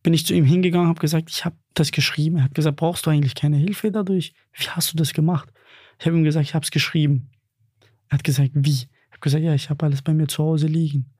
bin 0.03 0.15
ich 0.15 0.27
zu 0.27 0.35
ihm 0.35 0.45
hingegangen, 0.45 0.89
habe 0.89 1.01
gesagt, 1.01 1.31
ich 1.31 1.45
habe 1.45 1.57
das 1.75 1.91
geschrieben. 1.91 2.39
Er 2.39 2.45
hat 2.45 2.55
gesagt, 2.55 2.77
brauchst 2.77 3.07
du 3.07 3.11
eigentlich 3.11 3.35
keine 3.35 3.57
Hilfe 3.57 3.91
dadurch? 3.91 4.33
Wie 4.53 4.69
hast 4.69 4.93
du 4.93 4.97
das 4.97 5.13
gemacht? 5.13 5.53
Ich 5.99 6.07
habe 6.07 6.17
ihm 6.17 6.25
gesagt, 6.25 6.47
ich 6.47 6.55
habe 6.55 6.65
es 6.65 6.71
geschrieben. 6.71 7.31
Er 8.09 8.15
hat 8.19 8.25
gesagt, 8.25 8.51
wie? 8.55 8.71
Ich 8.71 8.89
habe 9.11 9.21
gesagt, 9.21 9.45
ja, 9.45 9.55
ich 9.55 9.71
habe 9.71 9.85
alles 9.85 10.03
bei 10.03 10.15
mir 10.15 10.29
zu 10.29 10.43
Hause 10.45 10.67
liegen. 10.67 11.13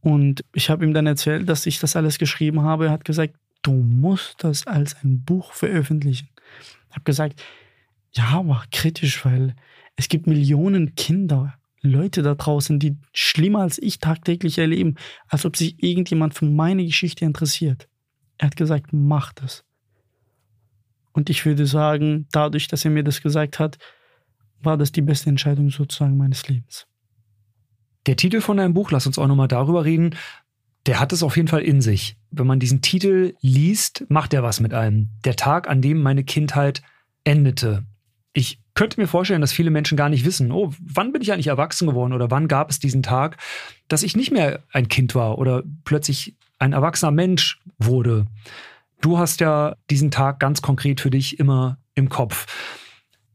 Und 0.00 0.44
ich 0.52 0.68
habe 0.68 0.84
ihm 0.84 0.94
dann 0.94 1.06
erzählt, 1.06 1.48
dass 1.48 1.66
ich 1.66 1.78
das 1.78 1.94
alles 1.94 2.18
geschrieben 2.18 2.62
habe. 2.62 2.86
Er 2.86 2.92
hat 2.92 3.04
gesagt, 3.04 3.34
du 3.62 3.72
musst 3.72 4.42
das 4.42 4.66
als 4.66 4.96
ein 5.02 5.22
Buch 5.22 5.52
veröffentlichen. 5.52 6.28
Ich 6.88 6.94
habe 6.94 7.04
gesagt, 7.04 7.42
ja, 8.12 8.24
aber 8.30 8.64
kritisch, 8.70 9.24
weil 9.24 9.54
es 9.96 10.08
gibt 10.08 10.26
Millionen 10.26 10.94
Kinder, 10.94 11.54
Leute 11.82 12.22
da 12.22 12.34
draußen, 12.34 12.78
die 12.78 12.96
schlimmer 13.12 13.60
als 13.60 13.78
ich 13.78 13.98
tagtäglich 13.98 14.58
erleben, 14.58 14.94
als 15.28 15.44
ob 15.44 15.56
sich 15.56 15.82
irgendjemand 15.82 16.34
für 16.34 16.44
meine 16.46 16.84
Geschichte 16.84 17.24
interessiert. 17.24 17.88
Er 18.38 18.46
hat 18.46 18.56
gesagt, 18.56 18.92
mach 18.92 19.32
das. 19.32 19.64
Und 21.12 21.28
ich 21.28 21.44
würde 21.44 21.66
sagen, 21.66 22.26
dadurch, 22.32 22.68
dass 22.68 22.84
er 22.84 22.90
mir 22.90 23.04
das 23.04 23.20
gesagt 23.20 23.58
hat, 23.58 23.78
war 24.60 24.76
das 24.76 24.92
die 24.92 25.02
beste 25.02 25.28
Entscheidung 25.28 25.70
sozusagen 25.70 26.16
meines 26.16 26.48
Lebens. 26.48 26.86
Der 28.06 28.16
Titel 28.16 28.40
von 28.40 28.56
deinem 28.56 28.74
Buch, 28.74 28.90
lass 28.90 29.06
uns 29.06 29.18
auch 29.18 29.26
nochmal 29.26 29.48
darüber 29.48 29.84
reden, 29.84 30.16
der 30.86 30.98
hat 30.98 31.12
es 31.12 31.22
auf 31.22 31.36
jeden 31.36 31.48
Fall 31.48 31.62
in 31.62 31.80
sich. 31.80 32.16
Wenn 32.30 32.46
man 32.46 32.58
diesen 32.58 32.80
Titel 32.80 33.34
liest, 33.40 34.04
macht 34.08 34.34
er 34.34 34.42
was 34.42 34.60
mit 34.60 34.74
einem. 34.74 35.10
Der 35.24 35.36
Tag, 35.36 35.68
an 35.68 35.80
dem 35.80 36.02
meine 36.02 36.24
Kindheit 36.24 36.82
endete. 37.24 37.84
Ich 38.32 38.61
könnte 38.74 39.00
mir 39.00 39.06
vorstellen, 39.06 39.40
dass 39.40 39.52
viele 39.52 39.70
Menschen 39.70 39.96
gar 39.96 40.08
nicht 40.08 40.24
wissen, 40.24 40.50
oh, 40.50 40.72
wann 40.80 41.12
bin 41.12 41.22
ich 41.22 41.32
eigentlich 41.32 41.48
erwachsen 41.48 41.86
geworden 41.86 42.12
oder 42.12 42.30
wann 42.30 42.48
gab 42.48 42.70
es 42.70 42.78
diesen 42.78 43.02
Tag, 43.02 43.36
dass 43.88 44.02
ich 44.02 44.16
nicht 44.16 44.30
mehr 44.30 44.62
ein 44.72 44.88
Kind 44.88 45.14
war 45.14 45.38
oder 45.38 45.62
plötzlich 45.84 46.36
ein 46.58 46.72
erwachsener 46.72 47.12
Mensch 47.12 47.60
wurde. 47.78 48.26
Du 49.00 49.18
hast 49.18 49.40
ja 49.40 49.76
diesen 49.90 50.10
Tag 50.10 50.38
ganz 50.38 50.62
konkret 50.62 51.00
für 51.00 51.10
dich 51.10 51.38
immer 51.38 51.78
im 51.94 52.08
Kopf. 52.08 52.46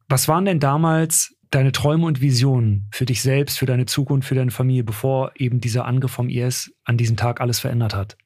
Was 0.07 0.27
waren 0.27 0.45
denn 0.45 0.59
damals 0.59 1.35
deine 1.51 1.71
Träume 1.71 2.05
und 2.05 2.21
Visionen 2.21 2.87
für 2.91 3.05
dich 3.05 3.21
selbst, 3.21 3.59
für 3.59 3.65
deine 3.65 3.85
Zukunft, 3.85 4.27
für 4.27 4.35
deine 4.35 4.51
Familie, 4.51 4.83
bevor 4.83 5.31
eben 5.35 5.59
dieser 5.59 5.85
Angriff 5.85 6.11
vom 6.11 6.29
IS 6.29 6.73
an 6.83 6.97
diesem 6.97 7.17
Tag 7.17 7.41
alles 7.41 7.59
verändert 7.59 7.93
hat? 7.93 8.17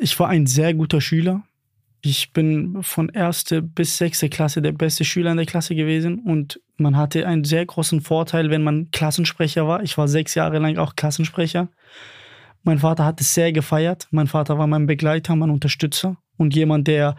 Ich 0.00 0.18
war 0.18 0.28
ein 0.28 0.46
sehr 0.46 0.74
guter 0.74 1.00
Schüler. 1.00 1.42
Ich 2.04 2.32
bin 2.32 2.82
von 2.82 3.10
erste 3.10 3.62
bis 3.62 3.96
sechste 3.96 4.28
Klasse 4.28 4.60
der 4.60 4.72
beste 4.72 5.04
Schüler 5.04 5.30
in 5.30 5.36
der 5.36 5.46
Klasse 5.46 5.76
gewesen 5.76 6.18
und 6.18 6.60
man 6.76 6.96
hatte 6.96 7.28
einen 7.28 7.44
sehr 7.44 7.64
großen 7.64 8.00
Vorteil, 8.00 8.50
wenn 8.50 8.64
man 8.64 8.90
Klassensprecher 8.90 9.68
war. 9.68 9.84
Ich 9.84 9.96
war 9.96 10.08
sechs 10.08 10.34
Jahre 10.34 10.58
lang 10.58 10.78
auch 10.78 10.96
Klassensprecher. 10.96 11.68
Mein 12.64 12.80
Vater 12.80 13.04
hat 13.04 13.20
es 13.20 13.34
sehr 13.34 13.52
gefeiert. 13.52 14.08
Mein 14.10 14.26
Vater 14.26 14.58
war 14.58 14.66
mein 14.66 14.86
Begleiter, 14.86 15.36
mein 15.36 15.50
Unterstützer 15.50 16.16
und 16.36 16.56
jemand, 16.56 16.88
der 16.88 17.14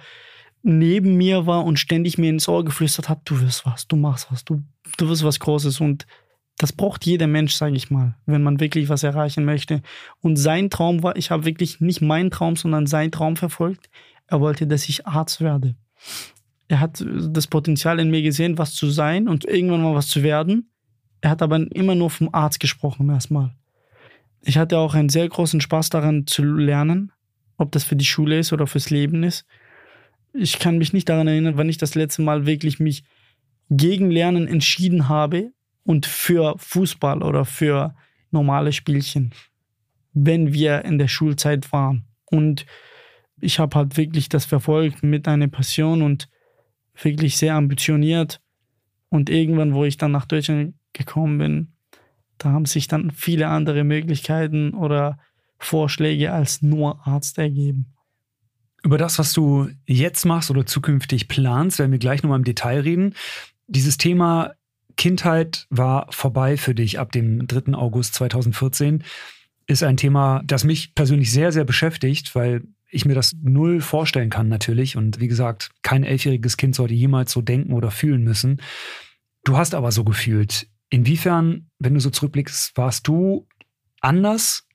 neben 0.63 1.15
mir 1.15 1.45
war 1.45 1.63
und 1.63 1.79
ständig 1.79 2.17
mir 2.17 2.29
ins 2.29 2.49
Ohr 2.49 2.65
geflüstert 2.65 3.07
hat, 3.07 3.21
du 3.23 3.39
wirst 3.39 3.65
was, 3.65 3.87
du 3.87 3.95
machst 3.95 4.31
was, 4.31 4.43
du, 4.43 4.63
du 4.97 5.07
wirst 5.07 5.23
was 5.23 5.39
Großes 5.39 5.79
und 5.79 6.05
das 6.57 6.71
braucht 6.71 7.05
jeder 7.05 7.27
Mensch, 7.27 7.55
sage 7.55 7.75
ich 7.75 7.89
mal, 7.89 8.15
wenn 8.25 8.43
man 8.43 8.59
wirklich 8.59 8.87
was 8.87 9.03
erreichen 9.03 9.43
möchte. 9.43 9.81
Und 10.21 10.37
sein 10.37 10.69
Traum 10.69 11.03
war, 11.03 11.15
ich 11.15 11.31
habe 11.31 11.45
wirklich 11.45 11.81
nicht 11.81 12.01
meinen 12.01 12.31
Traum, 12.31 12.55
sondern 12.55 12.85
seinen 12.85 13.11
Traum 13.11 13.35
verfolgt. 13.35 13.89
Er 14.33 14.41
wollte, 14.41 14.67
dass 14.67 14.89
ich 14.89 15.05
Arzt 15.05 15.41
werde. 15.41 15.75
Er 16.67 16.79
hat 16.79 17.03
das 17.07 17.47
Potenzial 17.47 17.99
in 17.99 18.11
mir 18.11 18.21
gesehen, 18.21 18.57
was 18.57 18.73
zu 18.73 18.89
sein 18.89 19.27
und 19.27 19.45
irgendwann 19.45 19.83
mal 19.83 19.95
was 19.95 20.07
zu 20.07 20.23
werden. 20.23 20.69
Er 21.21 21.29
hat 21.29 21.41
aber 21.41 21.57
immer 21.73 21.95
nur 21.95 22.09
vom 22.09 22.29
Arzt 22.33 22.59
gesprochen 22.59 23.09
erstmal. 23.09 23.51
Ich 24.41 24.57
hatte 24.57 24.77
auch 24.77 24.93
einen 24.93 25.09
sehr 25.09 25.29
großen 25.29 25.61
Spaß 25.61 25.89
daran 25.89 26.27
zu 26.27 26.43
lernen, 26.43 27.11
ob 27.57 27.71
das 27.71 27.83
für 27.85 27.95
die 27.95 28.05
Schule 28.05 28.39
ist 28.39 28.51
oder 28.51 28.67
fürs 28.67 28.89
Leben 28.89 29.23
ist 29.23 29.45
ich 30.33 30.59
kann 30.59 30.77
mich 30.77 30.93
nicht 30.93 31.07
daran 31.09 31.27
erinnern, 31.27 31.57
wann 31.57 31.69
ich 31.69 31.77
das 31.77 31.95
letzte 31.95 32.21
Mal 32.21 32.45
wirklich 32.45 32.79
mich 32.79 33.03
gegen 33.69 34.11
Lernen 34.11 34.47
entschieden 34.47 35.07
habe 35.07 35.51
und 35.83 36.05
für 36.05 36.55
Fußball 36.57 37.21
oder 37.23 37.45
für 37.45 37.95
normale 38.31 38.73
Spielchen, 38.73 39.33
wenn 40.13 40.53
wir 40.53 40.85
in 40.85 40.97
der 40.97 41.07
Schulzeit 41.07 41.71
waren. 41.71 42.05
Und 42.25 42.65
ich 43.43 43.59
habe 43.59 43.75
halt 43.75 43.97
wirklich 43.97 44.29
das 44.29 44.45
verfolgt 44.45 45.03
mit 45.03 45.27
einer 45.27 45.47
Passion 45.47 46.01
und 46.01 46.29
wirklich 47.01 47.37
sehr 47.37 47.55
ambitioniert. 47.55 48.39
Und 49.09 49.29
irgendwann, 49.29 49.73
wo 49.73 49.83
ich 49.83 49.97
dann 49.97 50.11
nach 50.11 50.25
Deutschland 50.25 50.75
gekommen 50.93 51.37
bin, 51.37 51.73
da 52.37 52.51
haben 52.51 52.65
sich 52.65 52.87
dann 52.87 53.11
viele 53.11 53.47
andere 53.47 53.83
Möglichkeiten 53.83 54.73
oder 54.73 55.19
Vorschläge 55.59 56.31
als 56.31 56.61
nur 56.61 57.05
Arzt 57.05 57.37
ergeben. 57.37 57.93
Über 58.83 58.97
das, 58.97 59.19
was 59.19 59.31
du 59.33 59.69
jetzt 59.85 60.25
machst 60.25 60.51
oder 60.51 60.65
zukünftig 60.65 61.27
planst, 61.27 61.79
werden 61.79 61.91
wir 61.91 61.99
gleich 61.99 62.23
nochmal 62.23 62.39
im 62.39 62.43
Detail 62.43 62.81
reden. 62.81 63.13
Dieses 63.67 63.97
Thema 63.97 64.53
Kindheit 64.97 65.67
war 65.69 66.07
vorbei 66.11 66.57
für 66.57 66.75
dich 66.75 66.99
ab 66.99 67.11
dem 67.11 67.47
3. 67.47 67.73
August 67.75 68.15
2014 68.15 69.03
ist 69.67 69.83
ein 69.83 69.97
Thema, 69.97 70.41
das 70.45 70.63
mich 70.63 70.93
persönlich 70.95 71.31
sehr, 71.31 71.51
sehr 71.51 71.63
beschäftigt, 71.63 72.35
weil 72.35 72.63
ich 72.93 73.05
mir 73.05 73.15
das 73.15 73.33
null 73.41 73.81
vorstellen 73.81 74.29
kann 74.29 74.47
natürlich. 74.47 74.95
Und 74.95 75.19
wie 75.19 75.27
gesagt, 75.27 75.71
kein 75.81 76.03
elfjähriges 76.03 76.57
Kind 76.57 76.75
sollte 76.75 76.93
jemals 76.93 77.31
so 77.31 77.41
denken 77.41 77.73
oder 77.73 77.91
fühlen 77.91 78.23
müssen. 78.23 78.61
Du 79.43 79.57
hast 79.57 79.75
aber 79.75 79.91
so 79.91 80.03
gefühlt. 80.03 80.67
Inwiefern, 80.89 81.69
wenn 81.79 81.95
du 81.95 81.99
so 81.99 82.09
zurückblickst, 82.09 82.77
warst 82.77 83.07
du 83.07 83.47
anders 83.99 84.67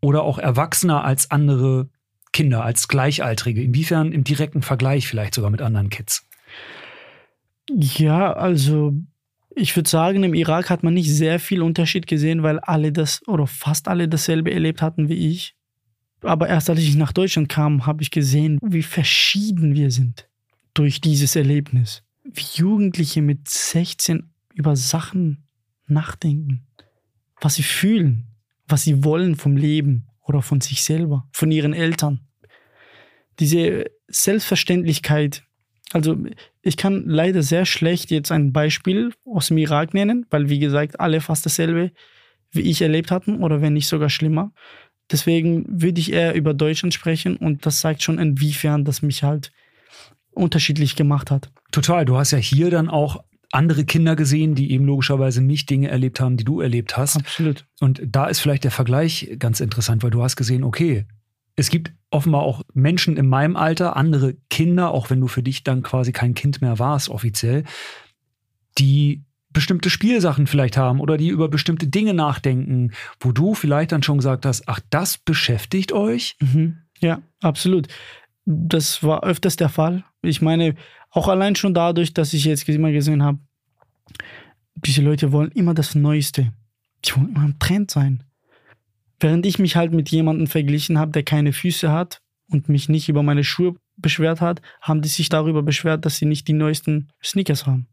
oder 0.00 0.22
auch 0.22 0.38
erwachsener 0.38 1.04
als 1.04 1.30
andere 1.30 1.88
Kinder, 2.32 2.64
als 2.64 2.88
Gleichaltrige? 2.88 3.62
Inwiefern 3.62 4.12
im 4.12 4.24
direkten 4.24 4.62
Vergleich 4.62 5.06
vielleicht 5.06 5.34
sogar 5.34 5.50
mit 5.50 5.62
anderen 5.62 5.90
Kids? 5.90 6.26
Ja, 7.70 8.32
also 8.32 8.94
ich 9.54 9.76
würde 9.76 9.88
sagen, 9.88 10.24
im 10.24 10.34
Irak 10.34 10.70
hat 10.70 10.82
man 10.82 10.94
nicht 10.94 11.10
sehr 11.10 11.38
viel 11.38 11.62
Unterschied 11.62 12.06
gesehen, 12.06 12.42
weil 12.42 12.58
alle 12.60 12.92
das 12.92 13.26
oder 13.28 13.46
fast 13.46 13.88
alle 13.88 14.08
dasselbe 14.08 14.52
erlebt 14.52 14.82
hatten 14.82 15.08
wie 15.08 15.28
ich. 15.28 15.54
Aber 16.22 16.48
erst 16.48 16.68
als 16.68 16.80
ich 16.80 16.96
nach 16.96 17.12
Deutschland 17.12 17.48
kam, 17.48 17.86
habe 17.86 18.02
ich 18.02 18.10
gesehen, 18.10 18.58
wie 18.62 18.82
verschieden 18.82 19.74
wir 19.74 19.90
sind 19.90 20.28
durch 20.74 21.00
dieses 21.00 21.36
Erlebnis. 21.36 22.02
Wie 22.24 22.44
Jugendliche 22.54 23.22
mit 23.22 23.48
16 23.48 24.30
über 24.54 24.76
Sachen 24.76 25.44
nachdenken, 25.86 26.66
was 27.40 27.54
sie 27.54 27.62
fühlen, 27.62 28.26
was 28.68 28.84
sie 28.84 29.04
wollen 29.04 29.36
vom 29.36 29.56
Leben 29.56 30.06
oder 30.22 30.42
von 30.42 30.60
sich 30.60 30.82
selber, 30.82 31.26
von 31.32 31.50
ihren 31.50 31.72
Eltern. 31.72 32.20
Diese 33.40 33.86
Selbstverständlichkeit, 34.08 35.42
also 35.92 36.16
ich 36.62 36.76
kann 36.76 37.04
leider 37.06 37.42
sehr 37.42 37.64
schlecht 37.64 38.10
jetzt 38.10 38.30
ein 38.30 38.52
Beispiel 38.52 39.12
aus 39.24 39.48
dem 39.48 39.58
Irak 39.58 39.94
nennen, 39.94 40.26
weil 40.30 40.50
wie 40.50 40.58
gesagt, 40.58 41.00
alle 41.00 41.20
fast 41.20 41.46
dasselbe 41.46 41.92
wie 42.52 42.62
ich 42.62 42.82
erlebt 42.82 43.10
hatten 43.10 43.42
oder 43.42 43.60
wenn 43.60 43.74
nicht 43.74 43.86
sogar 43.86 44.10
schlimmer. 44.10 44.52
Deswegen 45.10 45.64
würde 45.68 46.00
ich 46.00 46.12
eher 46.12 46.34
über 46.34 46.54
Deutschland 46.54 46.94
sprechen 46.94 47.36
und 47.36 47.66
das 47.66 47.80
zeigt 47.80 48.02
schon, 48.02 48.18
inwiefern 48.18 48.84
das 48.84 49.02
mich 49.02 49.22
halt 49.22 49.52
unterschiedlich 50.30 50.96
gemacht 50.96 51.30
hat. 51.30 51.50
Total. 51.72 52.04
Du 52.04 52.16
hast 52.16 52.30
ja 52.30 52.38
hier 52.38 52.70
dann 52.70 52.88
auch 52.88 53.24
andere 53.52 53.84
Kinder 53.84 54.14
gesehen, 54.14 54.54
die 54.54 54.70
eben 54.70 54.84
logischerweise 54.84 55.42
nicht 55.42 55.68
Dinge 55.70 55.88
erlebt 55.88 56.20
haben, 56.20 56.36
die 56.36 56.44
du 56.44 56.60
erlebt 56.60 56.96
hast. 56.96 57.16
Absolut. 57.16 57.66
Und 57.80 58.00
da 58.06 58.26
ist 58.26 58.40
vielleicht 58.40 58.64
der 58.64 58.70
Vergleich 58.70 59.34
ganz 59.38 59.60
interessant, 59.60 60.02
weil 60.02 60.10
du 60.10 60.22
hast 60.22 60.36
gesehen, 60.36 60.62
okay, 60.62 61.06
es 61.56 61.68
gibt 61.68 61.92
offenbar 62.10 62.42
auch 62.42 62.62
Menschen 62.72 63.16
in 63.16 63.28
meinem 63.28 63.56
Alter, 63.56 63.96
andere 63.96 64.36
Kinder, 64.48 64.92
auch 64.92 65.10
wenn 65.10 65.20
du 65.20 65.26
für 65.26 65.42
dich 65.42 65.64
dann 65.64 65.82
quasi 65.82 66.12
kein 66.12 66.34
Kind 66.34 66.62
mehr 66.62 66.78
warst 66.78 67.08
offiziell, 67.08 67.64
die 68.78 69.24
bestimmte 69.52 69.90
Spielsachen 69.90 70.46
vielleicht 70.46 70.76
haben 70.76 71.00
oder 71.00 71.16
die 71.16 71.28
über 71.28 71.48
bestimmte 71.48 71.88
Dinge 71.88 72.14
nachdenken, 72.14 72.92
wo 73.18 73.32
du 73.32 73.54
vielleicht 73.54 73.92
dann 73.92 74.02
schon 74.02 74.18
gesagt 74.18 74.46
hast, 74.46 74.68
ach, 74.68 74.80
das 74.90 75.18
beschäftigt 75.18 75.92
euch? 75.92 76.36
Mhm. 76.40 76.78
Ja, 77.00 77.22
absolut. 77.40 77.88
Das 78.44 79.02
war 79.02 79.24
öfters 79.24 79.56
der 79.56 79.68
Fall. 79.68 80.04
Ich 80.22 80.40
meine, 80.40 80.74
auch 81.10 81.28
allein 81.28 81.56
schon 81.56 81.74
dadurch, 81.74 82.14
dass 82.14 82.32
ich 82.32 82.44
jetzt 82.44 82.68
immer 82.68 82.92
gesehen 82.92 83.22
habe, 83.22 83.38
diese 84.76 85.02
Leute 85.02 85.32
wollen 85.32 85.50
immer 85.52 85.74
das 85.74 85.94
Neueste. 85.94 86.52
Die 87.04 87.16
wollen 87.16 87.30
immer 87.30 87.44
im 87.44 87.58
Trend 87.58 87.90
sein. 87.90 88.24
Während 89.18 89.44
ich 89.44 89.58
mich 89.58 89.76
halt 89.76 89.92
mit 89.92 90.08
jemandem 90.10 90.46
verglichen 90.46 90.98
habe, 90.98 91.12
der 91.12 91.22
keine 91.22 91.52
Füße 91.52 91.90
hat 91.92 92.22
und 92.50 92.68
mich 92.68 92.88
nicht 92.88 93.08
über 93.08 93.22
meine 93.22 93.44
Schuhe 93.44 93.74
beschwert 93.96 94.40
hat, 94.40 94.62
haben 94.80 95.02
die 95.02 95.08
sich 95.08 95.28
darüber 95.28 95.62
beschwert, 95.62 96.04
dass 96.04 96.16
sie 96.16 96.26
nicht 96.26 96.48
die 96.48 96.54
neuesten 96.54 97.08
Sneakers 97.22 97.66
haben. 97.66 97.86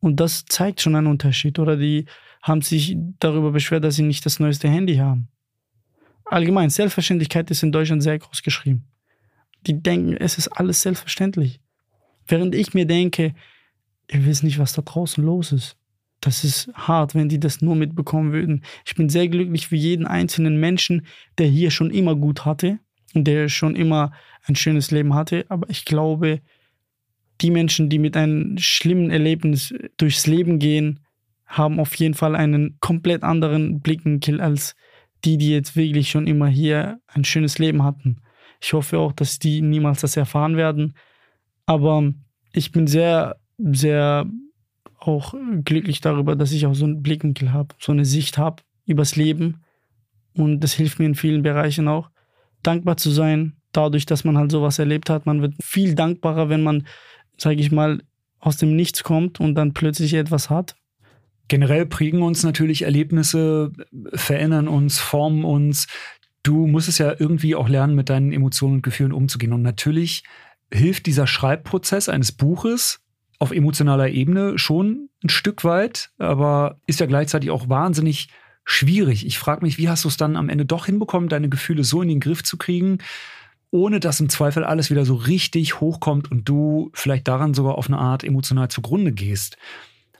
Und 0.00 0.18
das 0.18 0.44
zeigt 0.46 0.80
schon 0.80 0.96
einen 0.96 1.06
Unterschied. 1.06 1.58
Oder 1.58 1.76
die 1.76 2.06
haben 2.42 2.62
sich 2.62 2.96
darüber 3.18 3.52
beschwert, 3.52 3.84
dass 3.84 3.96
sie 3.96 4.02
nicht 4.02 4.24
das 4.24 4.40
neueste 4.40 4.68
Handy 4.68 4.96
haben. 4.96 5.28
Allgemein, 6.24 6.70
Selbstverständlichkeit 6.70 7.50
ist 7.50 7.62
in 7.62 7.72
Deutschland 7.72 8.02
sehr 8.02 8.18
groß 8.18 8.42
geschrieben. 8.42 8.84
Die 9.66 9.82
denken, 9.82 10.16
es 10.16 10.38
ist 10.38 10.48
alles 10.48 10.80
selbstverständlich. 10.80 11.60
Während 12.26 12.54
ich 12.54 12.72
mir 12.72 12.86
denke, 12.86 13.34
ihr 14.10 14.24
wisst 14.24 14.44
nicht, 14.44 14.58
was 14.58 14.72
da 14.72 14.82
draußen 14.82 15.22
los 15.22 15.52
ist. 15.52 15.76
Das 16.20 16.44
ist 16.44 16.70
hart, 16.74 17.14
wenn 17.14 17.28
die 17.28 17.40
das 17.40 17.62
nur 17.62 17.76
mitbekommen 17.76 18.32
würden. 18.32 18.62
Ich 18.84 18.94
bin 18.94 19.08
sehr 19.08 19.28
glücklich 19.28 19.68
für 19.68 19.76
jeden 19.76 20.06
einzelnen 20.06 20.58
Menschen, 20.60 21.06
der 21.38 21.46
hier 21.46 21.70
schon 21.70 21.90
immer 21.90 22.14
gut 22.14 22.44
hatte 22.44 22.78
und 23.14 23.24
der 23.24 23.48
schon 23.48 23.74
immer 23.74 24.12
ein 24.44 24.54
schönes 24.54 24.90
Leben 24.90 25.14
hatte. 25.14 25.46
Aber 25.48 25.68
ich 25.70 25.84
glaube, 25.84 26.40
die 27.40 27.50
Menschen, 27.50 27.88
die 27.88 27.98
mit 27.98 28.16
einem 28.16 28.58
schlimmen 28.58 29.10
Erlebnis 29.10 29.74
durchs 29.96 30.26
Leben 30.26 30.58
gehen, 30.58 31.00
haben 31.46 31.80
auf 31.80 31.94
jeden 31.96 32.14
Fall 32.14 32.36
einen 32.36 32.78
komplett 32.80 33.22
anderen 33.22 33.80
Blickwinkel 33.80 34.40
als 34.40 34.76
die, 35.24 35.36
die 35.36 35.50
jetzt 35.50 35.76
wirklich 35.76 36.10
schon 36.10 36.26
immer 36.26 36.46
hier 36.46 37.00
ein 37.08 37.24
schönes 37.24 37.58
Leben 37.58 37.82
hatten. 37.82 38.18
Ich 38.60 38.72
hoffe 38.72 38.98
auch, 38.98 39.12
dass 39.12 39.38
die 39.38 39.60
niemals 39.60 40.00
das 40.00 40.16
erfahren 40.16 40.56
werden. 40.56 40.94
Aber 41.66 42.12
ich 42.52 42.72
bin 42.72 42.86
sehr, 42.86 43.36
sehr 43.58 44.26
auch 44.98 45.34
glücklich 45.64 46.00
darüber, 46.00 46.36
dass 46.36 46.52
ich 46.52 46.66
auch 46.66 46.74
so 46.74 46.84
einen 46.84 47.02
Blickwinkel 47.02 47.52
habe, 47.52 47.74
so 47.78 47.92
eine 47.92 48.04
Sicht 48.04 48.38
habe 48.38 48.62
übers 48.86 49.16
Leben. 49.16 49.62
Und 50.34 50.60
das 50.60 50.74
hilft 50.74 50.98
mir 50.98 51.06
in 51.06 51.14
vielen 51.14 51.42
Bereichen 51.42 51.88
auch, 51.88 52.10
dankbar 52.62 52.96
zu 52.96 53.10
sein, 53.10 53.56
dadurch, 53.72 54.06
dass 54.06 54.24
man 54.24 54.36
halt 54.36 54.50
sowas 54.50 54.78
erlebt 54.78 55.10
hat. 55.10 55.26
Man 55.26 55.42
wird 55.42 55.54
viel 55.62 55.94
dankbarer, 55.94 56.48
wenn 56.48 56.62
man, 56.62 56.86
sage 57.40 57.60
ich 57.60 57.70
mal, 57.70 58.02
aus 58.38 58.56
dem 58.56 58.74
Nichts 58.74 59.02
kommt 59.02 59.40
und 59.40 59.54
dann 59.54 59.74
plötzlich 59.74 60.14
etwas 60.14 60.50
hat. 60.50 60.76
Generell 61.48 61.86
prägen 61.86 62.22
uns 62.22 62.42
natürlich 62.42 62.82
Erlebnisse, 62.82 63.72
verändern 64.14 64.68
uns, 64.68 64.98
formen 64.98 65.44
uns. 65.44 65.88
Du 66.42 66.66
musst 66.66 66.88
es 66.88 66.98
ja 66.98 67.14
irgendwie 67.18 67.54
auch 67.54 67.68
lernen, 67.68 67.94
mit 67.94 68.08
deinen 68.08 68.32
Emotionen 68.32 68.76
und 68.76 68.82
Gefühlen 68.82 69.12
umzugehen. 69.12 69.52
Und 69.52 69.62
natürlich 69.62 70.22
hilft 70.72 71.06
dieser 71.06 71.26
Schreibprozess 71.26 72.08
eines 72.08 72.32
Buches 72.32 73.00
auf 73.38 73.50
emotionaler 73.50 74.08
Ebene 74.10 74.58
schon 74.58 75.08
ein 75.24 75.28
Stück 75.28 75.64
weit, 75.64 76.10
aber 76.18 76.78
ist 76.86 77.00
ja 77.00 77.06
gleichzeitig 77.06 77.50
auch 77.50 77.68
wahnsinnig 77.68 78.28
schwierig. 78.64 79.26
Ich 79.26 79.38
frage 79.38 79.64
mich, 79.64 79.78
wie 79.78 79.88
hast 79.88 80.04
du 80.04 80.08
es 80.08 80.16
dann 80.16 80.36
am 80.36 80.48
Ende 80.48 80.66
doch 80.66 80.86
hinbekommen, 80.86 81.28
deine 81.28 81.48
Gefühle 81.48 81.82
so 81.82 82.02
in 82.02 82.08
den 82.08 82.20
Griff 82.20 82.42
zu 82.44 82.58
kriegen, 82.58 82.98
ohne 83.70 84.00
dass 84.00 84.20
im 84.20 84.28
Zweifel 84.28 84.64
alles 84.64 84.90
wieder 84.90 85.04
so 85.04 85.14
richtig 85.14 85.80
hochkommt 85.80 86.30
und 86.30 86.48
du 86.48 86.90
vielleicht 86.92 87.28
daran 87.28 87.54
sogar 87.54 87.76
auf 87.76 87.88
eine 87.88 87.98
Art 87.98 88.24
emotional 88.24 88.68
zugrunde 88.68 89.12
gehst. 89.12 89.56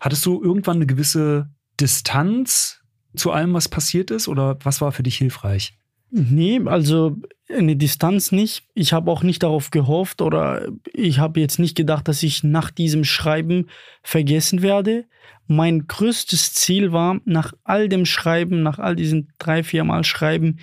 Hattest 0.00 0.24
du 0.24 0.42
irgendwann 0.42 0.76
eine 0.76 0.86
gewisse 0.86 1.50
Distanz 1.78 2.80
zu 3.16 3.32
allem, 3.32 3.54
was 3.54 3.68
passiert 3.68 4.10
ist, 4.10 4.28
oder 4.28 4.58
was 4.62 4.80
war 4.80 4.92
für 4.92 5.02
dich 5.02 5.16
hilfreich? 5.16 5.76
Nee, 6.10 6.60
also 6.64 7.16
eine 7.48 7.76
Distanz 7.76 8.32
nicht. 8.32 8.64
Ich 8.74 8.92
habe 8.92 9.10
auch 9.10 9.22
nicht 9.22 9.42
darauf 9.42 9.70
gehofft 9.70 10.22
oder 10.22 10.68
ich 10.92 11.18
habe 11.18 11.40
jetzt 11.40 11.58
nicht 11.58 11.76
gedacht, 11.76 12.08
dass 12.08 12.22
ich 12.22 12.42
nach 12.42 12.70
diesem 12.70 13.04
Schreiben 13.04 13.66
vergessen 14.02 14.62
werde. 14.62 15.06
Mein 15.46 15.86
größtes 15.86 16.52
Ziel 16.52 16.92
war, 16.92 17.20
nach 17.24 17.52
all 17.64 17.88
dem 17.88 18.06
Schreiben, 18.06 18.62
nach 18.62 18.78
all 18.78 18.96
diesen 18.96 19.32
drei, 19.38 19.62
vier 19.62 19.84
Mal 19.84 20.04
Schreiben, 20.04 20.58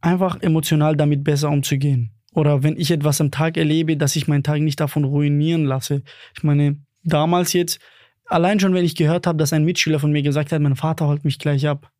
einfach 0.00 0.40
emotional 0.40 0.96
damit 0.96 1.24
besser 1.24 1.50
umzugehen. 1.50 2.10
Oder 2.32 2.62
wenn 2.62 2.76
ich 2.76 2.90
etwas 2.90 3.20
am 3.20 3.30
Tag 3.30 3.56
erlebe, 3.56 3.96
dass 3.96 4.16
ich 4.16 4.28
meinen 4.28 4.42
Tag 4.42 4.60
nicht 4.60 4.80
davon 4.80 5.04
ruinieren 5.04 5.64
lasse. 5.64 6.02
Ich 6.36 6.42
meine, 6.42 6.78
damals 7.02 7.52
jetzt, 7.52 7.80
allein 8.26 8.60
schon, 8.60 8.72
wenn 8.72 8.84
ich 8.84 8.94
gehört 8.94 9.26
habe, 9.26 9.38
dass 9.38 9.52
ein 9.52 9.64
Mitschüler 9.64 9.98
von 9.98 10.12
mir 10.12 10.22
gesagt 10.22 10.52
hat, 10.52 10.62
mein 10.62 10.76
Vater 10.76 11.08
holt 11.08 11.24
mich 11.24 11.38
gleich 11.38 11.66
ab 11.66 11.90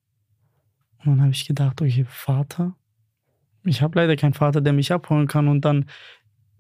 und 1.05 1.13
dann 1.13 1.23
habe 1.23 1.33
ich 1.33 1.47
gedacht, 1.47 1.81
okay, 1.81 2.05
Vater? 2.09 2.75
Ich 3.65 3.83
habe 3.83 3.99
leider 3.99 4.17
keinen 4.17 4.35
Vater, 4.35 4.61
der 4.61 4.73
mich 4.73 4.93
abholen 4.93 5.27
kann. 5.27 5.49
Und 5.49 5.65
dann 5.65 5.87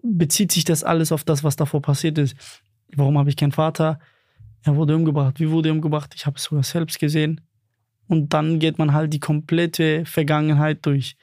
bezieht 0.03 0.53
sich 0.53 0.65
das 0.65 0.83
alles 0.83 1.13
auf 1.13 1.25
das, 1.25 1.45
was 1.45 1.57
davor 1.57 1.83
passiert 1.83 2.19
ist. 2.19 2.37
Warum 2.95 3.19
habe 3.19 3.29
ich 3.29 3.37
keinen 3.37 3.53
Vater? 3.53 3.99
Er 4.63 4.77
wurde 4.77 4.97
umgebracht. 4.97 5.41
Wie 5.41 5.51
wurde 5.51 5.71
er 5.71 5.75
umgebracht? 5.75 6.15
Ich 6.15 6.27
habe 6.27 6.37
es 6.37 6.45
sogar 6.45 6.63
selbst 6.63 6.99
gesehen. 6.99 7.41
Und 8.11 8.35
dann 8.35 8.59
geht 8.59 8.77
man 8.77 8.93
halt 8.93 9.13
die 9.13 9.21
komplette 9.21 10.05
Vergangenheit 10.05 10.85
durch. 10.85 11.17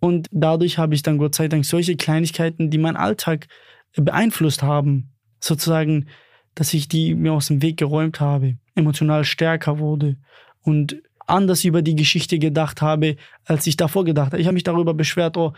Und 0.00 0.26
dadurch 0.32 0.76
habe 0.76 0.96
ich 0.96 1.02
dann 1.02 1.16
Gott 1.16 1.36
sei 1.36 1.46
Dank 1.46 1.64
solche 1.64 1.94
Kleinigkeiten, 1.94 2.70
die 2.70 2.78
meinen 2.78 2.96
Alltag 2.96 3.46
beeinflusst 3.94 4.64
haben, 4.64 5.12
sozusagen, 5.38 6.08
dass 6.56 6.74
ich 6.74 6.88
die 6.88 7.14
mir 7.14 7.34
aus 7.34 7.46
dem 7.46 7.62
Weg 7.62 7.76
geräumt 7.76 8.18
habe, 8.18 8.56
emotional 8.74 9.22
stärker 9.22 9.78
wurde 9.78 10.16
und 10.62 11.00
anders 11.28 11.62
über 11.62 11.82
die 11.82 11.94
Geschichte 11.94 12.40
gedacht 12.40 12.82
habe, 12.82 13.14
als 13.44 13.68
ich 13.68 13.76
davor 13.76 14.04
gedacht 14.04 14.32
habe. 14.32 14.40
Ich 14.40 14.48
habe 14.48 14.54
mich 14.54 14.64
darüber 14.64 14.94
beschwert, 14.94 15.36
oh, 15.36 15.52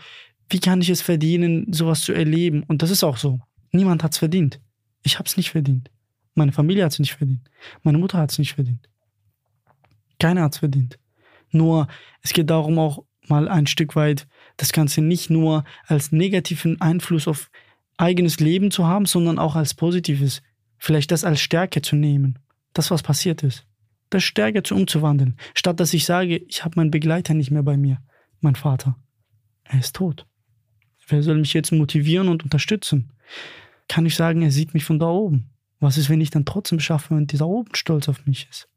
wie 0.49 0.59
kann 0.59 0.81
ich 0.81 0.89
es 0.89 1.01
verdienen, 1.01 1.73
sowas 1.73 2.01
zu 2.01 2.13
erleben? 2.13 2.61
Und 2.67 2.83
das 2.83 2.91
ist 2.91 3.03
auch 3.03 3.17
so. 3.17 3.39
Niemand 3.71 4.03
hat 4.03 4.11
es 4.11 4.19
verdient. 4.19 4.59
Ich 5.01 5.17
habe 5.17 5.27
es 5.27 5.37
nicht 5.37 5.49
verdient. 5.49 5.89
Meine 6.35 6.51
Familie 6.51 6.85
hat 6.85 6.91
es 6.91 6.99
nicht 6.99 7.15
verdient. 7.15 7.49
Meine 7.81 7.97
Mutter 7.97 8.19
hat 8.19 8.31
es 8.31 8.37
nicht 8.37 8.53
verdient. 8.53 8.90
Keiner 10.21 10.43
hat 10.43 10.53
es 10.53 10.59
verdient. 10.59 10.99
Nur 11.49 11.87
es 12.21 12.31
geht 12.33 12.51
darum 12.51 12.77
auch 12.77 13.03
mal 13.27 13.49
ein 13.49 13.65
Stück 13.65 13.95
weit 13.95 14.27
das 14.57 14.71
Ganze 14.71 15.01
nicht 15.01 15.31
nur 15.31 15.63
als 15.87 16.11
negativen 16.11 16.79
Einfluss 16.79 17.27
auf 17.27 17.49
eigenes 17.97 18.39
Leben 18.39 18.69
zu 18.69 18.85
haben, 18.85 19.07
sondern 19.07 19.39
auch 19.39 19.55
als 19.55 19.73
positives. 19.73 20.43
Vielleicht 20.77 21.09
das 21.09 21.23
als 21.23 21.41
Stärke 21.41 21.81
zu 21.81 21.95
nehmen. 21.95 22.37
Das, 22.73 22.91
was 22.91 23.01
passiert 23.01 23.41
ist. 23.41 23.65
Das 24.11 24.23
Stärke 24.23 24.61
zu 24.61 24.75
umzuwandeln. 24.75 25.37
Statt 25.55 25.79
dass 25.79 25.91
ich 25.91 26.05
sage, 26.05 26.37
ich 26.37 26.63
habe 26.63 26.75
meinen 26.75 26.91
Begleiter 26.91 27.33
nicht 27.33 27.49
mehr 27.49 27.63
bei 27.63 27.75
mir. 27.75 27.97
Mein 28.41 28.55
Vater. 28.55 28.97
Er 29.63 29.79
ist 29.79 29.95
tot. 29.95 30.27
Wer 31.07 31.23
soll 31.23 31.39
mich 31.39 31.53
jetzt 31.53 31.71
motivieren 31.71 32.27
und 32.27 32.43
unterstützen? 32.43 33.11
Kann 33.87 34.05
ich 34.05 34.13
sagen, 34.13 34.43
er 34.43 34.51
sieht 34.51 34.75
mich 34.75 34.85
von 34.85 34.99
da 34.99 35.07
oben. 35.07 35.49
Was 35.79 35.97
ist, 35.97 36.11
wenn 36.11 36.21
ich 36.21 36.29
dann 36.29 36.45
trotzdem 36.45 36.79
schaffe 36.79 37.15
und 37.15 37.31
dieser 37.31 37.47
oben 37.47 37.73
stolz 37.73 38.07
auf 38.07 38.27
mich 38.27 38.47
ist? 38.51 38.67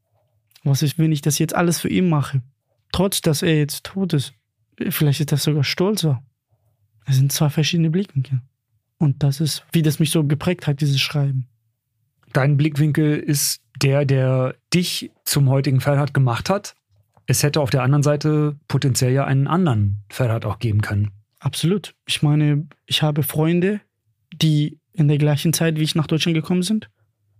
Was 0.64 0.82
ist, 0.82 0.98
wenn 0.98 1.12
ich 1.12 1.20
das 1.20 1.38
jetzt 1.38 1.54
alles 1.54 1.80
für 1.80 1.88
ihn 1.88 2.08
mache? 2.08 2.42
Trotz, 2.92 3.20
dass 3.20 3.42
er 3.42 3.56
jetzt 3.56 3.84
tot 3.84 4.12
ist. 4.12 4.34
Vielleicht 4.88 5.20
ist 5.20 5.32
das 5.32 5.44
sogar 5.44 5.64
stolzer. 5.64 6.22
Es 7.06 7.16
sind 7.16 7.32
zwei 7.32 7.50
verschiedene 7.50 7.90
Blickwinkel. 7.90 8.40
Und 8.98 9.22
das 9.22 9.40
ist, 9.40 9.64
wie 9.72 9.82
das 9.82 9.98
mich 9.98 10.10
so 10.10 10.24
geprägt 10.24 10.66
hat, 10.66 10.80
dieses 10.80 11.00
Schreiben. 11.00 11.46
Dein 12.32 12.56
Blickwinkel 12.56 13.18
ist 13.18 13.60
der, 13.82 14.04
der 14.04 14.56
dich 14.72 15.10
zum 15.24 15.50
heutigen 15.50 15.80
Ferhat 15.80 16.14
gemacht 16.14 16.48
hat. 16.48 16.74
Es 17.26 17.42
hätte 17.42 17.60
auf 17.60 17.70
der 17.70 17.82
anderen 17.82 18.02
Seite 18.02 18.56
potenziell 18.68 19.12
ja 19.12 19.24
einen 19.24 19.46
anderen 19.46 20.04
Ferhat 20.08 20.44
auch 20.44 20.58
geben 20.58 20.80
können. 20.80 21.10
Absolut. 21.38 21.94
Ich 22.06 22.22
meine, 22.22 22.66
ich 22.86 23.02
habe 23.02 23.22
Freunde, 23.22 23.80
die 24.32 24.78
in 24.92 25.08
der 25.08 25.18
gleichen 25.18 25.52
Zeit, 25.52 25.78
wie 25.78 25.82
ich 25.82 25.94
nach 25.94 26.06
Deutschland 26.06 26.34
gekommen 26.34 26.62
sind 26.62 26.90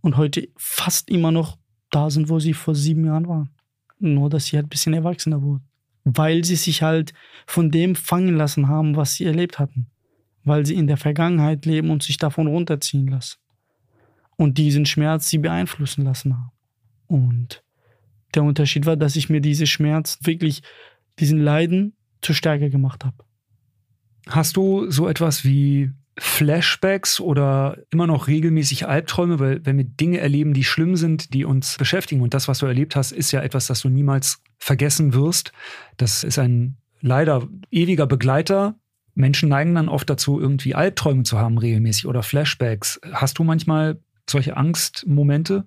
und 0.01 0.17
heute 0.17 0.49
fast 0.57 1.09
immer 1.09 1.33
noch 1.33 1.59
da 1.95 2.11
sind, 2.11 2.29
wo 2.29 2.39
sie 2.39 2.55
vor 2.55 2.75
sieben 2.75 3.05
Jahren 3.05 3.29
waren. 3.29 3.51
Nur, 3.99 4.31
dass 4.31 4.47
sie 4.47 4.57
halt 4.57 4.67
ein 4.67 4.71
bisschen 4.71 4.95
erwachsener 4.95 5.43
wurden. 5.43 5.65
Weil 6.05 6.45
sie 6.45 6.57
sich 6.57 6.83
halt 6.83 7.15
von 7.47 7.71
dem 7.71 7.95
fangen 7.95 8.37
lassen 8.37 8.69
haben, 8.69 8.97
was 8.97 9.15
sie 9.15 9.25
erlebt 9.25 9.59
hatten. 9.59 9.87
Weil 10.43 10.67
sie 10.67 10.75
in 10.75 10.87
der 10.87 10.97
Vergangenheit 10.97 11.65
leben 11.65 11.91
und 11.91 12.03
sich 12.03 12.19
davon 12.19 12.47
runterziehen 12.47 13.09
lassen. 13.09 13.39
Und 14.37 14.59
diesen 14.59 14.85
Schmerz 14.85 15.31
sie 15.31 15.39
beeinflussen 15.39 16.05
lassen 16.05 16.37
haben. 16.37 16.51
Und 17.07 17.63
der 18.35 18.43
Unterschied 18.43 18.85
war, 18.87 18.97
dass 18.97 19.17
ich 19.17 19.31
mir 19.31 19.41
diese 19.41 19.67
Schmerz 19.67 20.19
wirklich, 20.23 20.63
diesen 21.19 21.39
Leiden 21.39 21.95
zur 22.21 22.35
Stärke 22.35 22.71
gemacht 22.71 23.05
habe. 23.05 23.25
Hast 24.27 24.57
du 24.57 24.91
so 24.91 25.09
etwas 25.09 25.45
wie 25.45 25.93
Flashbacks 26.19 27.21
oder 27.21 27.79
immer 27.91 28.07
noch 28.07 28.29
regelmäßig 28.29 28.87
Albträume, 28.87 29.41
weil 29.41 29.67
wenn 29.67 29.77
wir 29.79 29.85
Dinge 29.85 30.19
erleben, 30.19 30.55
die 30.55 30.65
schlimm 30.65 30.97
sind, 30.97 31.35
die 31.35 31.45
uns 31.45 31.77
beschäftigen 31.77 32.21
und 32.23 32.35
das, 32.35 32.47
was 32.47 32.59
du 32.59 32.67
erlebt 32.67 32.95
hast, 32.95 33.13
ist 33.13 33.33
ja 33.33 33.43
etwas, 33.43 33.67
das 33.67 33.81
du 33.81 33.89
niemals 33.89 34.43
vergessen 34.59 35.13
wirst. 35.13 35.53
Das 35.97 36.23
ist 36.23 36.39
ein 36.39 36.77
leider 37.01 37.49
ewiger 37.71 38.07
Begleiter. 38.07 38.77
Menschen 39.15 39.49
neigen 39.49 39.75
dann 39.75 39.89
oft 39.89 40.09
dazu, 40.09 40.41
irgendwie 40.41 40.75
Albträume 40.75 41.25
zu 41.25 41.39
haben 41.39 41.59
regelmäßig 41.59 42.07
oder 42.07 42.23
Flashbacks. 42.23 43.01
Hast 43.13 43.39
du 43.39 43.45
manchmal 43.45 44.01
solche 44.29 44.57
Angstmomente? 44.57 45.67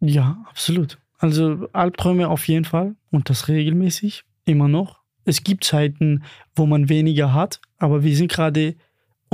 Ja, 0.00 0.44
absolut. 0.48 0.98
Also 1.18 1.68
Albträume 1.72 2.28
auf 2.28 2.46
jeden 2.48 2.64
Fall 2.64 2.96
und 3.10 3.30
das 3.30 3.48
regelmäßig, 3.48 4.24
immer 4.44 4.68
noch. 4.68 5.02
Es 5.24 5.42
gibt 5.42 5.64
Zeiten, 5.64 6.24
wo 6.54 6.66
man 6.66 6.88
weniger 6.88 7.32
hat, 7.32 7.60
aber 7.78 8.02
wir 8.02 8.14
sind 8.16 8.30
gerade 8.30 8.76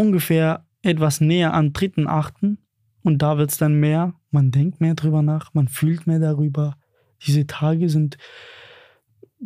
ungefähr 0.00 0.64
etwas 0.82 1.20
näher 1.20 1.52
an 1.52 1.72
dritten, 1.72 2.08
achten 2.08 2.58
und 3.02 3.20
da 3.22 3.38
wird 3.38 3.50
es 3.50 3.58
dann 3.58 3.74
mehr. 3.74 4.14
Man 4.30 4.50
denkt 4.50 4.80
mehr 4.80 4.94
drüber 4.94 5.22
nach, 5.22 5.52
man 5.54 5.68
fühlt 5.68 6.06
mehr 6.06 6.18
darüber. 6.18 6.76
Diese 7.26 7.46
Tage 7.46 7.88
sind 7.88 8.16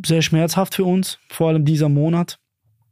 sehr 0.04 0.22
schmerzhaft 0.22 0.74
für 0.74 0.84
uns, 0.84 1.18
vor 1.28 1.48
allem 1.48 1.64
dieser 1.64 1.88
Monat. 1.88 2.38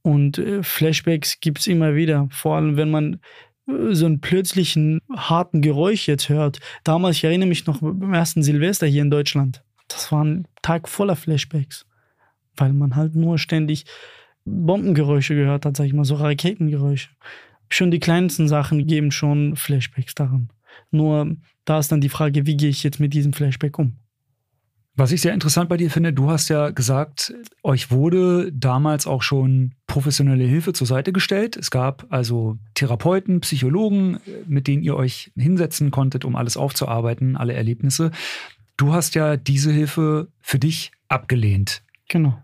Und 0.02 0.38
äh, 0.38 0.62
Flashbacks 0.62 1.38
gibt 1.40 1.60
es 1.60 1.66
immer 1.68 1.94
wieder, 1.94 2.28
vor 2.32 2.56
allem 2.56 2.76
wenn 2.76 2.90
man 2.90 3.20
äh, 3.68 3.94
so 3.94 4.06
einen 4.06 4.20
plötzlichen 4.20 5.00
harten 5.14 5.62
Geräusch 5.62 6.08
jetzt 6.08 6.28
hört. 6.28 6.58
Damals, 6.82 7.16
ich 7.16 7.24
erinnere 7.24 7.48
mich 7.48 7.66
noch 7.66 7.80
beim 7.80 8.14
ersten 8.14 8.42
Silvester 8.42 8.86
hier 8.86 9.02
in 9.02 9.10
Deutschland. 9.10 9.62
Das 9.86 10.10
war 10.10 10.24
ein 10.24 10.48
Tag 10.62 10.88
voller 10.88 11.14
Flashbacks, 11.14 11.86
weil 12.56 12.72
man 12.72 12.96
halt 12.96 13.14
nur 13.14 13.38
ständig 13.38 13.84
Bombengeräusche 14.44 15.36
gehört 15.36 15.64
hat, 15.66 15.76
sag 15.76 15.86
ich 15.86 15.92
mal, 15.92 16.04
so 16.04 16.16
Raketengeräusche 16.16 17.10
schon 17.74 17.90
die 17.90 18.00
kleinsten 18.00 18.48
Sachen 18.48 18.86
geben 18.86 19.10
schon 19.10 19.56
Flashbacks 19.56 20.14
daran. 20.14 20.50
Nur 20.90 21.36
da 21.64 21.78
ist 21.78 21.92
dann 21.92 22.00
die 22.00 22.08
Frage, 22.08 22.46
wie 22.46 22.56
gehe 22.56 22.70
ich 22.70 22.82
jetzt 22.82 23.00
mit 23.00 23.14
diesem 23.14 23.32
Flashback 23.32 23.78
um? 23.78 23.96
Was 24.94 25.10
ich 25.10 25.22
sehr 25.22 25.32
interessant 25.32 25.70
bei 25.70 25.78
dir 25.78 25.90
finde, 25.90 26.12
du 26.12 26.30
hast 26.30 26.50
ja 26.50 26.68
gesagt, 26.68 27.32
euch 27.62 27.90
wurde 27.90 28.52
damals 28.52 29.06
auch 29.06 29.22
schon 29.22 29.74
professionelle 29.86 30.44
Hilfe 30.44 30.74
zur 30.74 30.86
Seite 30.86 31.12
gestellt. 31.12 31.56
Es 31.56 31.70
gab 31.70 32.06
also 32.10 32.58
Therapeuten, 32.74 33.40
Psychologen, 33.40 34.18
mit 34.46 34.66
denen 34.66 34.82
ihr 34.82 34.94
euch 34.94 35.32
hinsetzen 35.34 35.90
konntet, 35.90 36.26
um 36.26 36.36
alles 36.36 36.58
aufzuarbeiten, 36.58 37.38
alle 37.38 37.54
Erlebnisse. 37.54 38.10
Du 38.76 38.92
hast 38.92 39.14
ja 39.14 39.38
diese 39.38 39.72
Hilfe 39.72 40.28
für 40.40 40.58
dich 40.58 40.92
abgelehnt. 41.08 41.82
Genau. 42.08 42.36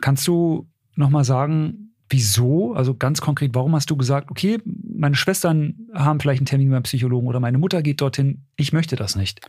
Kannst 0.00 0.28
du 0.28 0.68
nochmal 0.94 1.24
sagen, 1.24 1.85
Wieso? 2.08 2.72
Also 2.74 2.94
ganz 2.94 3.20
konkret, 3.20 3.54
warum 3.54 3.74
hast 3.74 3.90
du 3.90 3.96
gesagt, 3.96 4.30
okay, 4.30 4.58
meine 4.64 5.16
Schwestern 5.16 5.88
haben 5.92 6.20
vielleicht 6.20 6.40
einen 6.40 6.46
Termin 6.46 6.70
beim 6.70 6.84
Psychologen 6.84 7.26
oder 7.26 7.40
meine 7.40 7.58
Mutter 7.58 7.82
geht 7.82 8.00
dorthin, 8.00 8.44
ich 8.56 8.72
möchte 8.72 8.96
das 8.96 9.16
nicht? 9.16 9.40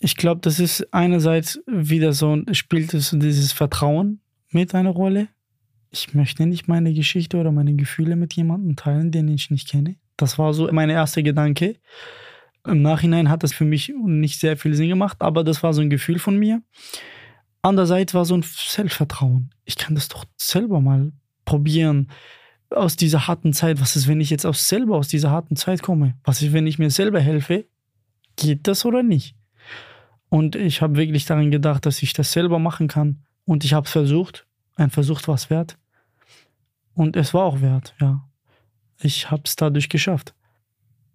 Ich 0.00 0.16
glaube, 0.16 0.40
das 0.42 0.60
ist 0.60 0.92
einerseits 0.92 1.60
wieder 1.66 2.12
so, 2.12 2.38
spielt 2.52 2.94
es 2.94 3.10
dieses 3.10 3.52
Vertrauen 3.52 4.20
mit 4.50 4.74
einer 4.74 4.90
Rolle. 4.90 5.28
Ich 5.90 6.14
möchte 6.14 6.46
nicht 6.46 6.68
meine 6.68 6.92
Geschichte 6.94 7.36
oder 7.38 7.52
meine 7.52 7.74
Gefühle 7.74 8.16
mit 8.16 8.34
jemandem 8.34 8.76
teilen, 8.76 9.10
den 9.10 9.28
ich 9.28 9.50
nicht 9.50 9.68
kenne. 9.68 9.96
Das 10.16 10.38
war 10.38 10.54
so 10.54 10.70
mein 10.72 10.90
erster 10.90 11.22
Gedanke. 11.22 11.76
Im 12.66 12.82
Nachhinein 12.82 13.30
hat 13.30 13.42
das 13.42 13.52
für 13.52 13.64
mich 13.64 13.92
nicht 14.04 14.38
sehr 14.38 14.56
viel 14.56 14.74
Sinn 14.74 14.88
gemacht, 14.88 15.16
aber 15.20 15.44
das 15.44 15.62
war 15.62 15.72
so 15.72 15.80
ein 15.80 15.90
Gefühl 15.90 16.18
von 16.18 16.38
mir. 16.38 16.62
Andererseits 17.62 18.14
war 18.14 18.24
so 18.24 18.34
ein 18.34 18.42
Selbstvertrauen. 18.42 19.50
Ich 19.64 19.76
kann 19.76 19.94
das 19.94 20.08
doch 20.08 20.24
selber 20.36 20.80
mal 20.80 21.12
probieren 21.50 22.06
aus 22.70 22.94
dieser 22.94 23.26
harten 23.26 23.52
Zeit. 23.52 23.80
Was 23.80 23.96
ist, 23.96 24.06
wenn 24.06 24.20
ich 24.20 24.30
jetzt 24.30 24.46
auch 24.46 24.54
selber 24.54 24.96
aus 24.96 25.08
dieser 25.08 25.32
harten 25.32 25.56
Zeit 25.56 25.82
komme? 25.82 26.14
Was 26.22 26.42
ist, 26.42 26.52
wenn 26.52 26.68
ich 26.68 26.78
mir 26.78 26.90
selber 26.90 27.18
helfe? 27.18 27.66
Geht 28.36 28.68
das 28.68 28.84
oder 28.84 29.02
nicht? 29.02 29.34
Und 30.28 30.54
ich 30.54 30.80
habe 30.80 30.94
wirklich 30.94 31.24
daran 31.24 31.50
gedacht, 31.50 31.86
dass 31.86 32.04
ich 32.04 32.12
das 32.12 32.30
selber 32.30 32.60
machen 32.60 32.86
kann. 32.86 33.24
Und 33.46 33.64
ich 33.64 33.72
habe 33.72 33.86
es 33.86 33.90
versucht. 33.90 34.46
Ein 34.76 34.90
Versuch 34.90 35.26
war 35.26 35.34
es 35.34 35.50
wert. 35.50 35.76
Und 36.94 37.16
es 37.16 37.34
war 37.34 37.46
auch 37.46 37.60
wert, 37.60 37.96
ja. 38.00 38.24
Ich 39.00 39.32
habe 39.32 39.42
es 39.44 39.56
dadurch 39.56 39.88
geschafft. 39.88 40.34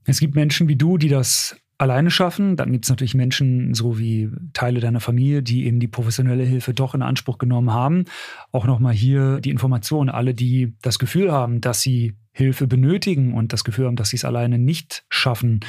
Es 0.04 0.20
gibt 0.20 0.36
Menschen 0.36 0.68
wie 0.68 0.76
du, 0.76 0.98
die 0.98 1.08
das 1.08 1.56
alleine 1.78 2.12
schaffen. 2.12 2.56
Dann 2.56 2.72
gibt 2.72 2.86
es 2.86 2.90
natürlich 2.90 3.16
Menschen, 3.16 3.74
so 3.74 4.00
wie 4.00 4.30
Teile 4.54 4.80
deiner 4.80 5.00
Familie, 5.00 5.44
die 5.44 5.66
eben 5.66 5.80
die 5.80 5.88
professionelle 5.88 6.44
Hilfe 6.44 6.74
doch 6.74 6.96
in 6.96 7.02
Anspruch 7.02 7.38
genommen 7.38 7.72
haben. 7.72 8.06
Auch 8.52 8.66
nochmal 8.66 8.94
hier 8.94 9.42
die 9.42 9.50
Information, 9.50 10.10
alle, 10.10 10.34
die 10.34 10.76
das 10.82 11.00
Gefühl 11.00 11.32
haben, 11.32 11.62
dass 11.62 11.82
sie 11.82 12.14
Hilfe 12.32 12.68
benötigen 12.68 13.34
und 13.34 13.54
das 13.54 13.64
Gefühl 13.64 13.86
haben, 13.86 13.96
dass 13.96 14.10
sie 14.10 14.18
es 14.18 14.26
alleine 14.26 14.58
nicht 14.60 15.06
schaffen, 15.10 15.62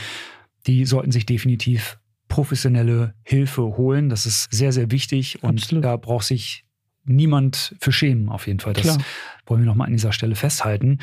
die 0.66 0.84
sollten 0.84 1.12
sich 1.12 1.26
definitiv 1.26 1.98
professionelle 2.28 3.14
Hilfe 3.22 3.62
holen. 3.62 4.08
Das 4.08 4.26
ist 4.26 4.52
sehr, 4.52 4.72
sehr 4.72 4.90
wichtig 4.90 5.42
und 5.42 5.60
Absolut. 5.60 5.84
da 5.84 5.96
braucht 5.96 6.26
sich 6.26 6.64
niemand 7.04 7.76
für 7.80 7.92
schämen, 7.92 8.28
auf 8.28 8.48
jeden 8.48 8.58
Fall. 8.58 8.72
Das 8.72 8.82
Klar. 8.82 8.98
wollen 9.46 9.62
wir 9.62 9.66
nochmal 9.66 9.86
an 9.86 9.92
dieser 9.92 10.12
Stelle 10.12 10.34
festhalten. 10.34 10.98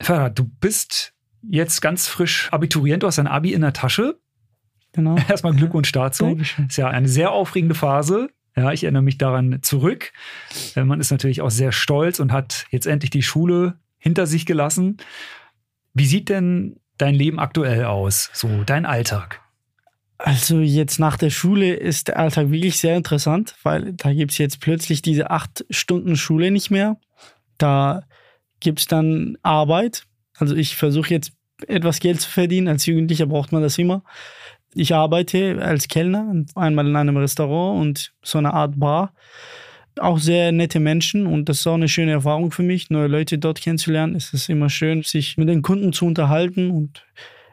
Ferhat, 0.00 0.38
du 0.38 0.44
bist 0.44 1.13
jetzt 1.50 1.80
ganz 1.80 2.08
frisch 2.08 2.48
Abiturient, 2.52 3.02
du 3.02 3.06
hast 3.06 3.18
ein 3.18 3.26
Abi 3.26 3.52
in 3.52 3.60
der 3.60 3.72
Tasche. 3.72 4.18
Genau. 4.92 5.16
Erstmal 5.28 5.54
Glückwunsch 5.54 5.92
dazu. 5.92 6.26
Dankeschön. 6.26 6.66
Ist 6.66 6.76
ja 6.76 6.88
eine 6.88 7.08
sehr 7.08 7.32
aufregende 7.32 7.74
Phase. 7.74 8.28
Ja, 8.56 8.72
ich 8.72 8.84
erinnere 8.84 9.02
mich 9.02 9.18
daran 9.18 9.58
zurück. 9.62 10.12
Äh, 10.76 10.84
man 10.84 11.00
ist 11.00 11.10
natürlich 11.10 11.40
auch 11.42 11.50
sehr 11.50 11.72
stolz 11.72 12.20
und 12.20 12.32
hat 12.32 12.66
jetzt 12.70 12.86
endlich 12.86 13.10
die 13.10 13.22
Schule 13.22 13.78
hinter 13.98 14.26
sich 14.26 14.46
gelassen. 14.46 14.98
Wie 15.92 16.06
sieht 16.06 16.28
denn 16.28 16.76
dein 16.98 17.14
Leben 17.14 17.38
aktuell 17.38 17.84
aus? 17.84 18.30
So 18.32 18.62
dein 18.64 18.86
Alltag? 18.86 19.40
Also 20.18 20.60
jetzt 20.60 21.00
nach 21.00 21.16
der 21.16 21.30
Schule 21.30 21.74
ist 21.74 22.08
der 22.08 22.18
Alltag 22.18 22.50
wirklich 22.50 22.78
sehr 22.78 22.96
interessant, 22.96 23.56
weil 23.62 23.92
da 23.94 24.12
gibt 24.12 24.32
es 24.32 24.38
jetzt 24.38 24.60
plötzlich 24.60 25.02
diese 25.02 25.30
acht 25.30 25.64
Stunden 25.70 26.16
Schule 26.16 26.50
nicht 26.50 26.70
mehr. 26.70 26.96
Da 27.58 28.04
gibt 28.60 28.78
es 28.80 28.86
dann 28.86 29.36
Arbeit, 29.42 30.06
also 30.38 30.54
ich 30.54 30.76
versuche 30.76 31.10
jetzt 31.10 31.32
etwas 31.66 32.00
Geld 32.00 32.20
zu 32.20 32.30
verdienen. 32.30 32.68
Als 32.68 32.86
Jugendlicher 32.86 33.26
braucht 33.26 33.52
man 33.52 33.62
das 33.62 33.78
immer. 33.78 34.02
Ich 34.74 34.94
arbeite 34.94 35.62
als 35.62 35.86
Kellner, 35.88 36.44
einmal 36.56 36.86
in 36.86 36.96
einem 36.96 37.16
Restaurant 37.16 37.80
und 37.80 38.12
so 38.22 38.38
eine 38.38 38.52
Art 38.52 38.78
Bar. 38.78 39.14
Auch 40.00 40.18
sehr 40.18 40.50
nette 40.50 40.80
Menschen 40.80 41.26
und 41.28 41.48
das 41.48 41.60
ist 41.60 41.66
auch 41.68 41.74
eine 41.74 41.88
schöne 41.88 42.10
Erfahrung 42.10 42.50
für 42.50 42.64
mich, 42.64 42.90
neue 42.90 43.06
Leute 43.06 43.38
dort 43.38 43.60
kennenzulernen. 43.60 44.16
Es 44.16 44.34
ist 44.34 44.48
immer 44.48 44.68
schön, 44.68 45.04
sich 45.04 45.36
mit 45.36 45.48
den 45.48 45.62
Kunden 45.62 45.92
zu 45.92 46.06
unterhalten 46.06 46.72
und 46.72 47.06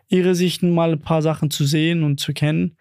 ihre 0.09 0.33
Sichten 0.33 0.73
mal 0.73 0.93
ein 0.93 1.01
paar 1.01 1.21
Sachen 1.21 1.51
zu 1.51 1.65
sehen 1.65 2.03
und 2.03 2.19
zu 2.19 2.33
kennen. 2.33 2.77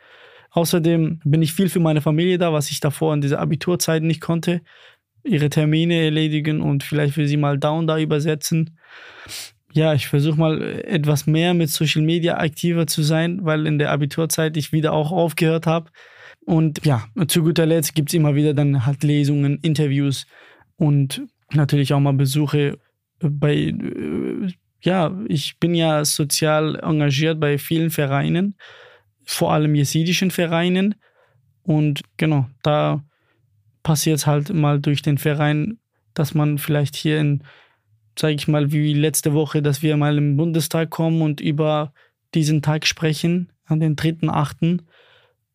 Außerdem 0.53 1.21
bin 1.25 1.43
ich 1.43 1.53
viel 1.53 1.69
für 1.69 1.79
meine 1.79 2.01
Familie 2.01 2.39
da, 2.39 2.55
was 2.55 2.71
ich 2.71 2.81
davor 2.81 3.13
in 3.13 3.21
dieser 3.21 3.39
Abiturzeit 3.39 4.03
nicht 4.03 4.23
konnte. 4.23 4.63
Ihre 5.23 5.51
Termine 5.51 6.03
erledigen 6.03 6.63
und 6.63 6.83
vielleicht 6.83 7.15
für 7.15 7.29
sie 7.29 7.37
mal 7.37 7.63
und 7.63 7.87
da 7.87 7.99
übersetzen. 7.99 8.79
Ja, 9.73 9.95
ich 9.95 10.09
versuche 10.09 10.39
mal 10.39 10.63
etwas 10.85 11.27
mehr 11.27 11.55
mit 11.55 11.71
Social 11.71 12.03
Media 12.03 12.39
aktiver 12.39 12.87
zu 12.87 13.03
sein, 13.03 13.41
weil 13.43 13.67
in 13.67 13.79
der 13.79 13.93
Abiturzeit 13.93 14.57
ich 14.57 14.73
wieder 14.73 14.93
auch 14.93 15.13
aufgehört 15.13 15.67
habe. 15.67 15.91
Und 16.45 16.85
ja, 16.85 17.07
zu 17.29 17.43
guter 17.43 17.67
Letzt 17.67 17.95
gibt 17.95 18.11
es 18.11 18.15
immer 18.15 18.35
wieder 18.35 18.55
dann 18.55 18.85
halt 18.87 19.05
Lesungen, 19.05 19.59
Interviews 19.63 20.27
und 20.77 21.23
natürlich 21.53 21.93
auch 21.93 22.01
mal 22.01 22.15
Besuche 22.15 22.79
bei, 23.21 23.55
äh, 23.55 24.53
ja, 24.83 25.17
ich 25.29 25.59
bin 25.59 25.75
ja 25.75 26.05
sozial 26.05 26.81
engagiert 26.81 27.39
bei 27.39 27.59
vielen 27.59 27.91
Vereinen, 27.91 28.57
vor 29.25 29.53
allem 29.53 29.75
jesidischen 29.75 30.31
Vereinen. 30.31 30.95
Und 31.63 32.03
genau, 32.17 32.49
da 32.63 33.05
passiert 33.83 34.19
es 34.19 34.27
halt 34.27 34.53
mal 34.53 34.81
durch 34.81 35.03
den 35.03 35.19
Verein, 35.19 35.79
dass 36.15 36.35
man 36.35 36.59
vielleicht 36.59 36.97
hier 36.97 37.21
in, 37.21 37.45
sage 38.21 38.35
ich 38.35 38.47
mal, 38.49 38.71
wie 38.71 38.95
letzte 38.95 39.33
Woche, 39.33 39.63
dass 39.63 39.83
wir 39.83 39.97
mal 39.97 40.17
im 40.17 40.37
Bundestag 40.37 40.91
kommen 40.91 41.23
und 41.23 41.41
über 41.41 41.93
diesen 42.35 42.63
Tag 42.63 42.87
sprechen, 42.87 43.53
an 43.65 43.81
den 43.81 43.97
3.8. 43.97 44.81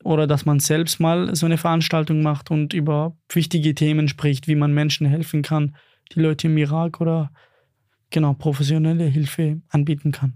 Oder 0.03 0.27
dass 0.27 0.45
man 0.45 0.59
selbst 0.59 0.99
mal 0.99 1.35
so 1.35 1.45
eine 1.45 1.57
Veranstaltung 1.57 2.21
macht 2.21 2.51
und 2.51 2.73
über 2.73 3.17
wichtige 3.29 3.73
Themen 3.73 4.07
spricht, 4.07 4.47
wie 4.47 4.55
man 4.55 4.73
Menschen 4.73 5.07
helfen 5.07 5.41
kann, 5.41 5.75
die 6.13 6.19
Leute 6.19 6.47
im 6.47 6.57
Irak 6.57 7.01
oder 7.01 7.31
genau 8.11 8.33
professionelle 8.33 9.05
Hilfe 9.05 9.61
anbieten 9.69 10.11
kann. 10.11 10.33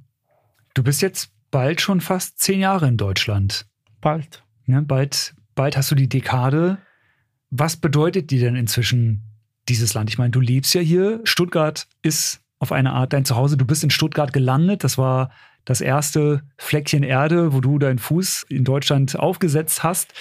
Du 0.74 0.84
bist 0.84 1.02
jetzt 1.02 1.32
bald 1.52 1.82
schon 1.82 2.02
fast 2.02 2.40
zehn 2.40 2.62
Jahre 2.62 2.88
in 2.88 2.98
Deutschland. 2.98 3.68
Bald. 4.02 4.44
Ja, 4.66 4.82
bald, 4.82 5.36
bald 5.56 5.78
hast 5.78 5.92
du 5.92 5.96
die 5.96 6.10
Dekade. 6.10 6.78
Was 7.52 7.78
bedeutet 7.78 8.32
dir 8.32 8.40
denn 8.40 8.56
inzwischen 8.56 9.24
dieses 9.70 9.94
Land? 9.94 10.10
Ich 10.10 10.18
meine, 10.18 10.32
du 10.32 10.40
lebst 10.40 10.74
ja 10.74 10.82
hier. 10.82 11.22
Stuttgart 11.24 11.88
ist 12.02 12.42
auf 12.60 12.72
eine 12.72 12.92
Art 12.92 13.14
dein 13.14 13.26
Zuhause. 13.26 13.58
Du 13.58 13.66
bist 13.66 13.84
in 13.84 13.90
Stuttgart 13.90 14.34
gelandet. 14.34 14.84
Das 14.84 14.98
war 14.98 15.32
das 15.66 15.82
erste 15.82 16.42
Fleckchen 16.58 17.04
Erde, 17.04 17.54
wo 17.54 17.62
du 17.62 17.80
deinen 17.80 18.00
Fuß 18.00 18.48
in 18.50 18.64
Deutschland 18.64 19.18
aufgesetzt 19.18 19.84
hast 19.84 20.14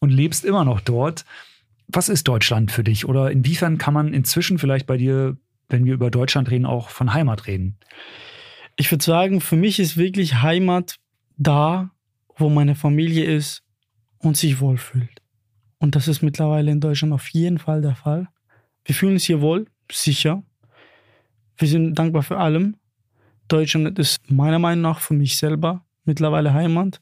und 0.00 0.10
lebst 0.10 0.44
immer 0.44 0.64
noch 0.64 0.80
dort. 0.80 1.24
Was 1.88 2.08
ist 2.08 2.26
Deutschland 2.28 2.72
für 2.72 2.84
dich? 2.84 3.06
Oder 3.06 3.30
inwiefern 3.30 3.78
kann 3.78 3.94
man 3.94 4.12
inzwischen 4.12 4.58
vielleicht 4.58 4.86
bei 4.86 4.96
dir, 4.96 5.36
wenn 5.68 5.84
wir 5.84 5.94
über 5.94 6.10
Deutschland 6.10 6.50
reden, 6.50 6.66
auch 6.66 6.90
von 6.90 7.14
Heimat 7.14 7.46
reden? 7.46 7.78
Ich 8.76 8.90
würde 8.90 9.04
sagen, 9.04 9.40
für 9.40 9.56
mich 9.56 9.78
ist 9.78 9.96
wirklich 9.96 10.42
Heimat 10.42 10.96
da, 11.36 11.90
wo 12.36 12.50
meine 12.50 12.74
Familie 12.74 13.24
ist 13.24 13.62
und 14.18 14.36
sich 14.36 14.60
wohlfühlt. 14.60 15.22
Und 15.78 15.94
das 15.94 16.08
ist 16.08 16.22
mittlerweile 16.22 16.70
in 16.70 16.80
Deutschland 16.80 17.14
auf 17.14 17.28
jeden 17.28 17.58
Fall 17.58 17.80
der 17.80 17.94
Fall. 17.94 18.28
Wir 18.86 18.94
fühlen 18.94 19.14
uns 19.14 19.24
hier 19.24 19.40
wohl, 19.40 19.66
sicher. 19.90 20.42
Wir 21.58 21.68
sind 21.68 21.94
dankbar 21.96 22.22
für 22.22 22.38
allem. 22.38 22.76
Deutschland 23.48 23.98
ist 23.98 24.30
meiner 24.30 24.60
Meinung 24.60 24.82
nach 24.82 25.00
für 25.00 25.14
mich 25.14 25.36
selber 25.36 25.84
mittlerweile 26.04 26.54
Heimat. 26.54 27.00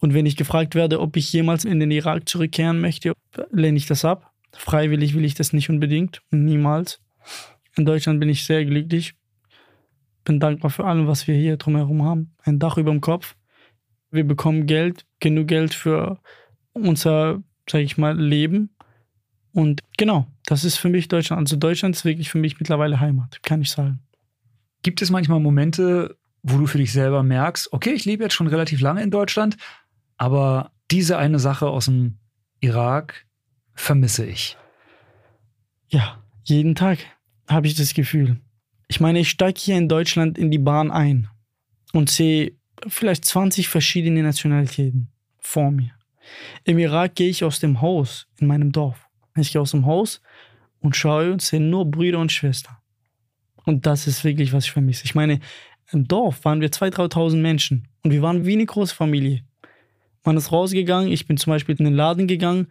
Und 0.00 0.14
wenn 0.14 0.26
ich 0.26 0.36
gefragt 0.36 0.74
werde, 0.74 1.00
ob 1.00 1.16
ich 1.16 1.32
jemals 1.32 1.64
in 1.64 1.80
den 1.80 1.90
Irak 1.90 2.28
zurückkehren 2.28 2.80
möchte, 2.80 3.12
lehne 3.50 3.76
ich 3.76 3.86
das 3.86 4.04
ab. 4.04 4.32
Freiwillig 4.52 5.14
will 5.14 5.24
ich 5.24 5.34
das 5.34 5.52
nicht 5.52 5.68
unbedingt. 5.68 6.22
Niemals. 6.30 7.00
In 7.76 7.84
Deutschland 7.84 8.20
bin 8.20 8.28
ich 8.28 8.44
sehr 8.44 8.64
glücklich. 8.64 9.14
Bin 10.24 10.40
dankbar 10.40 10.70
für 10.70 10.84
allem, 10.84 11.06
was 11.06 11.26
wir 11.26 11.34
hier 11.34 11.58
drumherum 11.58 12.04
haben. 12.04 12.34
Ein 12.42 12.58
Dach 12.58 12.78
über 12.78 12.90
dem 12.90 13.00
Kopf. 13.00 13.36
Wir 14.10 14.24
bekommen 14.24 14.66
Geld, 14.66 15.04
genug 15.20 15.48
Geld 15.48 15.74
für 15.74 16.18
unser, 16.72 17.42
sag 17.68 17.80
ich 17.82 17.98
mal, 17.98 18.18
Leben. 18.18 18.70
Und 19.58 19.82
genau, 19.96 20.28
das 20.46 20.62
ist 20.62 20.76
für 20.76 20.88
mich 20.88 21.08
Deutschland. 21.08 21.40
Also 21.40 21.56
Deutschland 21.56 21.96
ist 21.96 22.04
wirklich 22.04 22.30
für 22.30 22.38
mich 22.38 22.60
mittlerweile 22.60 23.00
Heimat, 23.00 23.42
kann 23.42 23.60
ich 23.60 23.72
sagen. 23.72 23.98
Gibt 24.84 25.02
es 25.02 25.10
manchmal 25.10 25.40
Momente, 25.40 26.16
wo 26.44 26.58
du 26.58 26.68
für 26.68 26.78
dich 26.78 26.92
selber 26.92 27.24
merkst, 27.24 27.72
okay, 27.72 27.90
ich 27.90 28.04
lebe 28.04 28.22
jetzt 28.22 28.34
schon 28.34 28.46
relativ 28.46 28.80
lange 28.80 29.02
in 29.02 29.10
Deutschland, 29.10 29.56
aber 30.16 30.70
diese 30.92 31.18
eine 31.18 31.40
Sache 31.40 31.66
aus 31.66 31.86
dem 31.86 32.18
Irak 32.60 33.26
vermisse 33.74 34.26
ich. 34.26 34.56
Ja, 35.88 36.22
jeden 36.44 36.76
Tag 36.76 37.00
habe 37.48 37.66
ich 37.66 37.74
das 37.74 37.94
Gefühl. 37.94 38.40
Ich 38.86 39.00
meine, 39.00 39.18
ich 39.18 39.28
steige 39.28 39.58
hier 39.58 39.76
in 39.76 39.88
Deutschland 39.88 40.38
in 40.38 40.52
die 40.52 40.58
Bahn 40.58 40.92
ein 40.92 41.30
und 41.92 42.10
sehe 42.10 42.52
vielleicht 42.86 43.24
20 43.24 43.66
verschiedene 43.66 44.22
Nationalitäten 44.22 45.08
vor 45.40 45.72
mir. 45.72 45.90
Im 46.62 46.78
Irak 46.78 47.16
gehe 47.16 47.28
ich 47.28 47.42
aus 47.42 47.58
dem 47.58 47.80
Haus 47.80 48.28
in 48.38 48.46
meinem 48.46 48.70
Dorf. 48.70 49.07
Ich 49.40 49.52
gehe 49.52 49.60
aus 49.60 49.72
dem 49.72 49.86
Haus 49.86 50.20
und 50.80 50.96
schaue 50.96 51.32
und 51.32 51.42
sehe 51.42 51.60
nur 51.60 51.90
Brüder 51.90 52.18
und 52.18 52.32
Schwestern. 52.32 52.76
Und 53.64 53.86
das 53.86 54.06
ist 54.06 54.24
wirklich, 54.24 54.52
was 54.52 54.64
ich 54.64 54.72
vermisse. 54.72 55.04
Ich 55.04 55.14
meine, 55.14 55.40
im 55.92 56.06
Dorf 56.06 56.44
waren 56.44 56.60
wir 56.60 56.70
2.000, 56.70 57.12
3.000 57.12 57.36
Menschen 57.36 57.88
und 58.02 58.12
wir 58.12 58.22
waren 58.22 58.44
wie 58.44 58.54
eine 58.54 58.66
große 58.66 58.94
Familie. 58.94 59.44
Man 60.24 60.36
ist 60.36 60.52
rausgegangen, 60.52 61.10
ich 61.10 61.26
bin 61.26 61.36
zum 61.36 61.52
Beispiel 61.52 61.76
in 61.76 61.84
den 61.84 61.94
Laden 61.94 62.26
gegangen, 62.26 62.68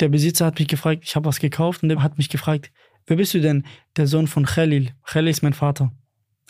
der 0.00 0.08
Besitzer 0.08 0.46
hat 0.46 0.58
mich 0.58 0.68
gefragt, 0.68 1.02
ich 1.04 1.14
habe 1.14 1.26
was 1.26 1.38
gekauft 1.38 1.82
und 1.82 1.90
der 1.90 2.02
hat 2.02 2.18
mich 2.18 2.28
gefragt, 2.28 2.72
wer 3.06 3.16
bist 3.16 3.34
du 3.34 3.40
denn? 3.40 3.64
Der 3.96 4.06
Sohn 4.06 4.26
von 4.26 4.44
Khalil. 4.44 4.92
Khalil 5.04 5.28
ist 5.30 5.42
mein 5.42 5.52
Vater. 5.52 5.92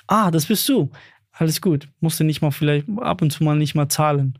Ah, 0.06 0.30
das 0.30 0.46
bist 0.46 0.68
du. 0.68 0.90
Alles 1.32 1.60
gut. 1.60 1.88
Musste 2.00 2.24
nicht 2.24 2.42
mal 2.42 2.50
vielleicht 2.50 2.86
ab 2.98 3.22
und 3.22 3.30
zu 3.30 3.44
mal 3.44 3.56
nicht 3.56 3.74
mal 3.74 3.88
zahlen. 3.88 4.38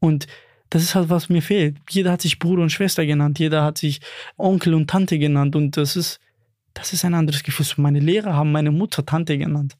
Und 0.00 0.26
das 0.74 0.82
ist 0.82 0.96
halt, 0.96 1.08
was 1.08 1.28
mir 1.28 1.40
fehlt. 1.40 1.76
Jeder 1.88 2.10
hat 2.10 2.20
sich 2.20 2.40
Bruder 2.40 2.62
und 2.62 2.70
Schwester 2.70 3.06
genannt, 3.06 3.38
jeder 3.38 3.62
hat 3.62 3.78
sich 3.78 4.00
Onkel 4.36 4.74
und 4.74 4.90
Tante 4.90 5.20
genannt 5.20 5.54
und 5.54 5.76
das 5.76 5.94
ist, 5.94 6.18
das 6.72 6.92
ist 6.92 7.04
ein 7.04 7.14
anderes 7.14 7.44
Gefühl. 7.44 7.64
Meine 7.76 8.00
Lehrer 8.00 8.34
haben 8.34 8.50
meine 8.50 8.72
Mutter 8.72 9.06
Tante 9.06 9.38
genannt. 9.38 9.76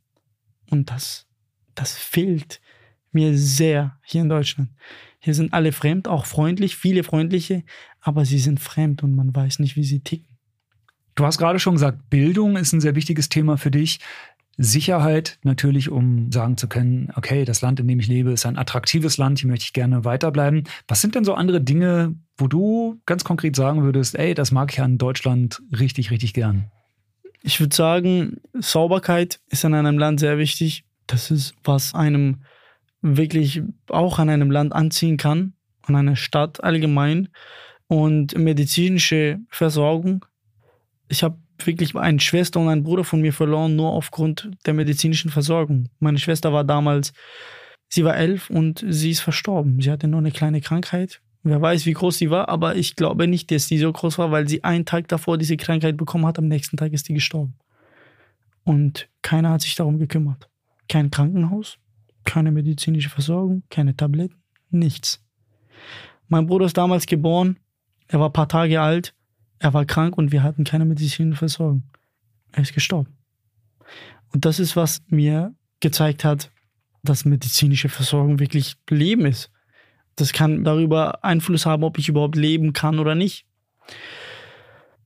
Und 0.71 0.93
das, 0.93 1.27
das 1.75 1.97
fehlt 1.97 2.61
mir 3.11 3.37
sehr 3.37 3.99
hier 4.05 4.23
in 4.23 4.29
Deutschland. 4.29 4.71
Hier 5.19 5.35
sind 5.35 5.53
alle 5.53 5.73
fremd, 5.73 6.07
auch 6.07 6.27
freundlich, 6.27 6.77
viele 6.77 7.03
freundliche, 7.03 7.65
aber 8.01 8.25
sie 8.25 8.39
sind 8.39 8.61
fremd 8.61 9.03
und 9.03 9.17
man 9.17 9.35
weiß 9.35 9.59
nicht, 9.59 9.75
wie 9.75 9.83
sie 9.83 9.99
ticken. 9.99 10.39
Du 11.17 11.27
hast 11.27 11.39
gerade 11.39 11.59
schon 11.59 11.75
gesagt, 11.75 12.09
Bildung 12.09 12.57
ist 12.57 12.73
ein 12.73 12.81
sehr 12.81 12.95
wichtiges 12.95 13.29
Thema 13.29 13.57
für 13.57 13.73
dich. 13.73 13.99
Sicherheit 14.57 15.39
natürlich, 15.43 15.91
um 15.91 16.31
sagen 16.31 16.57
zu 16.57 16.69
können, 16.69 17.11
okay, 17.17 17.45
das 17.45 17.61
Land, 17.61 17.81
in 17.81 17.89
dem 17.89 17.99
ich 17.99 18.07
lebe, 18.07 18.33
ist 18.33 18.47
ein 18.47 18.57
attraktives 18.57 19.17
Land, 19.19 19.41
hier 19.41 19.49
möchte 19.49 19.65
ich 19.65 19.73
gerne 19.73 20.05
weiterbleiben. 20.05 20.65
Was 20.87 21.01
sind 21.01 21.15
denn 21.15 21.25
so 21.25 21.35
andere 21.35 21.61
Dinge, 21.61 22.15
wo 22.37 22.47
du 22.47 23.01
ganz 23.07 23.25
konkret 23.25 23.57
sagen 23.57 23.83
würdest, 23.83 24.15
ey, 24.15 24.35
das 24.35 24.53
mag 24.53 24.73
ich 24.73 24.81
an 24.81 24.99
Deutschland 24.99 25.63
richtig, 25.77 26.11
richtig 26.11 26.35
gern? 26.35 26.71
Ich 27.43 27.61
würde 27.61 27.75
sagen, 27.75 28.41
Sauberkeit 28.55 29.41
ist 29.51 29.65
in 29.65 29.75
einem 29.75 29.99
Land 29.99 30.21
sehr 30.21 30.39
wichtig. 30.39 30.85
Das 31.07 31.31
ist, 31.31 31.55
was 31.63 31.95
einem 31.95 32.45
wirklich 33.03 33.63
auch 33.89 34.19
an 34.19 34.31
einem 34.31 34.51
Land 34.51 34.73
anziehen 34.73 35.19
kann, 35.19 35.53
an 35.83 35.97
einer 35.97 36.17
Stadt 36.17 36.65
allgemein. 36.65 37.29
Und 37.87 38.39
medizinische 38.39 39.41
Versorgung. 39.51 40.25
Ich 41.09 41.23
habe 41.23 41.37
wirklich 41.59 41.95
eine 41.95 42.21
Schwester 42.21 42.61
und 42.61 42.69
einen 42.69 42.83
Bruder 42.83 43.05
von 43.05 43.21
mir 43.21 43.33
verloren, 43.33 43.77
nur 43.77 43.91
aufgrund 43.93 44.51
der 44.67 44.75
medizinischen 44.75 45.31
Versorgung. 45.31 45.89
Meine 45.99 46.19
Schwester 46.19 46.53
war 46.53 46.65
damals, 46.65 47.13
sie 47.89 48.05
war 48.05 48.17
elf 48.17 48.51
und 48.51 48.85
sie 48.89 49.11
ist 49.11 49.21
verstorben. 49.21 49.81
Sie 49.81 49.91
hatte 49.91 50.09
nur 50.09 50.21
eine 50.21 50.33
kleine 50.33 50.61
Krankheit. 50.61 51.21
Wer 51.43 51.61
weiß, 51.61 51.85
wie 51.85 51.93
groß 51.93 52.17
sie 52.17 52.31
war, 52.31 52.49
aber 52.49 52.77
ich 52.77 52.97
glaube 52.97 53.29
nicht, 53.29 53.51
dass 53.51 53.69
sie 53.69 53.79
so 53.79 53.93
groß 53.93 54.19
war, 54.19 54.31
weil 54.31 54.49
sie 54.49 54.65
einen 54.65 54.87
Tag 54.87 55.09
davor 55.09 55.37
diese 55.37 55.59
Krankheit 55.59 55.97
bekommen 55.97 56.27
hat. 56.27 56.39
Am 56.39 56.49
nächsten 56.49 56.77
Tag 56.77 56.93
ist 56.93 57.07
sie 57.07 57.15
gestorben. 57.15 57.55
Und 58.65 59.11
keiner 59.21 59.51
hat 59.51 59.61
sich 59.61 59.75
darum 59.75 59.99
gekümmert. 59.99 60.49
Kein 60.89 61.11
Krankenhaus, 61.11 61.79
keine 62.25 62.51
medizinische 62.51 63.11
Versorgung, 63.11 63.63
keine 63.69 63.95
Tabletten, 63.95 64.43
nichts. 64.71 65.23
Mein 66.29 66.47
Bruder 66.47 66.67
ist 66.67 66.79
damals 66.79 67.05
geboren, 67.05 67.59
er 68.09 68.21
war 68.21 68.31
ein 68.31 68.33
paar 68.33 68.49
Tage 68.49 68.81
alt, 68.81 69.15
er 69.65 69.75
war 69.75 69.85
krank 69.85 70.17
und 70.17 70.33
wir 70.33 70.43
hatten 70.43 70.65
keine 70.65 70.85
medizinische 70.85 71.39
Versorgung. 71.39 71.83
Er 72.53 72.63
ist 72.63 72.75
gestorben. 72.75 73.17
Und 74.33 74.45
das 74.45 74.59
ist, 74.59 74.77
was 74.77 75.03
mir 75.09 75.55
gezeigt 75.81 76.25
hat, 76.25 76.51
dass 77.03 77.25
medizinische 77.25 77.89
Versorgung 77.89 78.39
wirklich 78.39 78.77
Leben 78.89 79.27
ist. 79.27 79.51
Das 80.17 80.33
kann 80.33 80.65
darüber 80.65 81.25
Einfluss 81.25 81.67
haben, 81.67 81.85
ob 81.85 81.99
ich 81.99 82.09
überhaupt 82.09 82.37
leben 82.37 82.73
kann 82.73 82.99
oder 82.99 83.15
nicht. 83.15 83.47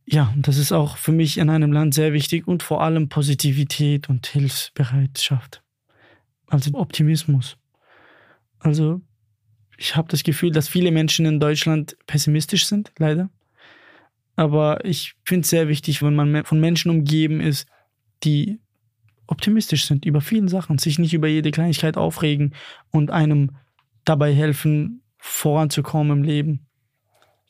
Ja, 0.05 0.33
das 0.37 0.57
ist 0.57 0.73
auch 0.73 0.97
für 0.97 1.13
mich 1.13 1.39
in 1.39 1.51
einem 1.51 1.73
Land 1.73 1.95
sehr 1.95 2.13
wichtig 2.13 2.47
und 2.47 2.63
vor 2.63 2.83
allem 2.83 3.09
Positivität 3.09 4.09
und 4.09 4.27
Hilfsbereitschaft 4.27 5.63
also 6.49 6.75
Optimismus. 6.75 7.57
Also 8.59 9.01
ich 9.77 9.95
habe 9.95 10.09
das 10.09 10.23
Gefühl, 10.23 10.51
dass 10.51 10.69
viele 10.69 10.91
Menschen 10.91 11.27
in 11.27 11.39
Deutschland 11.39 11.97
pessimistisch 12.07 12.67
sind, 12.67 12.93
leider. 12.99 13.31
Aber 14.39 14.84
ich 14.84 15.16
finde 15.24 15.41
es 15.43 15.51
sehr 15.51 15.66
wichtig, 15.66 16.01
wenn 16.01 16.14
man 16.14 16.45
von 16.45 16.61
Menschen 16.61 16.93
umgeben 16.93 17.41
ist, 17.41 17.66
die 18.22 18.61
optimistisch 19.26 19.84
sind 19.84 20.05
über 20.05 20.20
viele 20.20 20.49
Sachen, 20.49 20.78
sich 20.78 21.01
nicht 21.01 21.12
über 21.12 21.26
jede 21.26 21.51
Kleinigkeit 21.51 21.97
aufregen 21.97 22.55
und 22.93 23.11
einem 23.11 23.57
dabei 24.05 24.32
helfen, 24.32 25.03
voranzukommen 25.18 26.18
im 26.18 26.22
Leben. 26.22 26.68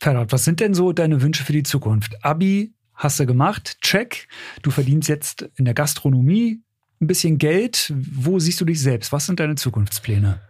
Ferhat, 0.01 0.33
was 0.33 0.47
sind 0.47 0.61
denn 0.61 0.73
so 0.73 0.95
deine 0.95 1.21
Wünsche 1.21 1.45
für 1.45 1.53
die 1.53 1.63
Zukunft? 1.63 2.25
Abi 2.25 2.73
hast 2.95 3.21
du 3.21 3.27
gemacht, 3.27 3.77
check. 3.83 4.27
Du 4.63 4.71
verdienst 4.71 5.11
jetzt 5.11 5.43
in 5.57 5.67
der 5.67 5.75
Gastronomie 5.75 6.63
ein 7.03 7.07
bisschen 7.07 7.37
Geld. 7.37 7.93
Wo 7.95 8.39
siehst 8.39 8.63
du 8.63 8.65
dich 8.65 8.81
selbst? 8.81 9.13
Was 9.13 9.27
sind 9.27 9.41
deine 9.41 9.57
Zukunftspläne? 9.57 10.41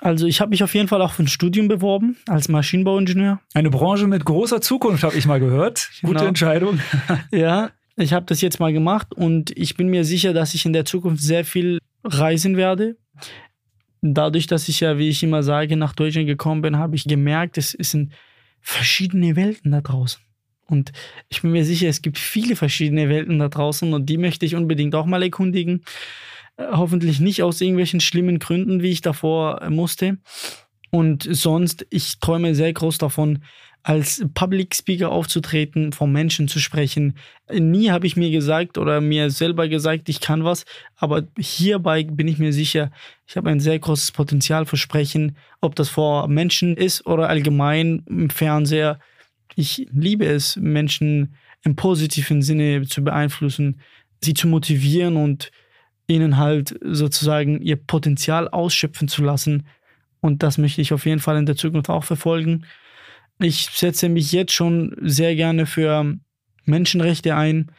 Also 0.00 0.26
ich 0.26 0.40
habe 0.40 0.50
mich 0.50 0.62
auf 0.62 0.74
jeden 0.74 0.88
Fall 0.88 1.02
auch 1.02 1.12
für 1.12 1.24
ein 1.24 1.28
Studium 1.28 1.68
beworben 1.68 2.16
als 2.26 2.48
Maschinenbauingenieur. 2.48 3.40
Eine 3.54 3.70
Branche 3.70 4.06
mit 4.06 4.24
großer 4.24 4.60
Zukunft, 4.60 5.02
habe 5.02 5.16
ich 5.16 5.26
mal 5.26 5.40
gehört. 5.40 5.90
Gute 6.02 6.14
genau. 6.14 6.26
Entscheidung. 6.26 6.80
ja, 7.32 7.70
ich 7.96 8.12
habe 8.12 8.26
das 8.26 8.40
jetzt 8.40 8.60
mal 8.60 8.72
gemacht 8.72 9.12
und 9.14 9.56
ich 9.56 9.76
bin 9.76 9.88
mir 9.88 10.04
sicher, 10.04 10.32
dass 10.32 10.54
ich 10.54 10.64
in 10.64 10.72
der 10.72 10.84
Zukunft 10.84 11.22
sehr 11.22 11.44
viel 11.44 11.78
reisen 12.04 12.56
werde. 12.56 12.96
Dadurch, 14.00 14.46
dass 14.46 14.68
ich 14.68 14.80
ja, 14.80 14.98
wie 14.98 15.08
ich 15.08 15.22
immer 15.22 15.42
sage, 15.42 15.76
nach 15.76 15.94
Deutschland 15.94 16.28
gekommen 16.28 16.62
bin, 16.62 16.76
habe 16.76 16.94
ich 16.94 17.04
gemerkt, 17.04 17.58
es 17.58 17.72
sind 17.72 18.12
verschiedene 18.60 19.34
Welten 19.34 19.72
da 19.72 19.80
draußen. 19.80 20.20
Und 20.66 20.92
ich 21.28 21.42
bin 21.42 21.52
mir 21.52 21.64
sicher, 21.64 21.88
es 21.88 22.02
gibt 22.02 22.18
viele 22.18 22.54
verschiedene 22.54 23.08
Welten 23.08 23.38
da 23.38 23.48
draußen 23.48 23.92
und 23.94 24.06
die 24.06 24.18
möchte 24.18 24.44
ich 24.44 24.54
unbedingt 24.54 24.94
auch 24.94 25.06
mal 25.06 25.22
erkundigen. 25.22 25.82
Äh, 26.58 26.66
hoffentlich 26.72 27.20
nicht 27.20 27.42
aus 27.42 27.60
irgendwelchen 27.60 28.00
schlimmen 28.00 28.38
Gründen, 28.38 28.82
wie 28.82 28.90
ich 28.90 29.00
davor 29.00 29.62
äh, 29.62 29.70
musste. 29.70 30.18
Und 30.90 31.26
sonst, 31.30 31.86
ich 31.90 32.18
träume 32.18 32.54
sehr 32.54 32.72
groß 32.72 32.98
davon, 32.98 33.40
als 33.82 34.24
Public 34.34 34.74
Speaker 34.74 35.10
aufzutreten, 35.10 35.92
vor 35.92 36.08
Menschen 36.08 36.48
zu 36.48 36.58
sprechen. 36.58 37.14
Nie 37.50 37.90
habe 37.90 38.06
ich 38.06 38.16
mir 38.16 38.30
gesagt 38.30 38.76
oder 38.76 39.00
mir 39.00 39.30
selber 39.30 39.68
gesagt, 39.68 40.08
ich 40.08 40.20
kann 40.20 40.44
was, 40.44 40.64
aber 40.96 41.22
hierbei 41.38 42.04
bin 42.04 42.28
ich 42.28 42.38
mir 42.38 42.52
sicher, 42.52 42.90
ich 43.26 43.36
habe 43.36 43.50
ein 43.50 43.60
sehr 43.60 43.78
großes 43.78 44.12
Potenzial 44.12 44.66
für 44.66 44.76
Sprechen, 44.76 45.36
ob 45.60 45.74
das 45.74 45.88
vor 45.88 46.28
Menschen 46.28 46.76
ist 46.76 47.06
oder 47.06 47.28
allgemein 47.28 48.02
im 48.08 48.30
Fernseher. 48.30 48.98
Ich 49.54 49.86
liebe 49.90 50.26
es, 50.26 50.56
Menschen 50.56 51.36
im 51.62 51.76
positiven 51.76 52.42
Sinne 52.42 52.86
zu 52.86 53.02
beeinflussen, 53.02 53.80
sie 54.22 54.34
zu 54.34 54.48
motivieren 54.48 55.16
und 55.16 55.50
ihnen 56.08 56.38
halt 56.38 56.74
sozusagen 56.82 57.60
ihr 57.60 57.76
Potenzial 57.76 58.48
ausschöpfen 58.48 59.06
zu 59.06 59.22
lassen. 59.22 59.66
Und 60.20 60.42
das 60.42 60.58
möchte 60.58 60.80
ich 60.80 60.92
auf 60.92 61.06
jeden 61.06 61.20
Fall 61.20 61.36
in 61.36 61.46
der 61.46 61.56
Zukunft 61.56 61.90
auch 61.90 62.02
verfolgen. 62.02 62.64
Ich 63.38 63.68
setze 63.72 64.08
mich 64.08 64.32
jetzt 64.32 64.52
schon 64.52 64.96
sehr 65.00 65.36
gerne 65.36 65.66
für 65.66 66.16
Menschenrechte 66.64 67.36
ein 67.36 67.70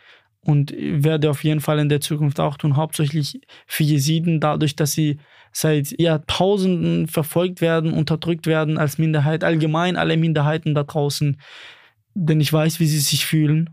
und 0.41 0.73
werde 0.77 1.29
auf 1.29 1.43
jeden 1.43 1.59
Fall 1.59 1.79
in 1.79 1.89
der 1.89 1.99
Zukunft 1.99 2.39
auch 2.39 2.55
tun, 2.55 2.77
hauptsächlich 2.77 3.41
für 3.67 3.83
Jesiden, 3.83 4.39
dadurch, 4.39 4.75
dass 4.75 4.93
sie 4.93 5.19
seit 5.51 5.99
Jahrtausenden 5.99 7.07
verfolgt 7.07 7.59
werden, 7.59 7.91
unterdrückt 7.91 8.47
werden 8.47 8.77
als 8.77 8.99
Minderheit, 8.99 9.43
allgemein 9.43 9.97
alle 9.97 10.15
Minderheiten 10.15 10.75
da 10.75 10.83
draußen, 10.83 11.41
denn 12.13 12.39
ich 12.39 12.53
weiß, 12.53 12.79
wie 12.79 12.85
sie 12.85 12.99
sich 12.99 13.25
fühlen. 13.25 13.71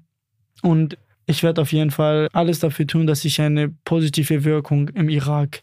Und 0.63 0.99
ich 1.27 1.43
werde 1.43 1.61
auf 1.61 1.73
jeden 1.73 1.91
Fall 1.91 2.29
alles 2.33 2.61
dafür 2.61 2.87
tun, 2.87 3.07
dass 3.07 3.25
ich 3.25 3.41
eine 3.41 3.69
positive 3.69 4.45
Wirkung 4.45 4.89
im 4.91 5.09
Irak 5.09 5.63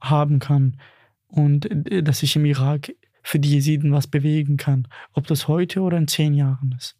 haben 0.00 0.38
kann 0.38 0.80
und 1.28 1.70
äh, 1.90 2.02
dass 2.02 2.22
ich 2.22 2.36
im 2.36 2.44
Irak 2.44 2.92
für 3.22 3.38
die 3.38 3.50
Jesiden 3.50 3.92
was 3.92 4.06
bewegen 4.06 4.56
kann, 4.56 4.88
ob 5.12 5.26
das 5.26 5.46
heute 5.46 5.82
oder 5.82 5.98
in 5.98 6.08
zehn 6.08 6.32
Jahren 6.34 6.74
ist. 6.76 6.96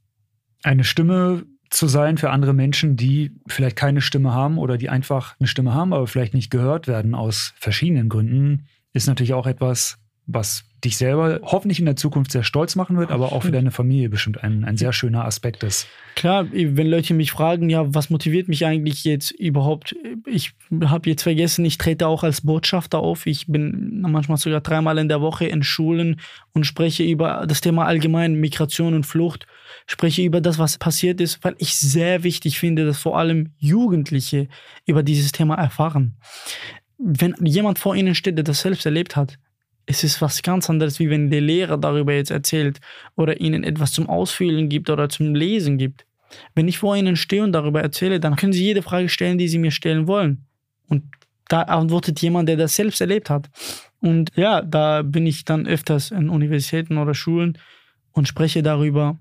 Eine 0.63 0.85
Stimme 0.85 1.47
zu 1.71 1.87
sein 1.87 2.19
für 2.19 2.31
andere 2.31 2.53
Menschen, 2.53 2.97
die 2.97 3.33
vielleicht 3.47 3.77
keine 3.77 4.01
Stimme 4.01 4.33
haben 4.33 4.59
oder 4.59 4.77
die 4.77 4.91
einfach 4.91 5.37
eine 5.39 5.47
Stimme 5.47 5.73
haben, 5.73 5.95
aber 5.95 6.07
vielleicht 6.07 6.35
nicht 6.35 6.51
gehört 6.51 6.89
werden 6.89 7.15
aus 7.15 7.55
verschiedenen 7.57 8.09
Gründen, 8.09 8.67
ist 8.93 9.07
natürlich 9.07 9.33
auch 9.33 9.47
etwas, 9.47 9.99
was 10.27 10.65
dich 10.85 10.97
selber 10.97 11.41
hoffentlich 11.43 11.79
in 11.79 11.85
der 11.85 11.97
Zukunft 11.97 12.33
sehr 12.33 12.43
stolz 12.43 12.77
machen 12.77 12.97
wird, 12.97 13.11
aber 13.11 13.33
auch 13.33 13.43
für 13.43 13.53
deine 13.53 13.71
Familie 13.71 14.09
bestimmt 14.09 14.43
ein, 14.43 14.65
ein 14.65 14.77
sehr 14.77 14.93
schöner 14.93 15.25
Aspekt 15.25 15.63
ist. 15.63 15.87
Klar, 16.17 16.47
wenn 16.53 16.87
Leute 16.87 17.15
mich 17.15 17.33
fragen, 17.33 17.71
ja, 17.71 17.95
was 17.95 18.11
motiviert 18.11 18.49
mich 18.49 18.67
eigentlich 18.67 19.05
jetzt 19.05 19.31
überhaupt? 19.31 19.95
Ich 20.27 20.53
habe 20.85 21.11
jetzt 21.11 21.23
vergessen, 21.23 21.65
ich 21.65 21.79
trete 21.79 22.07
auch 22.07 22.23
als 22.23 22.41
Botschafter 22.41 22.99
auf. 22.99 23.27
Ich 23.27 23.47
bin 23.47 24.01
manchmal 24.01 24.39
sogar 24.39 24.61
dreimal 24.61 24.99
in 24.99 25.09
der 25.09 25.21
Woche 25.21 25.47
in 25.47 25.63
Schulen 25.63 26.21
und 26.53 26.65
spreche 26.65 27.03
über 27.03 27.45
das 27.47 27.61
Thema 27.61 27.87
allgemein 27.87 28.35
Migration 28.35 28.95
und 28.95 29.05
Flucht, 29.05 29.47
spreche 29.87 30.23
über 30.23 30.41
das, 30.41 30.59
was 30.59 30.79
passiert 30.79 31.21
ist, 31.21 31.45
weil 31.45 31.55
ich 31.59 31.77
sehr 31.77 32.23
wichtig 32.23 32.59
finde, 32.59 32.87
dass 32.87 32.99
vor 32.99 33.19
allem 33.19 33.51
Jugendliche 33.59 34.49
über 34.87 35.03
dieses 35.03 35.33
Thema 35.33 35.57
erfahren. 35.57 36.17
Wenn 36.99 37.35
jemand 37.45 37.79
vor 37.79 37.95
ihnen 37.97 38.15
steht, 38.15 38.37
der 38.37 38.45
das 38.45 38.61
selbst 38.61 38.85
erlebt 38.85 39.17
hat, 39.17 39.39
es 39.91 40.05
ist 40.05 40.23
was 40.23 40.43
ganz 40.43 40.71
anderes, 40.71 41.01
wie 41.01 41.11
wenn 41.11 41.31
der 41.31 41.41
Lehrer 41.41 41.77
darüber 41.77 42.15
jetzt 42.15 42.31
erzählt 42.31 42.81
oder 43.17 43.41
ihnen 43.41 43.65
etwas 43.65 43.91
zum 43.91 44.09
Ausfüllen 44.09 44.69
gibt 44.69 44.89
oder 44.89 45.09
zum 45.09 45.35
Lesen 45.35 45.79
gibt. 45.79 46.07
Wenn 46.55 46.69
ich 46.69 46.79
vor 46.79 46.97
ihnen 46.97 47.17
stehe 47.17 47.43
und 47.43 47.51
darüber 47.51 47.83
erzähle, 47.83 48.21
dann 48.21 48.37
können 48.37 48.53
sie 48.53 48.63
jede 48.63 48.83
Frage 48.83 49.09
stellen, 49.09 49.37
die 49.37 49.49
sie 49.49 49.59
mir 49.59 49.73
stellen 49.73 50.07
wollen. 50.07 50.47
Und 50.89 51.03
da 51.49 51.63
antwortet 51.63 52.23
jemand, 52.23 52.49
der 52.49 52.57
das 52.57 52.77
selbst 52.77 53.01
erlebt 53.01 53.31
hat. 53.31 53.51
Und 54.01 54.31
ja, 54.37 54.63
da 54.63 55.03
bin 55.03 55.27
ich 55.27 55.45
dann 55.45 55.67
öfters 55.67 56.13
in 56.13 56.29
Universitäten 56.29 56.97
oder 56.97 57.15
Schulen 57.15 57.59
und 58.13 58.29
spreche 58.29 58.63
darüber. 58.63 59.19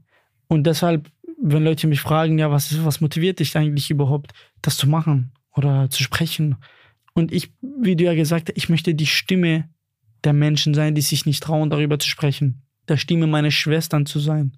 Und 0.48 0.68
deshalb, 0.68 1.10
wenn 1.42 1.64
Leute 1.64 1.88
mich 1.88 2.02
fragen, 2.02 2.38
ja, 2.38 2.52
was, 2.52 2.86
was 2.86 3.02
motiviert 3.02 3.40
dich 3.40 3.58
eigentlich 3.58 3.90
überhaupt, 3.90 4.34
das 4.62 4.78
zu 4.78 4.88
machen 4.88 5.32
oder 5.56 5.90
zu 5.90 6.04
sprechen? 6.04 6.58
Und 7.16 7.32
ich, 7.32 7.52
wie 7.62 7.96
du 7.96 8.04
ja 8.04 8.14
gesagt 8.14 8.50
hast, 8.50 8.58
ich 8.58 8.70
möchte 8.70 8.94
die 8.94 9.08
Stimme 9.08 9.68
der 10.24 10.34
Menschen 10.34 10.74
sein, 10.74 10.96
die 10.96 11.02
sich 11.02 11.26
nicht 11.26 11.44
trauen, 11.44 11.70
darüber 11.70 12.00
zu 12.00 12.08
sprechen. 12.08 12.64
Der 12.88 12.98
Stimme 12.98 13.28
meiner 13.28 13.52
Schwestern 13.52 14.06
zu 14.06 14.20
sein. 14.20 14.58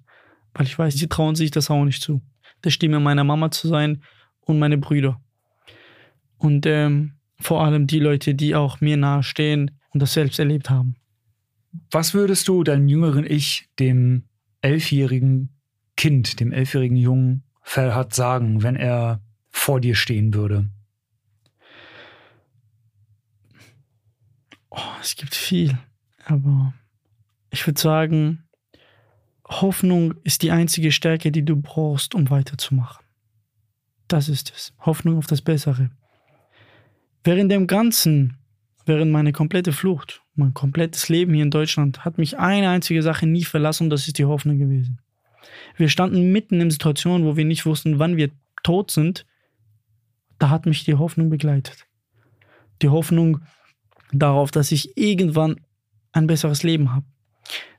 Weil 0.54 0.66
ich 0.66 0.78
weiß, 0.78 0.94
sie 0.94 1.08
trauen 1.08 1.34
sich 1.34 1.50
das 1.50 1.70
auch 1.70 1.84
nicht 1.84 2.02
zu. 2.02 2.22
Der 2.64 2.70
Stimme 2.70 3.00
meiner 3.00 3.24
Mama 3.24 3.50
zu 3.50 3.68
sein 3.68 4.02
und 4.40 4.58
meine 4.58 4.78
Brüder. 4.78 5.20
Und 6.36 6.66
ähm, 6.66 7.14
vor 7.40 7.64
allem 7.64 7.86
die 7.86 7.98
Leute, 7.98 8.34
die 8.34 8.54
auch 8.54 8.80
mir 8.80 8.96
nahestehen 8.96 9.70
und 9.90 10.00
das 10.00 10.12
selbst 10.12 10.38
erlebt 10.38 10.70
haben. 10.70 10.96
Was 11.90 12.14
würdest 12.14 12.48
du 12.48 12.64
deinem 12.64 12.88
jüngeren 12.88 13.24
Ich, 13.24 13.68
dem 13.78 14.24
elfjährigen 14.60 15.50
Kind, 15.96 16.40
dem 16.40 16.52
elfjährigen 16.52 16.96
Jungen 16.96 17.44
Ferhat 17.62 18.14
sagen, 18.14 18.62
wenn 18.62 18.76
er 18.76 19.22
vor 19.50 19.80
dir 19.80 19.94
stehen 19.94 20.34
würde? 20.34 20.68
Oh, 24.74 24.80
es 25.02 25.16
gibt 25.16 25.34
viel, 25.34 25.78
aber 26.24 26.72
ich 27.50 27.66
würde 27.66 27.80
sagen, 27.80 28.44
Hoffnung 29.46 30.14
ist 30.24 30.42
die 30.42 30.50
einzige 30.50 30.92
Stärke, 30.92 31.30
die 31.30 31.44
du 31.44 31.56
brauchst, 31.56 32.14
um 32.14 32.30
weiterzumachen. 32.30 33.04
Das 34.08 34.30
ist 34.30 34.50
es. 34.54 34.72
Hoffnung 34.80 35.18
auf 35.18 35.26
das 35.26 35.42
Bessere. 35.42 35.90
Während 37.22 37.52
dem 37.52 37.66
Ganzen, 37.66 38.38
während 38.86 39.12
meine 39.12 39.32
komplette 39.32 39.72
Flucht, 39.72 40.22
mein 40.34 40.54
komplettes 40.54 41.10
Leben 41.10 41.34
hier 41.34 41.44
in 41.44 41.50
Deutschland, 41.50 42.04
hat 42.04 42.16
mich 42.16 42.38
eine 42.38 42.70
einzige 42.70 43.02
Sache 43.02 43.26
nie 43.26 43.44
verlassen 43.44 43.84
und 43.84 43.90
das 43.90 44.06
ist 44.06 44.18
die 44.18 44.24
Hoffnung 44.24 44.58
gewesen. 44.58 45.00
Wir 45.76 45.90
standen 45.90 46.32
mitten 46.32 46.60
in 46.60 46.70
Situationen, 46.70 47.26
wo 47.26 47.36
wir 47.36 47.44
nicht 47.44 47.66
wussten, 47.66 47.98
wann 47.98 48.16
wir 48.16 48.30
tot 48.62 48.90
sind. 48.90 49.26
Da 50.38 50.48
hat 50.48 50.64
mich 50.64 50.84
die 50.84 50.94
Hoffnung 50.94 51.28
begleitet. 51.28 51.86
Die 52.80 52.88
Hoffnung, 52.88 53.42
darauf, 54.12 54.50
dass 54.50 54.72
ich 54.72 54.96
irgendwann 54.96 55.56
ein 56.12 56.26
besseres 56.26 56.62
Leben 56.62 56.92
habe, 56.92 57.06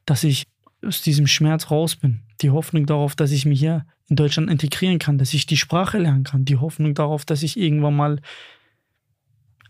dass 0.06 0.24
ich 0.24 0.48
aus 0.86 1.02
diesem 1.02 1.28
Schmerz 1.28 1.72
raus 1.72 1.96
bin, 1.96 2.22
die 2.42 2.50
Hoffnung 2.50 2.86
darauf, 2.86 3.16
dass 3.16 3.32
ich 3.32 3.46
mich 3.46 3.60
hier 3.60 3.86
in 4.10 4.16
Deutschland 4.16 4.50
integrieren 4.50 5.00
kann, 5.00 5.18
dass 5.18 5.34
ich 5.34 5.46
die 5.46 5.58
Sprache 5.58 5.98
lernen 5.98 6.24
kann, 6.24 6.46
die 6.46 6.58
Hoffnung 6.58 6.94
darauf, 6.94 7.26
dass 7.26 7.44
ich 7.44 7.58
irgendwann 7.58 7.96
mal 7.96 8.22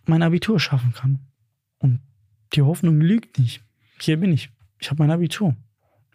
mein 0.05 0.23
Abitur 0.23 0.59
schaffen 0.59 0.93
kann. 0.93 1.19
Und 1.77 2.01
die 2.53 2.61
Hoffnung 2.61 2.99
lügt 2.99 3.39
nicht. 3.39 3.63
Hier 3.99 4.17
bin 4.19 4.31
ich. 4.33 4.49
Ich 4.79 4.89
habe 4.89 5.01
mein 5.03 5.11
Abitur. 5.11 5.55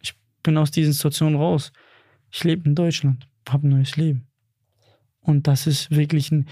Ich 0.02 0.14
bin 0.42 0.56
aus 0.58 0.70
diesen 0.70 0.92
Situationen 0.92 1.36
raus. 1.36 1.72
Ich 2.30 2.44
lebe 2.44 2.68
in 2.68 2.74
Deutschland, 2.74 3.28
habe 3.48 3.66
ein 3.66 3.70
neues 3.70 3.96
Leben. 3.96 4.26
Und 5.20 5.46
das 5.46 5.66
ist 5.66 5.90
wirklich 5.90 6.30
ein 6.30 6.46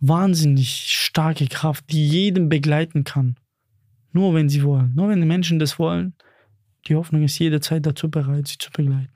wahnsinnig 0.00 0.86
starke 0.88 1.46
Kraft, 1.46 1.84
die 1.90 2.06
jeden 2.06 2.48
begleiten 2.48 3.04
kann. 3.04 3.36
Nur 4.12 4.34
wenn 4.34 4.48
sie 4.48 4.62
wollen. 4.62 4.92
Nur 4.94 5.08
wenn 5.08 5.20
die 5.20 5.26
Menschen 5.26 5.58
das 5.58 5.78
wollen. 5.78 6.14
Die 6.86 6.96
Hoffnung 6.96 7.22
ist 7.22 7.38
jederzeit 7.38 7.84
dazu 7.86 8.10
bereit, 8.10 8.48
sie 8.48 8.58
zu 8.58 8.70
begleiten. 8.70 9.12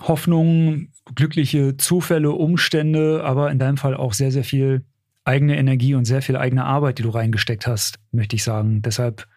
Hoffnung, 0.00 0.88
glückliche 1.14 1.76
Zufälle, 1.76 2.32
Umstände, 2.32 3.22
aber 3.24 3.50
in 3.50 3.58
deinem 3.58 3.76
Fall 3.76 3.94
auch 3.94 4.12
sehr, 4.12 4.32
sehr 4.32 4.44
viel 4.44 4.84
eigene 5.24 5.56
Energie 5.56 5.94
und 5.94 6.06
sehr 6.06 6.22
viel 6.22 6.36
eigene 6.36 6.64
Arbeit, 6.64 6.98
die 6.98 7.02
du 7.02 7.10
reingesteckt 7.10 7.66
hast, 7.66 8.00
möchte 8.10 8.36
ich 8.36 8.42
sagen. 8.42 8.82
Deshalb 8.82 9.28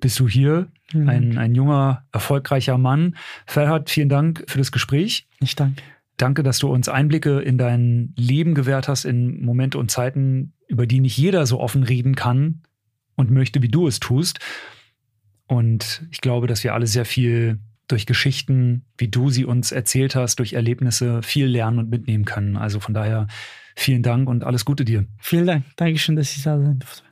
bist 0.00 0.18
du 0.20 0.28
hier, 0.28 0.68
mhm. 0.92 1.08
ein, 1.08 1.38
ein 1.38 1.54
junger, 1.54 2.04
erfolgreicher 2.12 2.78
Mann. 2.78 3.16
Ferhat, 3.46 3.88
vielen 3.88 4.08
Dank 4.08 4.44
für 4.48 4.58
das 4.58 4.72
Gespräch. 4.72 5.26
Ich 5.40 5.56
danke. 5.56 5.82
Danke, 6.16 6.42
dass 6.42 6.58
du 6.58 6.68
uns 6.68 6.88
Einblicke 6.88 7.40
in 7.40 7.58
dein 7.58 8.14
Leben 8.16 8.54
gewährt 8.54 8.88
hast, 8.88 9.04
in 9.04 9.44
Momente 9.44 9.78
und 9.78 9.90
Zeiten, 9.90 10.54
über 10.66 10.86
die 10.86 11.00
nicht 11.00 11.16
jeder 11.16 11.46
so 11.46 11.60
offen 11.60 11.82
reden 11.82 12.14
kann 12.14 12.62
und 13.16 13.30
möchte, 13.30 13.62
wie 13.62 13.68
du 13.68 13.86
es 13.86 14.00
tust. 14.00 14.38
Und 15.46 16.06
ich 16.10 16.20
glaube, 16.20 16.46
dass 16.46 16.64
wir 16.64 16.74
alle 16.74 16.86
sehr 16.86 17.04
viel 17.04 17.58
durch 17.88 18.06
Geschichten, 18.06 18.84
wie 18.98 19.08
du 19.08 19.30
sie 19.30 19.44
uns 19.44 19.72
erzählt 19.72 20.16
hast, 20.16 20.38
durch 20.38 20.54
Erlebnisse 20.54 21.22
viel 21.22 21.46
lernen 21.46 21.78
und 21.78 21.90
mitnehmen 21.90 22.24
können. 22.24 22.56
Also 22.56 22.80
von 22.80 22.94
daher 22.94 23.28
vielen 23.76 24.02
Dank 24.02 24.28
und 24.28 24.42
alles 24.42 24.64
Gute 24.64 24.84
dir. 24.84 25.06
Vielen 25.18 25.46
Dank. 25.46 25.64
Dankeschön, 25.76 26.16
dass 26.16 26.36
ich 26.36 26.42
da 26.42 26.58
sein 26.58 26.78
durfte. 26.78 27.05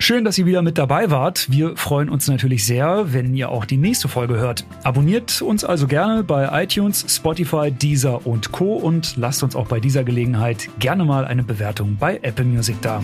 Schön, 0.00 0.24
dass 0.24 0.38
ihr 0.38 0.46
wieder 0.46 0.62
mit 0.62 0.78
dabei 0.78 1.10
wart. 1.10 1.50
Wir 1.50 1.76
freuen 1.76 2.08
uns 2.08 2.28
natürlich 2.28 2.64
sehr, 2.64 3.12
wenn 3.12 3.34
ihr 3.34 3.50
auch 3.50 3.64
die 3.64 3.76
nächste 3.76 4.06
Folge 4.06 4.36
hört. 4.36 4.64
Abonniert 4.84 5.42
uns 5.42 5.64
also 5.64 5.88
gerne 5.88 6.22
bei 6.22 6.62
iTunes, 6.62 7.04
Spotify, 7.08 7.72
Deezer 7.72 8.24
und 8.24 8.52
Co. 8.52 8.74
und 8.74 9.16
lasst 9.16 9.42
uns 9.42 9.56
auch 9.56 9.66
bei 9.66 9.80
dieser 9.80 10.04
Gelegenheit 10.04 10.70
gerne 10.78 11.04
mal 11.04 11.24
eine 11.24 11.42
Bewertung 11.42 11.96
bei 11.98 12.20
Apple 12.22 12.44
Music 12.44 12.80
da. 12.80 13.02